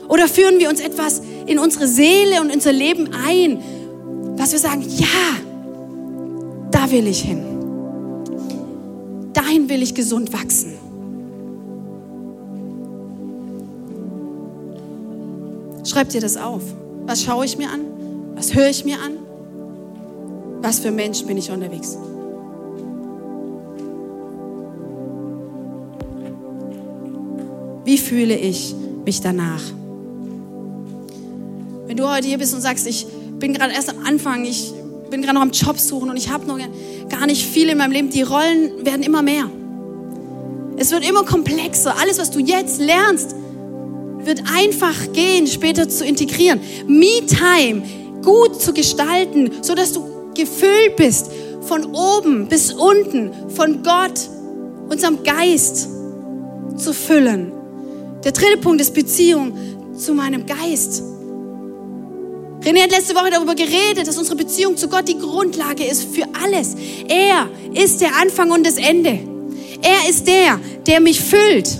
Oder 0.09 0.27
führen 0.27 0.59
wir 0.59 0.69
uns 0.69 0.81
etwas 0.81 1.23
in 1.51 1.59
unsere 1.59 1.89
Seele 1.89 2.41
und 2.41 2.55
unser 2.55 2.73
Leben 2.73 3.09
ein, 3.27 3.59
dass 4.37 4.53
wir 4.53 4.61
sagen, 4.61 4.85
ja, 4.87 5.37
da 6.71 6.89
will 6.93 7.09
ich 7.09 7.23
hin. 7.23 7.43
Dahin 9.33 9.69
will 9.69 9.83
ich 9.83 9.93
gesund 9.93 10.33
wachsen. 10.33 10.75
Schreib 15.85 16.11
dir 16.11 16.21
das 16.21 16.37
auf. 16.37 16.63
Was 17.07 17.25
schaue 17.25 17.45
ich 17.45 17.59
mir 17.59 17.69
an? 17.69 17.81
Was 18.37 18.55
höre 18.55 18.69
ich 18.69 18.85
mir 18.85 19.01
an? 19.01 19.15
Was 20.63 20.79
für 20.79 20.93
Mensch 20.93 21.25
bin 21.25 21.37
ich 21.37 21.51
unterwegs? 21.51 21.99
Wie 27.85 27.99
fühle 27.99 28.37
ich 28.37 28.73
mich 29.05 29.21
danach? 29.21 29.80
Wenn 31.91 31.97
du 31.97 32.09
heute 32.09 32.29
hier 32.29 32.39
bist 32.39 32.55
und 32.55 32.61
sagst, 32.61 32.87
ich 32.87 33.05
bin 33.41 33.53
gerade 33.53 33.73
erst 33.75 33.89
am 33.89 34.07
Anfang, 34.07 34.45
ich 34.45 34.73
bin 35.11 35.23
gerade 35.23 35.35
noch 35.35 35.43
am 35.43 35.51
Job 35.51 35.77
suchen 35.77 36.09
und 36.09 36.17
ich 36.17 36.31
habe 36.31 36.47
noch 36.47 36.57
gar 37.09 37.27
nicht 37.27 37.45
viel 37.45 37.69
in 37.69 37.79
meinem 37.79 37.91
Leben, 37.91 38.11
die 38.11 38.23
Rollen 38.23 38.87
werden 38.87 39.03
immer 39.03 39.23
mehr. 39.23 39.51
Es 40.77 40.93
wird 40.93 41.05
immer 41.05 41.25
komplexer. 41.25 41.97
Alles, 42.01 42.21
was 42.21 42.31
du 42.31 42.39
jetzt 42.39 42.81
lernst, 42.81 43.35
wird 44.19 44.41
einfach 44.57 45.13
gehen, 45.13 45.49
später 45.49 45.89
zu 45.89 46.05
integrieren. 46.05 46.61
Me-Time 46.87 47.83
gut 48.23 48.63
zu 48.63 48.73
gestalten, 48.73 49.51
sodass 49.61 49.93
du 49.93 50.33
gefüllt 50.37 50.95
bist 50.95 51.33
von 51.63 51.87
oben 51.87 52.47
bis 52.47 52.73
unten, 52.73 53.33
von 53.49 53.83
Gott, 53.83 54.31
unserem 54.89 55.25
Geist 55.25 55.89
zu 56.77 56.93
füllen. 56.93 57.51
Der 58.23 58.31
dritte 58.31 58.59
Punkt 58.59 58.81
ist 58.81 58.95
Beziehung 58.95 59.55
zu 59.99 60.15
meinem 60.15 60.47
Geist. 60.47 61.10
René 62.63 62.83
hat 62.83 62.91
letzte 62.91 63.15
Woche 63.15 63.31
darüber 63.31 63.55
geredet, 63.55 64.07
dass 64.07 64.19
unsere 64.19 64.37
Beziehung 64.37 64.77
zu 64.77 64.89
Gott 64.89 65.09
die 65.09 65.19
Grundlage 65.19 65.85
ist 65.85 66.05
für 66.15 66.25
alles. 66.45 66.77
Er 67.09 67.49
ist 67.73 68.01
der 68.01 68.11
Anfang 68.21 68.51
und 68.51 68.67
das 68.67 68.77
Ende. 68.77 69.19
Er 69.83 70.11
ist 70.11 70.27
der, 70.27 70.61
der 70.87 71.01
mich 71.01 71.21
füllt. 71.21 71.79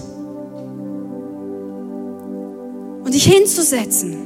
Und 3.05 3.13
sich 3.13 3.25
hinzusetzen 3.25 4.17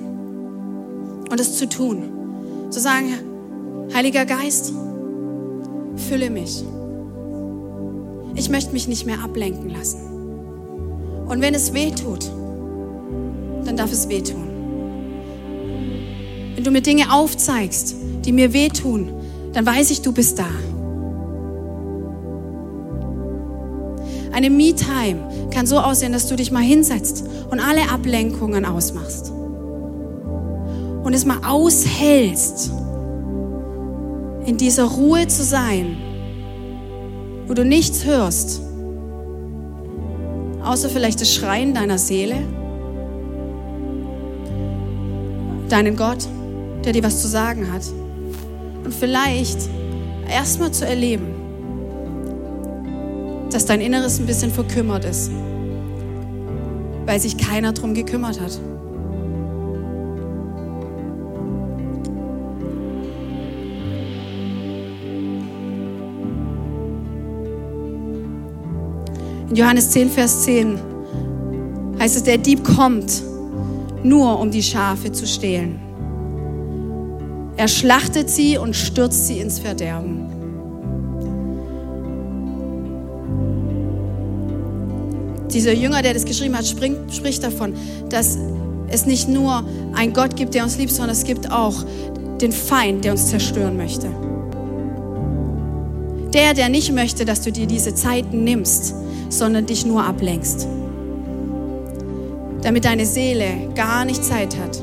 und 1.31 1.41
es 1.41 1.57
zu 1.57 1.69
tun. 1.69 2.69
Zu 2.71 2.81
sagen, 2.81 3.15
Heiliger 3.93 4.25
Geist, 4.25 4.73
fülle 6.09 6.31
mich. 6.31 6.65
Ich 8.35 8.49
möchte 8.49 8.73
mich 8.73 8.89
nicht 8.89 9.07
mehr 9.07 9.21
ablenken 9.23 9.71
lassen. 9.71 10.01
Und 11.27 11.41
wenn 11.41 11.55
es 11.55 11.73
weh 11.73 11.91
tut, 11.91 12.31
dann 13.65 13.77
darf 13.77 13.93
es 13.93 14.09
wehtun. 14.09 14.44
Wenn 16.55 16.63
du 16.63 16.71
mir 16.71 16.83
Dinge 16.83 17.13
aufzeigst, 17.13 17.97
die 18.25 18.33
mir 18.33 18.53
wehtun, 18.53 19.13
dann 19.53 19.67
weiß 19.67 19.91
ich, 19.91 20.03
du 20.03 20.13
bist 20.13 20.39
da. 20.39 20.47
Eine 24.33 24.51
Me-Time 24.51 25.51
kann 25.53 25.67
so 25.67 25.79
aussehen, 25.79 26.13
dass 26.13 26.27
du 26.27 26.37
dich 26.37 26.51
mal 26.51 26.63
hinsetzt 26.63 27.25
und 27.51 27.61
alle 27.61 27.91
Ablenkungen 27.91 28.65
ausmachst. 28.65 29.31
Und 31.03 31.13
es 31.13 31.25
mal 31.25 31.39
aushältst, 31.47 32.73
in 34.47 34.57
dieser 34.57 34.85
Ruhe 34.85 35.27
zu 35.27 35.43
sein, 35.43 35.97
wo 37.47 37.55
du 37.55 37.65
nichts 37.65 38.05
hörst, 38.05 38.61
außer 40.63 40.89
vielleicht 40.89 41.21
das 41.21 41.33
Schreien 41.33 41.75
deiner 41.75 41.99
Seele, 41.99 42.37
deinen 45.69 45.97
Gott 45.97 46.27
der 46.85 46.93
dir 46.93 47.03
was 47.03 47.21
zu 47.21 47.29
sagen 47.29 47.73
hat. 47.73 47.83
Und 48.85 48.93
vielleicht 48.93 49.59
erstmal 50.29 50.71
zu 50.73 50.87
erleben, 50.87 51.27
dass 53.51 53.67
dein 53.67 53.81
Inneres 53.81 54.19
ein 54.19 54.27
bisschen 54.27 54.51
verkümmert 54.51 55.05
ist, 55.05 55.31
weil 57.07 57.21
sich 57.21 57.39
keiner 57.39 57.73
drum 57.73 57.95
gekümmert 57.95 58.41
hat. 58.41 58.59
In 69.51 69.57
Johannes 69.57 69.91
10, 69.91 70.11
Vers 70.11 70.43
10 70.43 70.81
heißt 72.01 72.17
es, 72.17 72.25
der 72.25 72.39
Dieb 72.39 72.65
kommt 72.65 73.23
nur, 74.03 74.41
um 74.41 74.51
die 74.51 74.63
Schafe 74.65 75.13
zu 75.13 75.29
stehlen. 75.29 75.84
Er 77.57 77.69
schlachtet 77.69 78.29
sie 78.31 78.59
und 78.59 78.75
stürzt 78.75 79.27
sie 79.27 79.39
ins 79.39 79.61
Verderben. 79.61 80.27
Dieser 85.53 85.73
Jünger, 85.73 86.03
der 86.03 86.15
das 86.15 86.25
geschrieben 86.25 86.57
hat, 86.59 86.67
springt, 86.67 87.15
spricht 87.15 87.45
davon, 87.45 87.75
dass 88.09 88.39
es 88.89 89.07
nicht 89.07 89.29
nur 89.29 89.65
einen 89.95 90.13
Gott 90.13 90.35
gibt, 90.35 90.55
der 90.55 90.65
uns 90.65 90.77
liebt, 90.79 90.91
sondern 90.91 91.17
es 91.17 91.23
gibt 91.25 91.51
auch 91.53 91.85
den 92.41 92.51
Feind, 92.51 93.05
der 93.05 93.13
uns 93.13 93.29
zerstören 93.29 93.77
möchte. 93.77 94.09
Der, 96.33 96.55
der 96.55 96.69
nicht 96.69 96.93
möchte, 96.93 97.25
dass 97.25 97.43
du 97.43 97.53
dir 97.53 97.67
diese 97.67 97.95
Zeiten 97.95 98.43
nimmst, 98.43 98.95
sondern 99.29 99.67
dich 99.67 99.87
nur 99.87 100.05
ablenkst. 100.05 100.67
Damit 102.63 102.85
deine 102.85 103.07
Seele 103.07 103.73
gar 103.77 104.05
nicht 104.05 104.25
Zeit 104.25 104.57
hat 104.59 104.83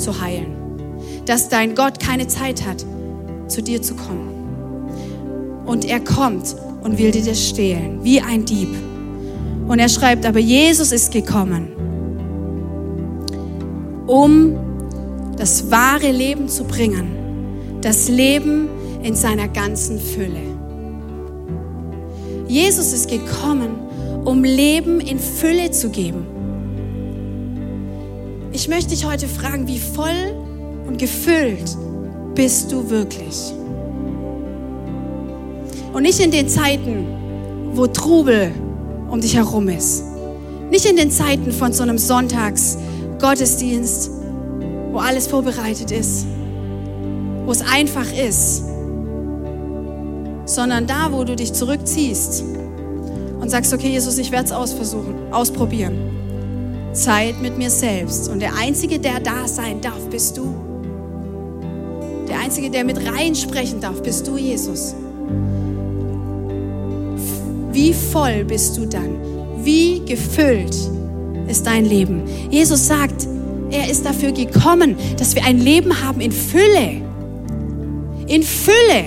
zu 0.00 0.20
heilen. 0.20 0.61
Dass 1.26 1.48
dein 1.48 1.74
Gott 1.74 2.00
keine 2.00 2.26
Zeit 2.26 2.66
hat, 2.66 2.84
zu 3.48 3.62
dir 3.62 3.80
zu 3.82 3.94
kommen. 3.94 5.62
Und 5.66 5.84
er 5.84 6.00
kommt 6.00 6.56
und 6.82 6.98
will 6.98 7.10
dir 7.10 7.24
das 7.24 7.48
stehlen, 7.48 8.00
wie 8.02 8.20
ein 8.20 8.44
Dieb. 8.44 8.74
Und 9.68 9.78
er 9.78 9.88
schreibt, 9.88 10.26
aber 10.26 10.40
Jesus 10.40 10.92
ist 10.92 11.12
gekommen, 11.12 11.68
um 14.06 14.56
das 15.36 15.70
wahre 15.70 16.10
Leben 16.10 16.48
zu 16.48 16.64
bringen, 16.64 17.78
das 17.80 18.08
Leben 18.08 18.68
in 19.02 19.14
seiner 19.14 19.48
ganzen 19.48 19.98
Fülle. 19.98 20.40
Jesus 22.48 22.92
ist 22.92 23.08
gekommen, 23.08 23.70
um 24.24 24.44
Leben 24.44 25.00
in 25.00 25.18
Fülle 25.18 25.70
zu 25.70 25.88
geben. 25.88 26.26
Ich 28.52 28.68
möchte 28.68 28.90
dich 28.90 29.06
heute 29.06 29.26
fragen, 29.26 29.66
wie 29.66 29.78
voll 29.78 30.34
und 30.92 30.98
gefüllt 30.98 31.76
bist 32.34 32.70
du 32.70 32.90
wirklich? 32.90 33.54
Und 35.92 36.02
nicht 36.02 36.20
in 36.20 36.30
den 36.30 36.48
Zeiten, 36.48 37.06
wo 37.72 37.86
Trubel 37.86 38.52
um 39.10 39.20
dich 39.20 39.36
herum 39.36 39.68
ist. 39.68 40.04
Nicht 40.70 40.86
in 40.86 40.96
den 40.96 41.10
Zeiten 41.10 41.52
von 41.52 41.70
so 41.72 41.82
einem 41.82 41.98
Sonntags-Gottesdienst, 41.98 44.10
wo 44.90 44.98
alles 44.98 45.26
vorbereitet 45.26 45.90
ist, 45.90 46.26
wo 47.44 47.50
es 47.52 47.60
einfach 47.62 48.06
ist, 48.12 48.62
sondern 50.44 50.86
da, 50.86 51.10
wo 51.12 51.24
du 51.24 51.34
dich 51.36 51.54
zurückziehst 51.54 52.44
und 53.40 53.50
sagst, 53.50 53.72
okay, 53.72 53.88
Jesus, 53.88 54.18
ich 54.18 54.30
werde 54.30 54.44
es 54.46 54.52
ausversuchen, 54.52 55.14
ausprobieren. 55.30 55.96
Zeit 56.92 57.40
mit 57.40 57.56
mir 57.56 57.70
selbst. 57.70 58.28
Und 58.28 58.40
der 58.40 58.54
Einzige, 58.54 58.98
der 58.98 59.20
da 59.20 59.48
sein 59.48 59.80
darf, 59.80 60.10
bist 60.10 60.36
du. 60.36 60.71
Der 62.28 62.40
Einzige, 62.40 62.70
der 62.70 62.84
mit 62.84 62.98
reinsprechen 62.98 63.80
darf, 63.80 64.02
bist 64.02 64.26
du, 64.26 64.36
Jesus. 64.36 64.94
Wie 67.72 67.94
voll 67.94 68.44
bist 68.44 68.76
du 68.76 68.86
dann? 68.86 69.16
Wie 69.64 70.00
gefüllt 70.04 70.76
ist 71.48 71.66
dein 71.66 71.84
Leben? 71.84 72.22
Jesus 72.50 72.86
sagt, 72.86 73.26
er 73.70 73.90
ist 73.90 74.04
dafür 74.04 74.32
gekommen, 74.32 74.96
dass 75.16 75.34
wir 75.34 75.44
ein 75.44 75.58
Leben 75.58 76.02
haben 76.02 76.20
in 76.20 76.32
Fülle. 76.32 77.00
In 78.26 78.42
Fülle. 78.42 79.04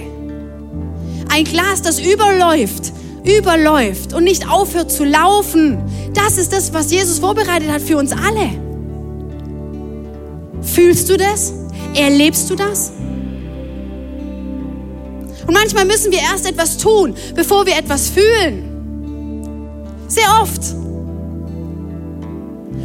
Ein 1.30 1.44
Glas, 1.44 1.82
das 1.84 2.00
überläuft, 2.00 2.92
überläuft 3.24 4.14
und 4.14 4.24
nicht 4.24 4.50
aufhört 4.50 4.92
zu 4.92 5.04
laufen. 5.04 5.78
Das 6.14 6.38
ist 6.38 6.52
das, 6.52 6.74
was 6.74 6.92
Jesus 6.92 7.20
vorbereitet 7.20 7.70
hat 7.72 7.82
für 7.82 7.98
uns 7.98 8.12
alle. 8.12 8.50
Fühlst 10.62 11.10
du 11.10 11.18
das? 11.18 11.54
Erlebst 11.94 12.50
du 12.50 12.56
das? 12.56 12.92
Und 15.48 15.54
manchmal 15.54 15.86
müssen 15.86 16.12
wir 16.12 16.20
erst 16.20 16.48
etwas 16.50 16.78
tun, 16.78 17.16
bevor 17.36 17.66
wir 17.66 17.78
etwas 17.78 18.10
fühlen. 18.10 18.72
Sehr 20.08 20.28
oft. 20.42 20.62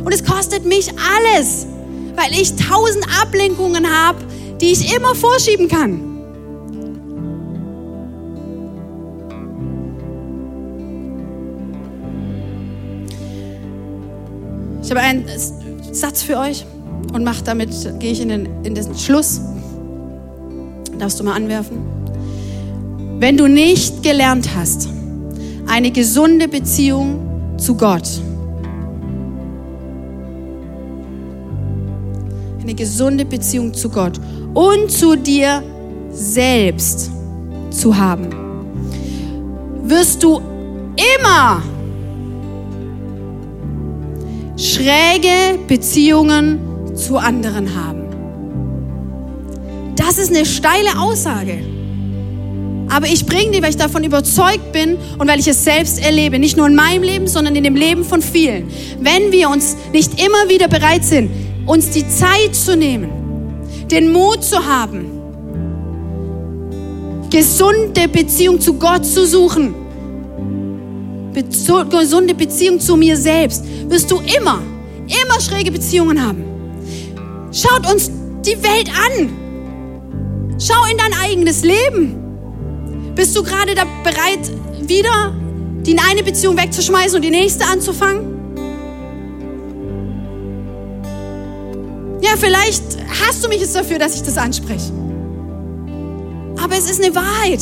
Und 0.05 0.13
es 0.13 0.25
kostet 0.25 0.65
mich 0.65 0.91
alles, 0.91 1.67
weil 2.17 2.33
ich 2.33 2.55
tausend 2.57 3.07
Ablenkungen 3.23 3.87
habe, 3.89 4.19
die 4.61 4.73
ich 4.73 4.95
immer 4.95 5.15
vorschieben 5.15 5.69
kann. 5.69 6.07
Ich 14.83 14.91
habe 14.91 15.01
einen 15.01 15.25
Satz 15.93 16.23
für 16.23 16.37
euch 16.37 16.67
und 17.13 17.23
mache 17.23 17.45
damit, 17.45 17.71
gehe 18.01 18.13
ich 18.13 18.21
in 18.21 18.29
den, 18.29 18.65
in 18.65 18.75
den 18.75 18.99
Schluss. 18.99 19.41
Darfst 20.99 21.21
du 21.21 21.25
mal 21.25 21.35
anwerfen? 21.35 22.00
Wenn 23.21 23.37
du 23.37 23.49
nicht 23.49 24.03
gelernt 24.03 24.49
hast, 24.57 24.89
eine 25.67 25.91
gesunde 25.91 26.49
Beziehung 26.49 27.59
zu 27.59 27.77
Gott, 27.77 28.09
eine 32.63 32.75
gesunde 32.75 33.27
Beziehung 33.27 33.75
zu 33.75 33.91
Gott 33.91 34.19
und 34.55 34.91
zu 34.91 35.17
dir 35.17 35.63
selbst 36.11 37.11
zu 37.69 37.95
haben, 37.95 38.31
wirst 39.85 40.23
du 40.23 40.41
immer 41.19 41.63
schräge 44.57 45.59
Beziehungen 45.69 46.97
zu 46.97 47.19
anderen 47.19 47.69
haben. 47.75 48.01
Das 49.95 50.17
ist 50.17 50.35
eine 50.35 50.47
steile 50.47 50.99
Aussage. 50.99 51.80
Aber 52.91 53.07
ich 53.07 53.25
bringe 53.25 53.53
die, 53.53 53.63
weil 53.63 53.71
ich 53.71 53.77
davon 53.77 54.03
überzeugt 54.03 54.73
bin 54.73 54.99
und 55.19 55.29
weil 55.29 55.39
ich 55.39 55.47
es 55.47 55.65
selbst 55.65 56.05
erlebe. 56.05 56.39
Nicht 56.39 56.57
nur 56.57 56.67
in 56.67 56.75
meinem 56.75 57.03
Leben, 57.03 57.29
sondern 57.29 57.55
in 57.55 57.65
dem 57.65 57.77
Leben 57.77 58.05
von 58.05 58.21
vielen. 58.21 58.69
Wenn 59.01 59.31
wir 59.31 59.49
uns 59.49 59.77
nicht 59.93 60.21
immer 60.21 60.49
wieder 60.49 60.67
bereit 60.67 61.05
sind, 61.05 61.31
uns 61.67 61.91
die 61.91 62.07
Zeit 62.09 62.55
zu 62.55 62.77
nehmen, 62.77 63.09
den 63.91 64.13
Mut 64.13 64.43
zu 64.43 64.67
haben, 64.67 65.07
gesunde 67.31 68.09
Beziehung 68.09 68.61
zu 68.61 68.75
Gott 68.75 69.07
zu 69.07 69.25
suchen, 69.25 69.75
gesunde 71.91 72.35
Beziehung 72.35 72.81
zu 72.81 72.97
mir 72.97 73.17
selbst, 73.17 73.65
wirst 73.89 74.11
du 74.11 74.17
immer, 74.19 74.61
immer 75.07 75.41
schräge 75.41 75.71
Beziehungen 75.71 76.21
haben. 76.21 76.45
Schaut 77.53 77.89
uns 77.91 78.11
die 78.45 78.61
Welt 78.63 78.89
an. 78.89 79.31
Schau 80.59 80.85
in 80.91 80.99
dein 80.99 81.13
eigenes 81.23 81.63
Leben. 81.63 82.20
Bist 83.21 83.37
du 83.37 83.43
gerade 83.43 83.75
da 83.75 83.85
bereit, 84.03 84.51
wieder 84.81 85.35
die 85.83 85.95
eine 85.99 86.23
Beziehung 86.23 86.57
wegzuschmeißen 86.57 87.17
und 87.17 87.23
die 87.23 87.31
nächste 87.31 87.67
anzufangen? 87.67 88.57
Ja, 92.23 92.31
vielleicht 92.39 92.83
hast 93.23 93.45
du 93.45 93.49
mich 93.51 93.61
jetzt 93.61 93.77
dafür, 93.77 93.99
dass 93.99 94.15
ich 94.15 94.23
das 94.23 94.39
anspreche. 94.39 94.91
Aber 96.63 96.75
es 96.79 96.91
ist 96.91 97.05
eine 97.05 97.15
Wahrheit. 97.15 97.61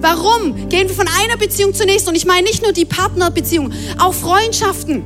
Warum 0.00 0.66
gehen 0.70 0.88
wir 0.88 0.94
von 0.94 1.08
einer 1.22 1.36
Beziehung 1.36 1.74
zur 1.74 1.84
nächsten? 1.84 2.08
Und 2.08 2.16
ich 2.16 2.24
meine 2.24 2.44
nicht 2.44 2.62
nur 2.62 2.72
die 2.72 2.86
Partnerbeziehung, 2.86 3.70
auch 3.98 4.14
Freundschaften. 4.14 5.04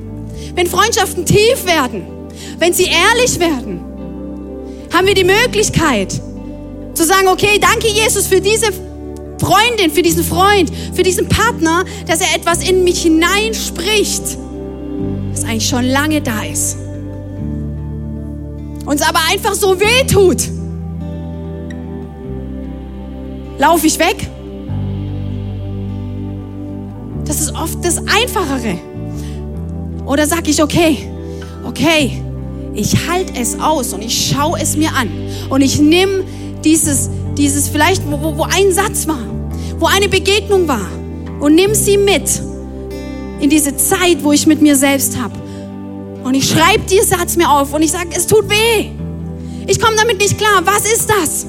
Wenn 0.55 0.69
Freundschaften 0.69 1.27
tief 1.27 1.67
werden, 1.67 2.07
wenn 2.61 2.73
sie 2.73 2.85
ehrlich 2.85 3.41
werden, 3.41 3.81
haben 4.95 5.09
wir 5.09 5.15
die 5.15 5.25
Möglichkeit 5.25 6.13
zu 6.95 7.05
sagen, 7.05 7.27
okay, 7.27 7.59
danke 7.61 7.89
Jesus 7.89 8.29
für 8.29 8.41
diese 8.41 8.73
Freundin, 9.41 9.91
für 9.91 10.03
diesen 10.03 10.22
Freund, 10.22 10.70
für 10.93 11.03
diesen 11.03 11.26
Partner, 11.26 11.84
dass 12.07 12.20
er 12.20 12.36
etwas 12.36 12.68
in 12.68 12.84
mich 12.84 13.03
hineinspricht, 13.03 14.22
das 15.32 15.45
eigentlich 15.45 15.68
schon 15.68 15.86
lange 15.86 16.20
da 16.20 16.43
ist. 16.43 16.76
Uns 18.84 19.01
aber 19.03 19.20
einfach 19.30 19.55
so 19.55 19.80
weh 19.80 20.07
tut. 20.07 20.43
Laufe 23.59 23.86
ich 23.86 23.99
weg? 23.99 24.28
Das 27.24 27.41
ist 27.41 27.55
oft 27.55 27.82
das 27.84 27.99
Einfachere. 27.99 28.78
Oder 30.05 30.26
sage 30.26 30.51
ich, 30.51 30.62
okay, 30.62 31.09
okay, 31.64 32.20
ich 32.74 33.09
halte 33.09 33.32
es 33.38 33.59
aus 33.59 33.93
und 33.93 34.03
ich 34.03 34.30
schaue 34.30 34.59
es 34.61 34.76
mir 34.76 34.93
an 34.95 35.09
und 35.49 35.61
ich 35.61 35.80
nehme 35.80 36.24
dieses, 36.64 37.11
dieses 37.41 37.68
vielleicht, 37.68 38.03
wo, 38.11 38.36
wo 38.36 38.43
ein 38.43 38.70
Satz 38.70 39.09
war, 39.09 39.24
wo 39.78 39.86
eine 39.86 40.09
Begegnung 40.09 40.68
war 40.68 40.86
und 41.41 41.55
nimm 41.55 41.74
sie 41.74 41.97
mit 41.97 42.41
in 43.41 43.49
diese 43.49 43.74
Zeit, 43.76 44.22
wo 44.22 44.32
ich 44.32 44.47
mit 44.47 44.61
mir 44.61 44.76
selbst 44.76 45.18
habe. 45.18 45.34
Und 46.22 46.34
ich 46.34 46.51
schreibe 46.51 46.84
diesen 46.84 47.18
Satz 47.18 47.36
mir 47.36 47.51
auf 47.51 47.72
und 47.72 47.80
ich 47.80 47.91
sage, 47.91 48.11
es 48.14 48.26
tut 48.26 48.49
weh. 48.51 48.91
Ich 49.66 49.80
komme 49.80 49.97
damit 49.97 50.18
nicht 50.18 50.36
klar. 50.36 50.61
Was 50.64 50.84
ist 50.84 51.09
das? 51.09 51.47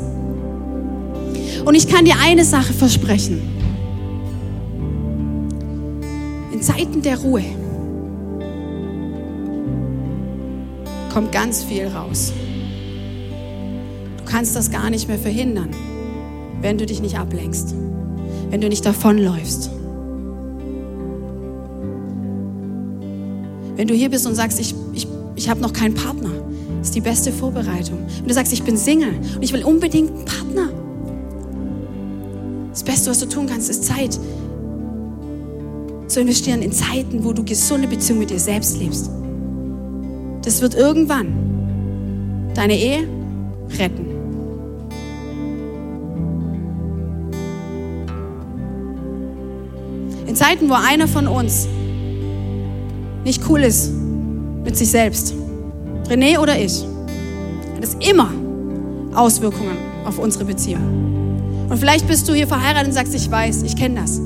Und 1.65 1.75
ich 1.75 1.87
kann 1.89 2.05
dir 2.05 2.15
eine 2.23 2.45
Sache 2.45 2.73
versprechen. 2.73 3.41
In 6.53 6.61
Zeiten 6.61 7.01
der 7.01 7.17
Ruhe 7.17 7.43
kommt 11.13 11.33
ganz 11.33 11.63
viel 11.63 11.87
raus 11.87 12.31
kannst 14.25 14.55
das 14.55 14.71
gar 14.71 14.89
nicht 14.89 15.07
mehr 15.07 15.17
verhindern, 15.17 15.69
wenn 16.61 16.77
du 16.77 16.85
dich 16.85 17.01
nicht 17.01 17.17
ablenkst, 17.17 17.73
wenn 18.49 18.61
du 18.61 18.69
nicht 18.69 18.85
davonläufst. 18.85 19.69
Wenn 23.75 23.87
du 23.87 23.93
hier 23.93 24.09
bist 24.09 24.27
und 24.27 24.35
sagst, 24.35 24.59
ich, 24.59 24.75
ich, 24.93 25.07
ich 25.35 25.49
habe 25.49 25.61
noch 25.61 25.73
keinen 25.73 25.95
Partner, 25.95 26.29
ist 26.81 26.93
die 26.93 27.01
beste 27.01 27.31
Vorbereitung. 27.31 27.99
Wenn 28.19 28.27
du 28.27 28.33
sagst, 28.33 28.53
ich 28.53 28.63
bin 28.63 28.77
Single 28.77 29.15
und 29.35 29.43
ich 29.43 29.53
will 29.53 29.63
unbedingt 29.63 30.11
einen 30.11 30.25
Partner. 30.25 30.69
Das 32.69 32.83
Beste, 32.83 33.09
was 33.09 33.19
du 33.19 33.27
tun 33.27 33.47
kannst, 33.47 33.69
ist 33.69 33.85
Zeit 33.85 34.19
zu 36.07 36.19
investieren 36.19 36.61
in 36.61 36.71
Zeiten, 36.71 37.23
wo 37.23 37.33
du 37.33 37.43
gesunde 37.43 37.87
Beziehungen 37.87 38.19
mit 38.19 38.29
dir 38.29 38.39
selbst 38.39 38.77
lebst. 38.77 39.09
Das 40.43 40.61
wird 40.61 40.75
irgendwann 40.75 42.51
deine 42.53 42.77
Ehe 42.77 43.07
retten. 43.77 44.10
Zeiten, 50.41 50.71
wo 50.71 50.73
einer 50.73 51.07
von 51.07 51.27
uns 51.27 51.67
nicht 53.23 53.43
cool 53.47 53.61
ist 53.61 53.91
mit 54.63 54.75
sich 54.75 54.89
selbst, 54.89 55.35
René 56.09 56.39
oder 56.39 56.57
ich, 56.57 56.83
hat 57.75 57.83
es 57.83 57.95
immer 57.99 58.33
Auswirkungen 59.13 59.77
auf 60.03 60.17
unsere 60.17 60.43
Beziehung. 60.45 61.67
Und 61.69 61.77
vielleicht 61.77 62.07
bist 62.07 62.27
du 62.27 62.33
hier 62.33 62.47
verheiratet 62.47 62.87
und 62.87 62.93
sagst, 62.93 63.13
ich 63.13 63.29
weiß, 63.29 63.61
ich 63.61 63.75
kenne 63.75 64.01
das. 64.01 64.19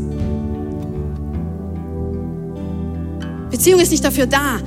Beziehung 3.52 3.82
ist 3.82 3.92
nicht 3.92 4.06
dafür 4.06 4.26
da, 4.26 4.60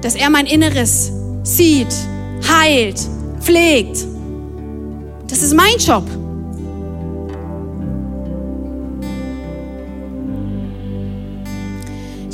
dass 0.00 0.14
er 0.14 0.30
mein 0.30 0.46
Inneres 0.46 1.12
sieht, 1.42 1.94
heilt, 2.50 2.98
pflegt. 3.38 3.98
Das 5.26 5.42
ist 5.42 5.54
mein 5.54 5.76
Job. 5.76 6.04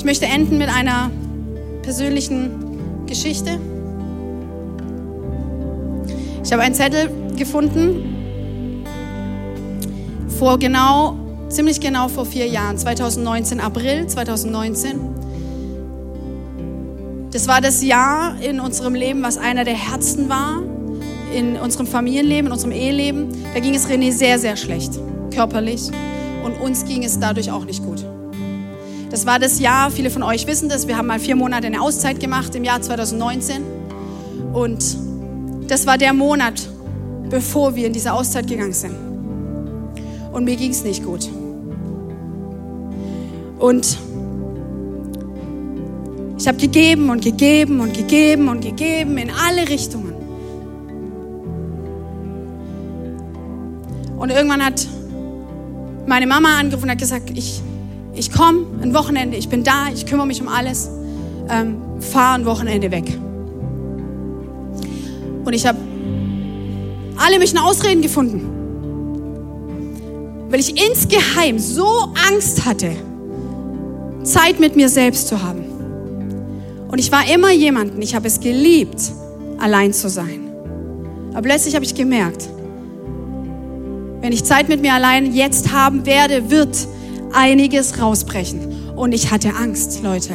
Ich 0.04 0.06
möchte 0.06 0.26
enden 0.26 0.58
mit 0.58 0.68
einer 0.68 1.10
persönlichen 1.80 3.06
Geschichte. 3.06 3.58
Ich 6.44 6.52
habe 6.52 6.60
einen 6.60 6.74
Zettel 6.74 7.08
gefunden 7.38 8.84
vor 10.38 10.58
genau, 10.58 11.16
ziemlich 11.48 11.80
genau 11.80 12.08
vor 12.08 12.26
vier 12.26 12.46
Jahren, 12.46 12.76
2019, 12.76 13.60
April 13.60 14.06
2019. 14.06 15.00
Das 17.30 17.48
war 17.48 17.62
das 17.62 17.82
Jahr 17.82 18.38
in 18.42 18.60
unserem 18.60 18.94
Leben, 18.94 19.22
was 19.22 19.38
einer 19.38 19.64
der 19.64 19.72
Herzen 19.72 20.28
war, 20.28 20.62
in 21.34 21.56
unserem 21.56 21.86
Familienleben, 21.86 22.48
in 22.48 22.52
unserem 22.52 22.72
Eheleben. 22.72 23.28
Da 23.54 23.60
ging 23.60 23.74
es 23.74 23.88
René 23.88 24.12
sehr, 24.12 24.38
sehr 24.38 24.58
schlecht, 24.58 25.00
körperlich. 25.34 25.88
Und 26.44 26.60
uns 26.60 26.84
ging 26.84 27.04
es 27.04 27.18
dadurch 27.18 27.50
auch 27.50 27.64
nicht 27.64 27.82
gut. 27.82 28.04
Das 29.14 29.26
war 29.26 29.38
das 29.38 29.60
Jahr, 29.60 29.92
viele 29.92 30.10
von 30.10 30.24
euch 30.24 30.44
wissen 30.48 30.68
das, 30.68 30.88
wir 30.88 30.98
haben 30.98 31.06
mal 31.06 31.20
vier 31.20 31.36
Monate 31.36 31.68
eine 31.68 31.80
Auszeit 31.80 32.18
gemacht 32.18 32.52
im 32.56 32.64
Jahr 32.64 32.82
2019. 32.82 33.62
Und 34.52 34.84
das 35.68 35.86
war 35.86 35.96
der 35.98 36.12
Monat, 36.12 36.68
bevor 37.30 37.76
wir 37.76 37.86
in 37.86 37.92
diese 37.92 38.12
Auszeit 38.12 38.48
gegangen 38.48 38.72
sind. 38.72 38.96
Und 40.32 40.44
mir 40.44 40.56
ging 40.56 40.72
es 40.72 40.82
nicht 40.82 41.04
gut. 41.04 41.28
Und 43.60 43.98
ich 46.36 46.48
habe 46.48 46.58
gegeben 46.58 47.08
und 47.08 47.22
gegeben 47.22 47.78
und 47.78 47.94
gegeben 47.94 48.48
und 48.48 48.62
gegeben 48.62 49.16
in 49.16 49.30
alle 49.30 49.68
Richtungen. 49.68 50.12
Und 54.18 54.30
irgendwann 54.30 54.64
hat 54.64 54.84
meine 56.04 56.26
Mama 56.26 56.58
angerufen 56.58 56.86
und 56.86 56.90
hat 56.90 56.98
gesagt, 56.98 57.30
ich, 57.32 57.62
ich 58.16 58.32
komme 58.32 58.60
ein 58.82 58.94
Wochenende, 58.94 59.36
ich 59.36 59.48
bin 59.48 59.64
da, 59.64 59.88
ich 59.92 60.06
kümmere 60.06 60.26
mich 60.26 60.40
um 60.40 60.48
alles, 60.48 60.90
ähm, 61.48 61.76
fahre 62.00 62.36
ein 62.36 62.46
Wochenende 62.46 62.90
weg. 62.90 63.18
Und 65.44 65.52
ich 65.52 65.66
habe 65.66 65.78
alle 67.16 67.34
möglichen 67.34 67.58
Ausreden 67.58 68.02
gefunden, 68.02 68.50
weil 70.48 70.60
ich 70.60 70.80
insgeheim 70.88 71.58
so 71.58 71.86
Angst 72.30 72.64
hatte, 72.64 72.92
Zeit 74.22 74.58
mit 74.58 74.76
mir 74.76 74.88
selbst 74.88 75.28
zu 75.28 75.42
haben. 75.42 75.64
Und 76.88 76.98
ich 76.98 77.10
war 77.12 77.28
immer 77.32 77.52
jemanden, 77.52 78.00
ich 78.00 78.14
habe 78.14 78.26
es 78.26 78.40
geliebt, 78.40 79.12
allein 79.58 79.92
zu 79.92 80.08
sein. 80.08 80.40
Aber 81.32 81.42
plötzlich 81.42 81.74
habe 81.74 81.84
ich 81.84 81.94
gemerkt, 81.94 82.48
wenn 84.20 84.32
ich 84.32 84.44
Zeit 84.44 84.68
mit 84.68 84.80
mir 84.80 84.94
allein 84.94 85.34
jetzt 85.34 85.72
haben 85.72 86.06
werde, 86.06 86.50
wird 86.50 86.76
einiges 87.34 88.00
rausbrechen. 88.00 88.92
Und 88.96 89.12
ich 89.12 89.30
hatte 89.30 89.54
Angst, 89.54 90.02
Leute. 90.02 90.34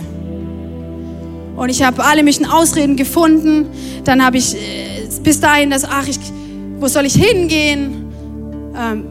Und 1.55 1.69
ich 1.69 1.83
habe 1.83 2.03
alle 2.03 2.23
möglichen 2.23 2.45
Ausreden 2.45 2.95
gefunden. 2.95 3.67
Dann 4.05 4.23
habe 4.23 4.37
ich 4.37 4.55
äh, 4.55 4.59
bis 5.23 5.39
dahin 5.39 5.69
das, 5.69 5.83
ach, 5.83 6.07
ich, 6.07 6.19
wo 6.79 6.87
soll 6.87 7.05
ich 7.05 7.15
hingehen? 7.15 8.05
Ähm, 8.77 9.05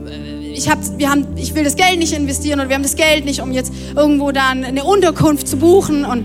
ich, 0.54 0.68
hab, 0.70 0.78
wir 0.98 1.10
haben, 1.10 1.26
ich 1.36 1.54
will 1.54 1.64
das 1.64 1.76
Geld 1.76 1.98
nicht 1.98 2.14
investieren 2.14 2.60
oder 2.60 2.68
wir 2.68 2.76
haben 2.76 2.82
das 2.82 2.96
Geld 2.96 3.24
nicht, 3.24 3.40
um 3.40 3.52
jetzt 3.52 3.72
irgendwo 3.94 4.32
dann 4.32 4.64
eine 4.64 4.84
Unterkunft 4.84 5.46
zu 5.46 5.56
buchen. 5.58 6.04
Und, 6.04 6.24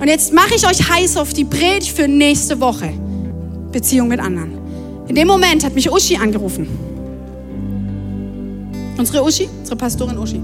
und 0.00 0.08
jetzt 0.08 0.32
mache 0.32 0.54
ich 0.56 0.66
euch 0.66 0.90
heiß 0.90 1.16
auf 1.16 1.32
die 1.32 1.44
Predigt 1.44 1.96
für 1.96 2.08
nächste 2.08 2.60
Woche. 2.60 2.92
Beziehung 3.70 4.08
mit 4.08 4.20
anderen. 4.20 4.58
In 5.08 5.14
dem 5.14 5.28
Moment 5.28 5.64
hat 5.64 5.74
mich 5.74 5.90
Uschi 5.90 6.16
angerufen. 6.16 6.87
Unsere 8.98 9.22
Uschi, 9.22 9.48
unsere 9.60 9.76
Pastorin 9.76 10.18
Uschi. 10.18 10.42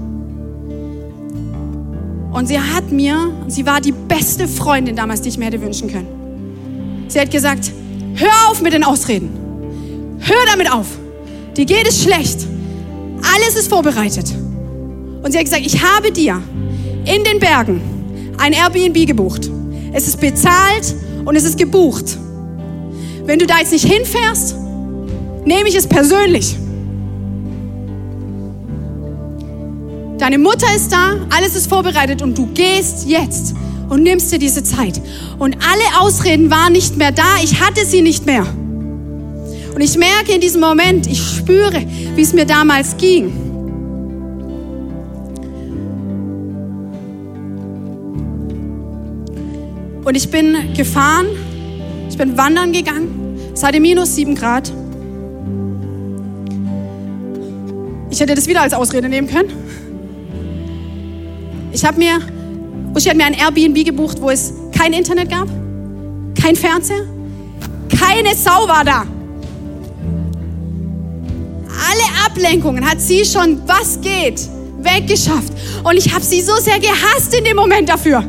Und 2.31 2.47
sie 2.47 2.59
hat 2.59 2.89
mir, 2.89 3.31
sie 3.47 3.65
war 3.65 3.81
die 3.81 3.91
beste 3.91 4.47
Freundin 4.47 4.95
damals, 4.95 5.21
die 5.21 5.29
ich 5.29 5.37
mir 5.37 5.45
hätte 5.45 5.61
wünschen 5.61 5.89
können. 5.89 7.05
Sie 7.09 7.19
hat 7.19 7.29
gesagt, 7.31 7.71
hör 8.15 8.49
auf 8.49 8.61
mit 8.61 8.73
den 8.73 8.83
Ausreden. 8.83 9.29
Hör 10.19 10.45
damit 10.49 10.71
auf. 10.71 10.87
Dir 11.55 11.65
geht 11.65 11.87
es 11.87 12.01
schlecht. 12.03 12.47
Alles 13.33 13.55
ist 13.57 13.67
vorbereitet. 13.67 14.33
Und 15.21 15.31
sie 15.31 15.37
hat 15.37 15.45
gesagt, 15.45 15.65
ich 15.65 15.83
habe 15.83 16.11
dir 16.11 16.41
in 17.05 17.23
den 17.23 17.39
Bergen 17.39 17.81
ein 18.37 18.53
Airbnb 18.53 19.05
gebucht. 19.05 19.49
Es 19.93 20.07
ist 20.07 20.19
bezahlt 20.19 20.95
und 21.25 21.35
es 21.35 21.43
ist 21.43 21.57
gebucht. 21.57 22.17
Wenn 23.25 23.39
du 23.39 23.45
da 23.45 23.59
jetzt 23.59 23.71
nicht 23.71 23.85
hinfährst, 23.85 24.55
nehme 25.45 25.67
ich 25.67 25.75
es 25.75 25.87
persönlich. 25.87 26.55
Deine 30.25 30.39
Mutter 30.39 30.65
ist 30.75 30.91
da, 30.91 31.17
alles 31.29 31.55
ist 31.55 31.69
vorbereitet 31.69 32.23
und 32.23 32.35
du 32.35 32.47
gehst 32.47 33.07
jetzt 33.07 33.53
und 33.89 34.01
nimmst 34.01 34.31
dir 34.31 34.39
diese 34.39 34.63
Zeit. 34.63 34.99
Und 35.37 35.55
alle 35.57 36.01
Ausreden 36.01 36.49
waren 36.49 36.73
nicht 36.73 36.97
mehr 36.97 37.11
da, 37.11 37.37
ich 37.43 37.61
hatte 37.61 37.85
sie 37.85 38.01
nicht 38.01 38.25
mehr. 38.25 38.41
Und 38.41 39.81
ich 39.81 39.95
merke 39.99 40.31
in 40.33 40.41
diesem 40.41 40.61
Moment, 40.61 41.05
ich 41.05 41.21
spüre, 41.21 41.79
wie 42.15 42.21
es 42.23 42.33
mir 42.33 42.45
damals 42.45 42.97
ging. 42.97 43.27
Und 50.03 50.17
ich 50.17 50.31
bin 50.31 50.73
gefahren, 50.75 51.27
ich 52.09 52.17
bin 52.17 52.35
wandern 52.35 52.73
gegangen. 52.73 53.37
Es 53.53 53.61
hatte 53.61 53.79
minus 53.79 54.15
sieben 54.15 54.33
Grad. 54.33 54.71
Ich 58.09 58.19
hätte 58.19 58.33
das 58.33 58.47
wieder 58.47 58.63
als 58.63 58.73
Ausrede 58.73 59.07
nehmen 59.07 59.27
können. 59.27 59.64
Ich 61.75 61.83
habe 61.83 61.97
mir, 61.97 62.19
Uschi 62.95 63.09
hat 63.09 63.17
mir 63.17 63.25
ein 63.25 63.33
Airbnb 63.33 63.83
gebucht, 63.83 64.21
wo 64.21 64.29
es 64.29 64.53
kein 64.71 64.93
Internet 64.93 65.29
gab, 65.29 65.49
kein 66.41 66.55
Fernseher, 66.55 67.01
keine 67.99 68.33
Sau 68.33 68.65
war 68.65 68.85
da. 68.85 69.01
Alle 71.67 72.25
Ablenkungen 72.25 72.89
hat 72.89 73.01
sie 73.01 73.25
schon, 73.25 73.61
was 73.67 73.99
geht, 73.99 74.39
weggeschafft. 74.79 75.51
Und 75.83 75.97
ich 75.97 76.13
habe 76.13 76.23
sie 76.23 76.39
so 76.39 76.55
sehr 76.55 76.79
gehasst 76.79 77.33
in 77.37 77.43
dem 77.43 77.57
Moment 77.57 77.89
dafür. 77.89 78.21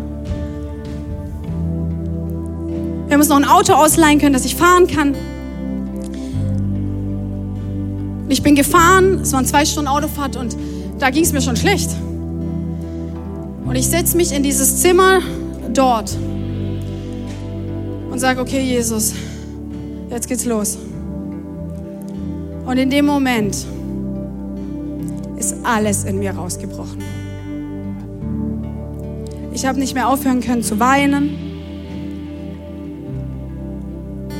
Wir 3.06 3.12
haben 3.12 3.20
uns 3.20 3.28
noch 3.28 3.36
ein 3.36 3.44
Auto 3.44 3.74
ausleihen 3.74 4.18
können, 4.18 4.32
dass 4.32 4.44
ich 4.44 4.56
fahren 4.56 4.88
kann. 4.88 5.14
Ich 8.28 8.42
bin 8.42 8.56
gefahren, 8.56 9.20
es 9.20 9.32
waren 9.32 9.46
zwei 9.46 9.64
Stunden 9.64 9.86
Autofahrt 9.88 10.34
und 10.34 10.56
da 10.98 11.10
ging 11.10 11.22
es 11.22 11.32
mir 11.32 11.40
schon 11.40 11.54
schlecht. 11.54 11.90
Und 13.66 13.74
ich 13.74 13.88
setze 13.88 14.16
mich 14.16 14.32
in 14.32 14.42
dieses 14.42 14.80
Zimmer 14.80 15.20
dort 15.72 16.16
und 18.10 18.18
sage, 18.18 18.40
okay 18.40 18.62
Jesus, 18.62 19.12
jetzt 20.08 20.28
geht's 20.28 20.44
los. 20.44 20.78
Und 22.64 22.78
in 22.78 22.90
dem 22.90 23.06
Moment 23.06 23.66
ist 25.36 25.56
alles 25.64 26.04
in 26.04 26.18
mir 26.18 26.32
rausgebrochen. 26.32 27.02
Ich 29.52 29.66
habe 29.66 29.78
nicht 29.78 29.94
mehr 29.94 30.08
aufhören 30.08 30.40
können 30.40 30.62
zu 30.62 30.78
weinen, 30.78 31.30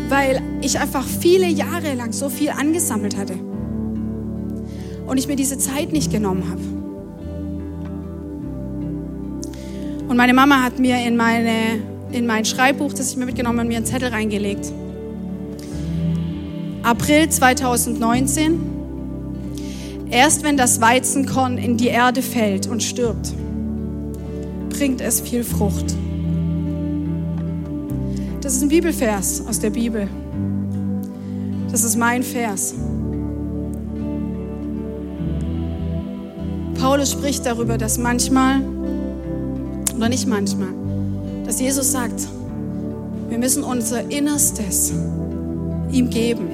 weil 0.09 0.41
ich 0.61 0.79
einfach 0.79 1.05
viele 1.05 1.49
Jahre 1.49 1.95
lang 1.95 2.13
so 2.13 2.29
viel 2.29 2.51
angesammelt 2.51 3.17
hatte 3.17 3.35
und 5.07 5.19
ich 5.19 5.27
mir 5.27 5.37
diese 5.37 5.59
Zeit 5.59 5.93
nicht 5.93 6.13
genommen 6.13 6.45
habe. 6.51 6.76
Und 10.09 10.17
meine 10.17 10.35
Mama 10.35 10.63
hat 10.63 10.79
mir 10.79 10.97
in, 11.05 11.17
meine, 11.17 11.81
in 12.13 12.27
mein 12.27 12.45
Schreibbuch, 12.45 12.93
das 12.93 13.11
ich 13.11 13.17
mir 13.17 13.27
mitgenommen 13.27 13.59
habe, 13.59 13.69
mir 13.69 13.79
einen 13.79 13.87
Zettel 13.87 14.09
reingelegt. 14.11 14.73
April 16.83 17.29
2019. 17.29 18.61
Erst 20.09 20.45
wenn 20.45 20.57
das 20.57 20.81
Weizenkorn 20.81 21.59
in 21.59 21.77
die 21.77 21.89
Erde 21.89 22.23
fällt 22.23 22.69
und 22.69 22.83
stirbt, 22.83 23.33
bringt 24.71 25.01
es 25.01 25.21
viel 25.21 25.43
Frucht. 25.43 25.97
Das 28.41 28.55
ist 28.55 28.63
ein 28.63 28.69
Bibelvers 28.69 29.45
aus 29.49 29.59
der 29.59 29.71
Bibel. 29.71 30.07
Das 31.73 31.83
ist 31.83 31.97
mein 31.97 32.23
Vers. 32.23 32.75
Paulus 36.81 37.11
spricht 37.11 37.45
darüber, 37.45 37.77
dass 37.77 37.99
manchmal, 37.99 38.61
oder 39.97 40.09
nicht 40.09 40.27
manchmal, 40.27 40.69
dass 41.45 41.61
Jesus 41.61 41.93
sagt, 41.93 42.29
wir 43.29 43.39
müssen 43.39 43.65
unser 43.65 44.11
Innerstes 44.11 44.93
ihm 45.91 46.11
geben. 46.11 46.49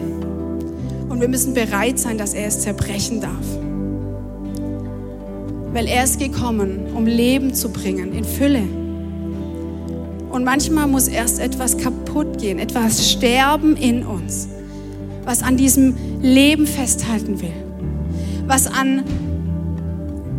Und 1.08 1.20
wir 1.20 1.28
müssen 1.28 1.54
bereit 1.54 1.98
sein, 1.98 2.16
dass 2.16 2.34
er 2.34 2.46
es 2.46 2.60
zerbrechen 2.60 3.20
darf. 3.20 3.44
Weil 5.72 5.86
er 5.86 6.04
ist 6.04 6.18
gekommen, 6.18 6.86
um 6.94 7.06
Leben 7.06 7.54
zu 7.54 7.70
bringen 7.70 8.12
in 8.12 8.24
Fülle. 8.24 8.62
Und 10.30 10.44
manchmal 10.44 10.86
muss 10.86 11.08
erst 11.08 11.38
etwas 11.38 11.76
kaputt 11.76 12.38
gehen, 12.38 12.58
etwas 12.58 13.10
sterben 13.10 13.76
in 13.76 14.04
uns, 14.04 14.48
was 15.24 15.42
an 15.42 15.58
diesem 15.58 15.94
Leben 16.22 16.66
festhalten 16.66 17.42
will, 17.42 17.52
was 18.46 18.66
an 18.66 19.02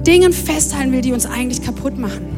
Dingen 0.06 0.34
festhalten 0.34 0.92
will, 0.92 1.02
die 1.02 1.14
uns 1.14 1.28
eigentlich 1.28 1.62
kaputt 1.62 1.98
machen. 2.00 2.33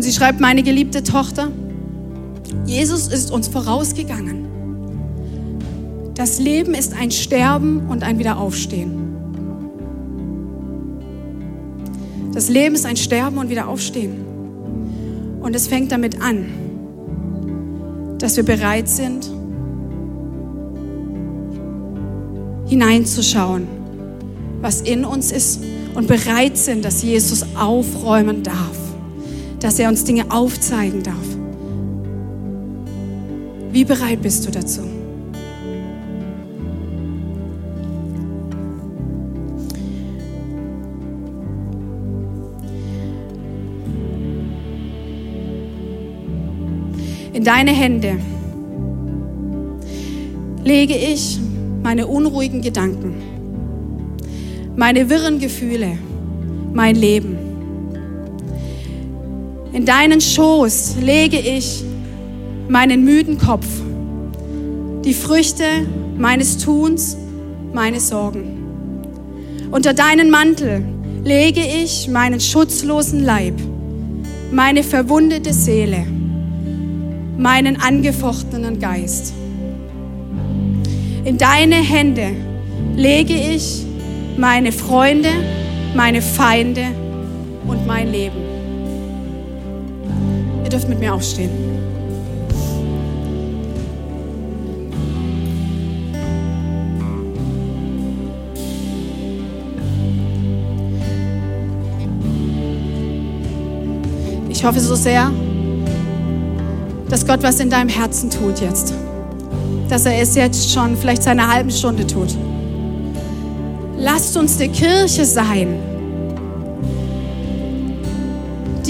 Und 0.00 0.04
sie 0.04 0.12
schreibt, 0.14 0.40
meine 0.40 0.62
geliebte 0.62 1.02
Tochter, 1.02 1.50
Jesus 2.64 3.08
ist 3.08 3.30
uns 3.30 3.48
vorausgegangen. 3.48 4.46
Das 6.14 6.38
Leben 6.38 6.72
ist 6.72 6.94
ein 6.98 7.10
Sterben 7.10 7.86
und 7.86 8.02
ein 8.02 8.18
Wiederaufstehen. 8.18 8.92
Das 12.32 12.48
Leben 12.48 12.74
ist 12.74 12.86
ein 12.86 12.96
Sterben 12.96 13.36
und 13.36 13.50
Wiederaufstehen. 13.50 14.24
Und 15.42 15.54
es 15.54 15.68
fängt 15.68 15.92
damit 15.92 16.22
an, 16.22 16.46
dass 18.16 18.38
wir 18.38 18.44
bereit 18.44 18.88
sind, 18.88 19.30
hineinzuschauen, 22.68 23.68
was 24.62 24.80
in 24.80 25.04
uns 25.04 25.30
ist 25.30 25.60
und 25.94 26.08
bereit 26.08 26.56
sind, 26.56 26.86
dass 26.86 27.02
Jesus 27.02 27.44
aufräumen 27.54 28.42
darf, 28.42 28.79
dass 29.60 29.78
er 29.78 29.88
uns 29.88 30.04
Dinge 30.04 30.24
aufzeigen 30.30 31.02
darf. 31.02 31.16
Wie 33.72 33.84
bereit 33.84 34.20
bist 34.22 34.46
du 34.46 34.50
dazu? 34.50 34.82
In 47.32 47.44
deine 47.44 47.70
Hände 47.70 48.18
lege 50.64 50.94
ich 50.94 51.38
meine 51.82 52.06
unruhigen 52.06 52.60
Gedanken, 52.60 53.14
meine 54.76 55.08
wirren 55.08 55.38
Gefühle, 55.38 55.96
mein 56.74 56.96
Leben. 56.96 57.29
In 59.72 59.86
deinen 59.86 60.20
Schoß 60.20 60.96
lege 61.00 61.38
ich 61.38 61.84
meinen 62.68 63.04
müden 63.04 63.38
Kopf, 63.38 63.66
die 65.04 65.14
Früchte 65.14 65.64
meines 66.18 66.58
Tuns, 66.58 67.16
meine 67.72 68.00
Sorgen. 68.00 69.04
Unter 69.70 69.94
deinen 69.94 70.28
Mantel 70.28 70.82
lege 71.22 71.60
ich 71.60 72.08
meinen 72.08 72.40
schutzlosen 72.40 73.22
Leib, 73.24 73.54
meine 74.50 74.82
verwundete 74.82 75.52
Seele, 75.52 76.04
meinen 77.38 77.80
angefochtenen 77.80 78.80
Geist. 78.80 79.32
In 81.24 81.38
deine 81.38 81.76
Hände 81.76 82.30
lege 82.96 83.34
ich 83.34 83.86
meine 84.36 84.72
Freunde, 84.72 85.30
meine 85.94 86.22
Feinde 86.22 86.86
und 87.68 87.86
mein 87.86 88.10
Leben. 88.10 88.49
Ihr 90.70 90.78
dürft 90.78 90.88
mit 90.88 91.00
mir 91.00 91.12
aufstehen. 91.12 91.50
Ich 104.48 104.64
hoffe 104.64 104.78
so 104.78 104.94
sehr, 104.94 105.32
dass 107.08 107.26
Gott 107.26 107.42
was 107.42 107.58
in 107.58 107.68
deinem 107.68 107.88
Herzen 107.88 108.30
tut 108.30 108.60
jetzt 108.60 108.94
dass 109.90 110.06
er 110.06 110.20
es 110.20 110.36
jetzt 110.36 110.72
schon 110.72 110.96
vielleicht 110.96 111.24
seit 111.24 111.40
halben 111.40 111.70
Stunde 111.70 112.06
tut. 112.06 112.28
Lasst 113.98 114.36
uns 114.36 114.60
eine 114.60 114.70
Kirche 114.70 115.24
sein, 115.24 115.89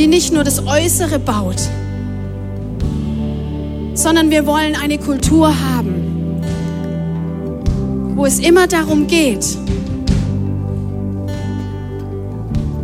die 0.00 0.06
nicht 0.06 0.32
nur 0.32 0.44
das 0.44 0.66
Äußere 0.66 1.18
baut, 1.18 1.60
sondern 3.92 4.30
wir 4.30 4.46
wollen 4.46 4.74
eine 4.74 4.96
Kultur 4.96 5.48
haben, 5.48 6.40
wo 8.14 8.24
es 8.24 8.38
immer 8.38 8.66
darum 8.66 9.06
geht, 9.06 9.44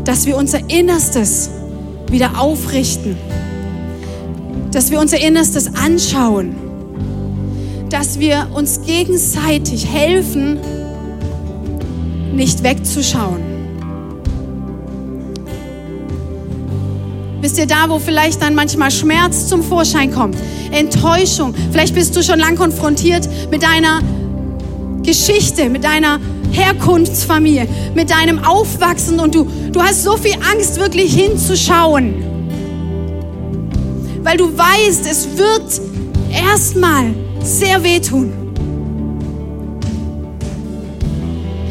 dass 0.04 0.26
wir 0.26 0.36
unser 0.36 0.68
Innerstes 0.68 1.48
wieder 2.10 2.38
aufrichten, 2.38 3.16
dass 4.70 4.90
wir 4.90 5.00
unser 5.00 5.18
Innerstes 5.18 5.70
anschauen 5.74 6.54
dass 7.88 8.18
wir 8.18 8.48
uns 8.52 8.82
gegenseitig 8.84 9.86
helfen, 9.86 10.58
nicht 12.34 12.64
wegzuschauen. 12.64 13.45
Wisst 17.46 17.58
ihr, 17.58 17.66
da, 17.66 17.88
wo 17.88 18.00
vielleicht 18.00 18.42
dann 18.42 18.56
manchmal 18.56 18.90
Schmerz 18.90 19.46
zum 19.46 19.62
Vorschein 19.62 20.12
kommt, 20.12 20.36
Enttäuschung, 20.72 21.54
vielleicht 21.70 21.94
bist 21.94 22.16
du 22.16 22.22
schon 22.24 22.40
lang 22.40 22.56
konfrontiert 22.56 23.28
mit 23.52 23.62
deiner 23.62 24.00
Geschichte, 25.04 25.68
mit 25.68 25.84
deiner 25.84 26.18
Herkunftsfamilie, 26.50 27.68
mit 27.94 28.10
deinem 28.10 28.42
Aufwachsen 28.42 29.20
und 29.20 29.36
du, 29.36 29.46
du 29.70 29.80
hast 29.80 30.02
so 30.02 30.16
viel 30.16 30.34
Angst, 30.52 30.80
wirklich 30.80 31.14
hinzuschauen, 31.14 32.16
weil 34.24 34.36
du 34.38 34.46
weißt, 34.46 35.06
es 35.08 35.28
wird 35.38 35.80
erstmal 36.32 37.14
sehr 37.44 37.84
wehtun. 37.84 38.32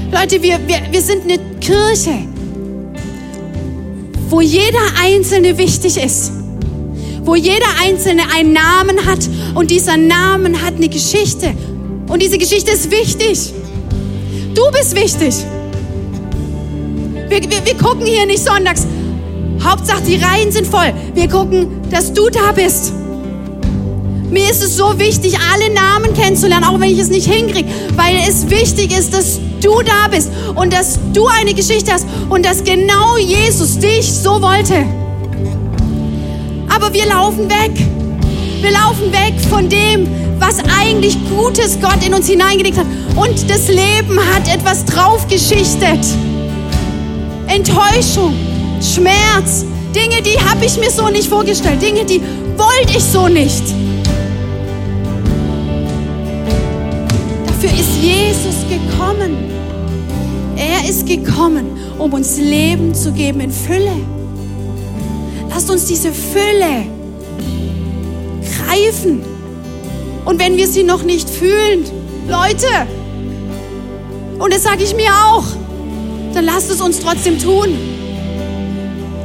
Leute, 0.10 0.42
wir, 0.42 0.58
wir, 0.70 0.84
wir 0.90 1.02
sind 1.02 1.24
eine 1.24 1.38
Kirche, 1.60 2.30
wo 4.30 4.42
jeder 4.42 4.80
Einzelne 5.02 5.58
wichtig 5.58 5.98
ist. 5.98 6.32
Wo 7.24 7.36
jeder 7.36 7.68
Einzelne 7.84 8.24
einen 8.36 8.54
Namen 8.54 9.06
hat 9.06 9.28
und 9.56 9.72
dieser 9.72 9.98
Namen 9.98 10.62
hat 10.62 10.76
eine 10.76 10.90
Geschichte. 10.90 11.54
Und 12.08 12.22
diese 12.22 12.38
Geschichte 12.38 12.72
ist 12.72 12.92
wichtig. 12.92 13.54
Du 14.54 14.62
bist 14.72 14.96
wichtig. 14.96 15.36
Wir, 17.30 17.42
wir, 17.42 17.66
wir 17.66 17.76
gucken 17.76 18.06
hier 18.06 18.26
nicht 18.26 18.44
sonntags. 18.44 18.86
Hauptsache, 19.64 20.04
die 20.04 20.16
Reihen 20.18 20.52
sind 20.52 20.68
voll. 20.68 20.94
Wir 21.16 21.28
gucken, 21.28 21.82
dass 21.90 22.14
du 22.14 22.30
da 22.30 22.52
bist. 22.52 22.94
Mir 24.30 24.50
ist 24.50 24.64
es 24.64 24.76
so 24.76 24.98
wichtig, 25.00 25.38
alle 25.54 25.74
Namen 25.74 26.14
kennenzulernen, 26.14 26.66
auch 26.66 26.80
wenn 26.80 26.90
ich 26.90 27.00
es 27.00 27.10
nicht 27.10 27.28
hinkriege, 27.32 27.68
weil 27.96 28.16
es 28.28 28.50
wichtig 28.50 28.98
ist, 28.98 29.14
dass 29.14 29.40
du 29.62 29.82
da 29.82 30.08
bist 30.10 30.32
und 30.56 30.74
dass 30.74 31.00
du 31.14 31.28
eine 31.28 31.54
Geschichte 31.54 31.92
hast 31.92 32.06
und 32.30 32.46
dass 32.46 32.64
genau 32.64 33.18
Jesus 33.18 33.78
dich 33.80 34.12
so 34.12 34.42
wollte. 34.42 34.86
Aber 36.74 36.94
wir 36.94 37.06
laufen 37.06 37.50
weg. 37.50 37.72
Wir 38.62 38.72
laufen 38.72 39.12
weg 39.12 39.34
von 39.50 39.70
dem, 39.70 40.08
was 40.40 40.58
eigentlich 40.80 41.18
Gutes 41.30 41.80
Gott 41.80 42.06
in 42.06 42.14
uns 42.14 42.28
hineingelegt 42.28 42.78
hat. 42.78 42.88
Und 43.16 43.50
das 43.50 43.68
Leben 43.68 44.20
hat 44.34 44.48
etwas 44.54 44.84
draufgeschichtet. 44.86 46.00
Enttäuschung, 47.48 48.34
Schmerz, 48.82 49.66
Dinge, 49.96 50.22
die 50.22 50.38
habe 50.38 50.66
ich 50.66 50.78
mir 50.78 50.92
so 50.92 51.10
nicht 51.10 51.30
vorgestellt. 51.30 51.82
Dinge, 51.82 52.04
die 52.04 52.22
wollte 52.58 52.98
ich 52.98 53.04
so 53.04 53.28
nicht. 53.28 53.64
Dafür 57.56 57.80
ist 57.80 58.02
Jesus 58.02 58.66
gekommen. 58.70 59.50
Er 60.58 60.90
ist 60.90 61.08
gekommen, 61.08 61.78
um 61.98 62.12
uns 62.12 62.38
Leben 62.38 62.94
zu 62.94 63.14
geben 63.14 63.40
in 63.40 63.52
Fülle. 63.52 63.96
Lasst 65.50 65.70
uns 65.70 65.86
diese 65.86 66.12
Fülle 66.12 66.86
greifen. 68.58 69.24
Und 70.26 70.38
wenn 70.38 70.58
wir 70.58 70.68
sie 70.68 70.84
noch 70.84 71.04
nicht 71.04 71.30
fühlen, 71.30 71.86
Leute, 72.28 72.68
und 74.38 74.54
das 74.54 74.64
sage 74.64 74.84
ich 74.84 74.94
mir 74.94 75.12
auch, 75.12 75.46
dann 76.34 76.44
lasst 76.44 76.70
es 76.70 76.82
uns 76.82 77.00
trotzdem 77.00 77.40
tun. 77.40 77.70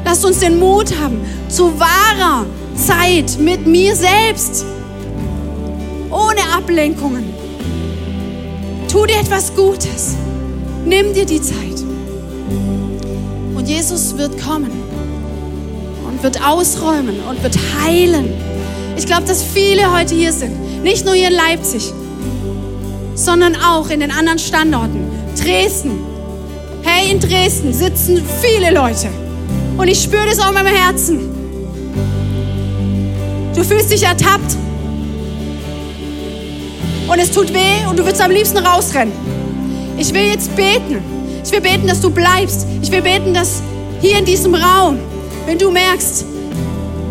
Lasst 0.05 0.25
uns 0.25 0.39
den 0.39 0.61
Mut 0.61 0.95
haben 1.01 1.21
zu 1.49 1.73
wahrer 1.81 2.47
Zeit 2.77 3.41
mit 3.41 3.67
mir 3.67 3.97
selbst, 3.97 4.65
ohne 6.11 6.43
Ablenkungen. 6.57 7.40
Tu 8.91 9.07
dir 9.07 9.21
etwas 9.21 9.55
Gutes. 9.55 10.17
Nimm 10.85 11.15
dir 11.15 11.25
die 11.25 11.41
Zeit. 11.41 11.85
Und 13.55 13.69
Jesus 13.69 14.19
wird 14.19 14.37
kommen 14.43 14.73
und 16.09 16.21
wird 16.25 16.45
ausräumen 16.45 17.21
und 17.29 17.41
wird 17.41 17.57
heilen. 17.81 18.33
Ich 18.97 19.07
glaube, 19.07 19.23
dass 19.29 19.45
viele 19.45 19.97
heute 19.97 20.17
hier 20.17 20.33
sind. 20.33 20.83
Nicht 20.83 21.05
nur 21.05 21.15
hier 21.15 21.29
in 21.29 21.35
Leipzig, 21.35 21.93
sondern 23.15 23.55
auch 23.55 23.91
in 23.91 24.01
den 24.01 24.11
anderen 24.11 24.41
Standorten. 24.41 25.05
Dresden. 25.41 26.01
Hey, 26.83 27.13
in 27.13 27.21
Dresden 27.21 27.73
sitzen 27.73 28.21
viele 28.43 28.75
Leute. 28.75 29.09
Und 29.79 29.87
ich 29.87 30.03
spüre 30.03 30.27
das 30.27 30.41
auch 30.41 30.49
in 30.49 30.55
meinem 30.55 30.75
Herzen. 30.75 31.21
Du 33.55 33.63
fühlst 33.63 33.93
dich 33.93 34.03
ertappt. 34.03 34.57
Und 37.09 37.19
es 37.19 37.31
tut 37.31 37.53
weh 37.53 37.87
und 37.89 37.99
du 37.99 38.05
würdest 38.05 38.23
am 38.23 38.31
liebsten 38.31 38.59
rausrennen. 38.59 39.13
Ich 39.99 40.15
will 40.15 40.23
jetzt 40.23 40.55
beten. 40.57 41.03
Ich 41.45 41.53
will 41.53 41.61
beten, 41.61 41.87
dass 41.87 42.01
du 42.01 42.11
bleibst. 42.11 42.67
Ich 42.83 42.91
will 42.91 43.03
beten, 43.03 43.35
dass 43.35 43.63
hier 44.01 44.19
in 44.19 44.25
diesem 44.25 44.55
Raum, 44.55 44.99
wenn 45.47 45.59
du 45.59 45.71
merkst, 45.71 46.25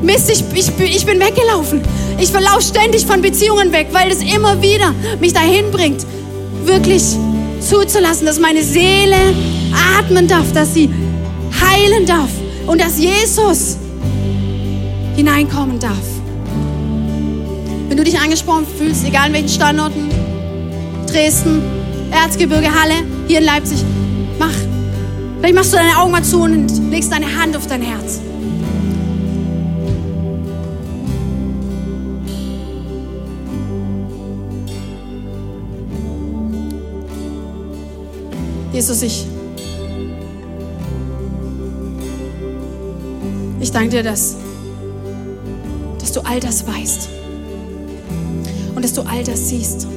Mist, 0.01 0.32
ich, 0.32 0.43
ich, 0.53 0.72
ich 0.80 1.05
bin 1.05 1.20
weggelaufen. 1.20 1.82
Ich 2.20 2.32
verlaufe 2.32 2.61
ständig 2.61 3.05
von 3.05 3.22
Beziehungen 3.22 3.72
weg, 3.72 3.88
weil 3.91 4.09
es 4.11 4.22
immer 4.22 4.61
wieder 4.61 4.93
mich 5.20 5.34
dahin 5.34 5.72
bringt, 5.72 6.05
wirklich 6.63 7.03
zuzulassen, 7.59 8.26
dass 8.26 8.39
meine 8.39 8.63
Seele 8.63 9.17
atmen 9.97 10.28
darf, 10.28 10.51
dass 10.53 10.74
sie 10.74 10.89
heilen 11.61 12.05
darf 12.05 12.30
und 12.65 12.80
dass 12.80 12.97
Jesus 12.97 13.78
hineinkommen 15.15 15.80
darf. 15.80 16.18
Wenn 18.00 18.06
du 18.06 18.12
dich 18.12 18.22
angesprochen 18.22 18.66
fühlst, 18.66 19.06
egal 19.06 19.28
in 19.28 19.34
welchen 19.34 19.50
Standorten, 19.50 20.10
Dresden, 21.06 21.62
Erzgebirge, 22.12 22.74
Halle, 22.74 22.93
hier 23.28 23.39
in 23.39 23.43
Leipzig, 23.43 23.84
mach. 24.39 24.54
Vielleicht 25.39 25.54
machst 25.54 25.74
du 25.74 25.76
deine 25.76 25.97
Augen 25.97 26.14
mal 26.14 26.24
zu 26.24 26.43
und 26.43 26.91
legst 26.91 27.12
deine 27.12 27.26
Hand 27.26 27.58
auf 27.58 27.68
dein 27.68 27.82
Herz. 27.82 28.22
Jesus, 38.72 39.02
ich, 39.02 39.26
ich 43.60 43.72
danke 43.74 43.89
dir, 43.89 44.04
dass, 44.04 44.38
dass 46.00 46.14
du 46.14 46.22
all 46.22 46.39
das 46.39 46.66
weißt 46.66 47.18
und 48.80 48.86
dass 48.86 48.93
du 48.93 49.01
all 49.01 49.25
das 49.25 49.49
siehst. 49.49 49.88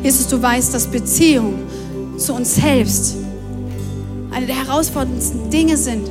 Jesus, 0.00 0.28
du 0.28 0.40
weißt, 0.40 0.72
dass 0.72 0.86
Beziehung 0.86 1.54
zu 2.18 2.34
uns 2.34 2.54
selbst 2.54 3.16
eine 4.30 4.46
der 4.46 4.54
herausforderndsten 4.54 5.50
Dinge 5.50 5.76
sind, 5.76 6.08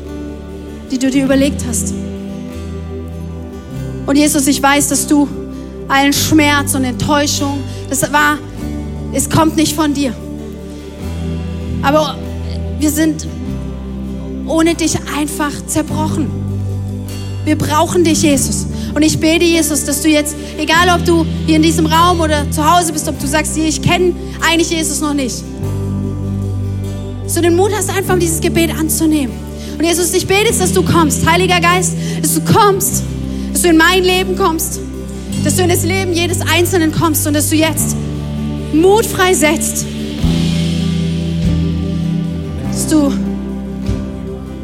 die 0.92 1.00
du 1.00 1.10
dir 1.10 1.24
überlegt 1.24 1.64
hast. 1.66 1.94
Und 4.06 4.18
Jesus, 4.18 4.46
ich 4.48 4.62
weiß, 4.62 4.90
dass 4.90 5.08
du 5.08 5.26
allen 5.88 6.12
Schmerz 6.12 6.76
und 6.76 6.84
Enttäuschung, 6.84 7.64
das 7.90 8.02
war, 8.12 8.38
es 9.14 9.30
kommt 9.30 9.56
nicht 9.56 9.74
von 9.74 9.94
dir. 9.94 10.14
Aber 11.82 12.18
wir 12.78 12.92
sind 12.92 13.26
ohne 14.48 14.76
dich 14.76 14.98
einfach 15.18 15.54
zerbrochen. 15.66 16.30
Wir 17.46 17.58
brauchen 17.58 18.04
dich, 18.04 18.24
Jesus. 18.24 18.67
Und 18.98 19.04
ich 19.04 19.20
bete, 19.20 19.46
Jesus, 19.46 19.86
dass 19.86 20.02
du 20.02 20.10
jetzt, 20.10 20.36
egal 20.58 20.90
ob 20.90 21.06
du 21.06 21.24
hier 21.46 21.58
in 21.58 21.62
diesem 21.62 21.86
Raum 21.86 22.20
oder 22.20 22.50
zu 22.50 22.68
Hause 22.68 22.92
bist, 22.92 23.08
ob 23.08 23.20
du 23.20 23.28
sagst, 23.28 23.56
ich 23.56 23.80
kenne 23.80 24.16
eigentlich 24.42 24.72
Jesus 24.72 25.02
noch 25.02 25.14
nicht, 25.14 25.36
dass 27.24 27.36
du 27.36 27.42
den 27.42 27.56
Mut 27.56 27.70
hast, 27.78 27.96
einfach 27.96 28.18
dieses 28.18 28.42
Gebet 28.42 28.72
anzunehmen. 28.72 29.36
Und 29.78 29.86
Jesus, 29.86 30.12
ich 30.16 30.26
bete 30.26 30.52
dass 30.52 30.74
du 30.74 30.82
kommst, 30.82 31.30
Heiliger 31.30 31.60
Geist, 31.60 31.94
dass 32.24 32.34
du 32.34 32.42
kommst, 32.42 33.04
dass 33.54 33.62
du 33.62 33.68
in 33.68 33.78
mein 33.78 34.04
Leben 34.04 34.36
kommst, 34.36 34.80
dass 35.44 35.58
du 35.58 35.62
in 35.62 35.70
das 35.70 35.84
Leben 35.84 36.14
jedes 36.14 36.42
Einzelnen 36.42 36.92
kommst 36.92 37.28
und 37.28 37.36
dass 37.36 37.52
du 37.52 37.56
jetzt 37.56 37.96
Mut 38.74 39.06
freisetzt 39.06 39.86
du, 42.90 43.14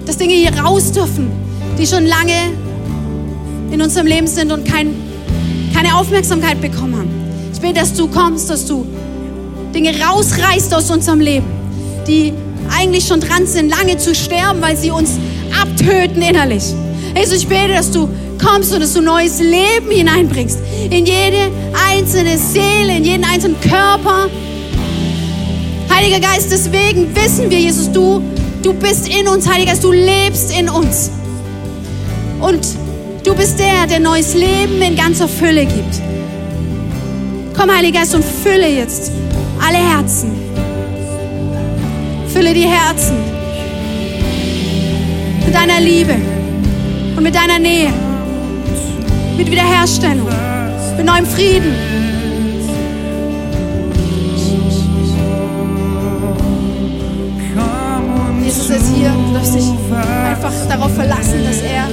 dass 0.08 0.18
Dinge 0.18 0.34
hier 0.34 0.58
raus 0.58 0.92
dürfen, 0.92 1.30
die 1.78 1.86
schon 1.86 2.08
lange 2.08 2.64
in 3.74 3.82
unserem 3.82 4.06
Leben 4.06 4.28
sind 4.28 4.52
und 4.52 4.66
kein, 4.66 4.94
keine 5.74 5.98
Aufmerksamkeit 5.98 6.62
bekommen 6.62 6.96
haben. 6.96 7.10
Ich 7.52 7.62
will, 7.62 7.74
dass 7.74 7.94
du 7.96 8.08
kommst, 8.08 8.50
dass 8.50 8.68
du 8.68 8.86
Dinge 9.74 9.92
rausreißt 10.00 10.74
aus 10.76 10.92
unserem 10.92 11.20
Leben, 11.20 11.48
die 12.08 12.34
eigentlich 12.72 13.08
schon 13.08 13.20
dran 13.20 13.48
sind, 13.48 13.70
lange 13.70 13.98
zu 13.98 14.14
sterben, 14.14 14.62
weil 14.62 14.78
sie 14.78 14.92
uns 14.92 15.18
abtöten 15.60 16.22
innerlich. 16.22 16.64
Jesus, 17.18 17.40
ich 17.40 17.48
bete, 17.48 17.74
dass 17.74 17.90
du 17.90 18.08
kommst 18.44 18.74
und 18.74 18.82
dass 18.82 18.94
du 18.94 19.02
neues 19.02 19.40
Leben 19.40 19.90
hineinbringst 19.90 20.60
in 20.92 21.06
jede 21.06 21.50
einzelne 21.90 22.38
Seele, 22.38 22.98
in 22.98 23.04
jeden 23.04 23.26
einzelnen 23.26 23.60
Körper, 23.60 24.30
Heiliger 25.90 26.20
Geist, 26.20 26.52
deswegen 26.52 27.16
wissen 27.16 27.50
wir, 27.50 27.60
Jesus, 27.60 27.92
du, 27.92 28.22
du 28.62 28.74
bist 28.74 29.08
in 29.08 29.28
uns, 29.28 29.48
Heiliger 29.48 29.72
Geist, 29.72 29.84
du 29.84 29.92
lebst 29.92 30.56
in 30.58 30.70
uns. 30.70 31.10
Und 32.40 32.62
du 33.24 33.36
bist 33.36 33.60
der, 33.60 33.88
der 33.88 34.00
neues 34.00 34.34
Leben 34.34 34.82
in 34.82 34.96
ganzer 34.96 35.28
Fülle 35.28 35.66
gibt. 35.66 36.02
Komm, 37.56 37.72
Heiliger 37.72 38.00
Geist, 38.00 38.16
und 38.16 38.24
fülle 38.24 38.68
jetzt 38.68 39.12
alle 39.66 39.78
Herzen. 39.78 40.32
Fülle 42.28 42.54
die 42.54 42.68
Herzen 42.68 43.18
mit 45.46 45.54
deiner 45.54 45.80
Liebe 45.80 46.16
und 47.16 47.24
mit 47.24 47.36
deiner 47.36 47.60
Nähe, 47.60 47.94
mit 49.38 49.50
Wiederherstellung, 49.50 50.28
mit 50.98 51.06
neuem 51.06 51.26
Frieden. 51.26 51.94
Jesus 58.54 58.70
ist 58.70 58.96
hier. 58.96 59.10
Du 59.10 59.34
darfst 59.34 59.56
dich 59.56 59.66
einfach 60.26 60.54
darauf 60.70 60.94
verlassen, 60.94 61.44
dass 61.44 61.62
er, 61.62 61.88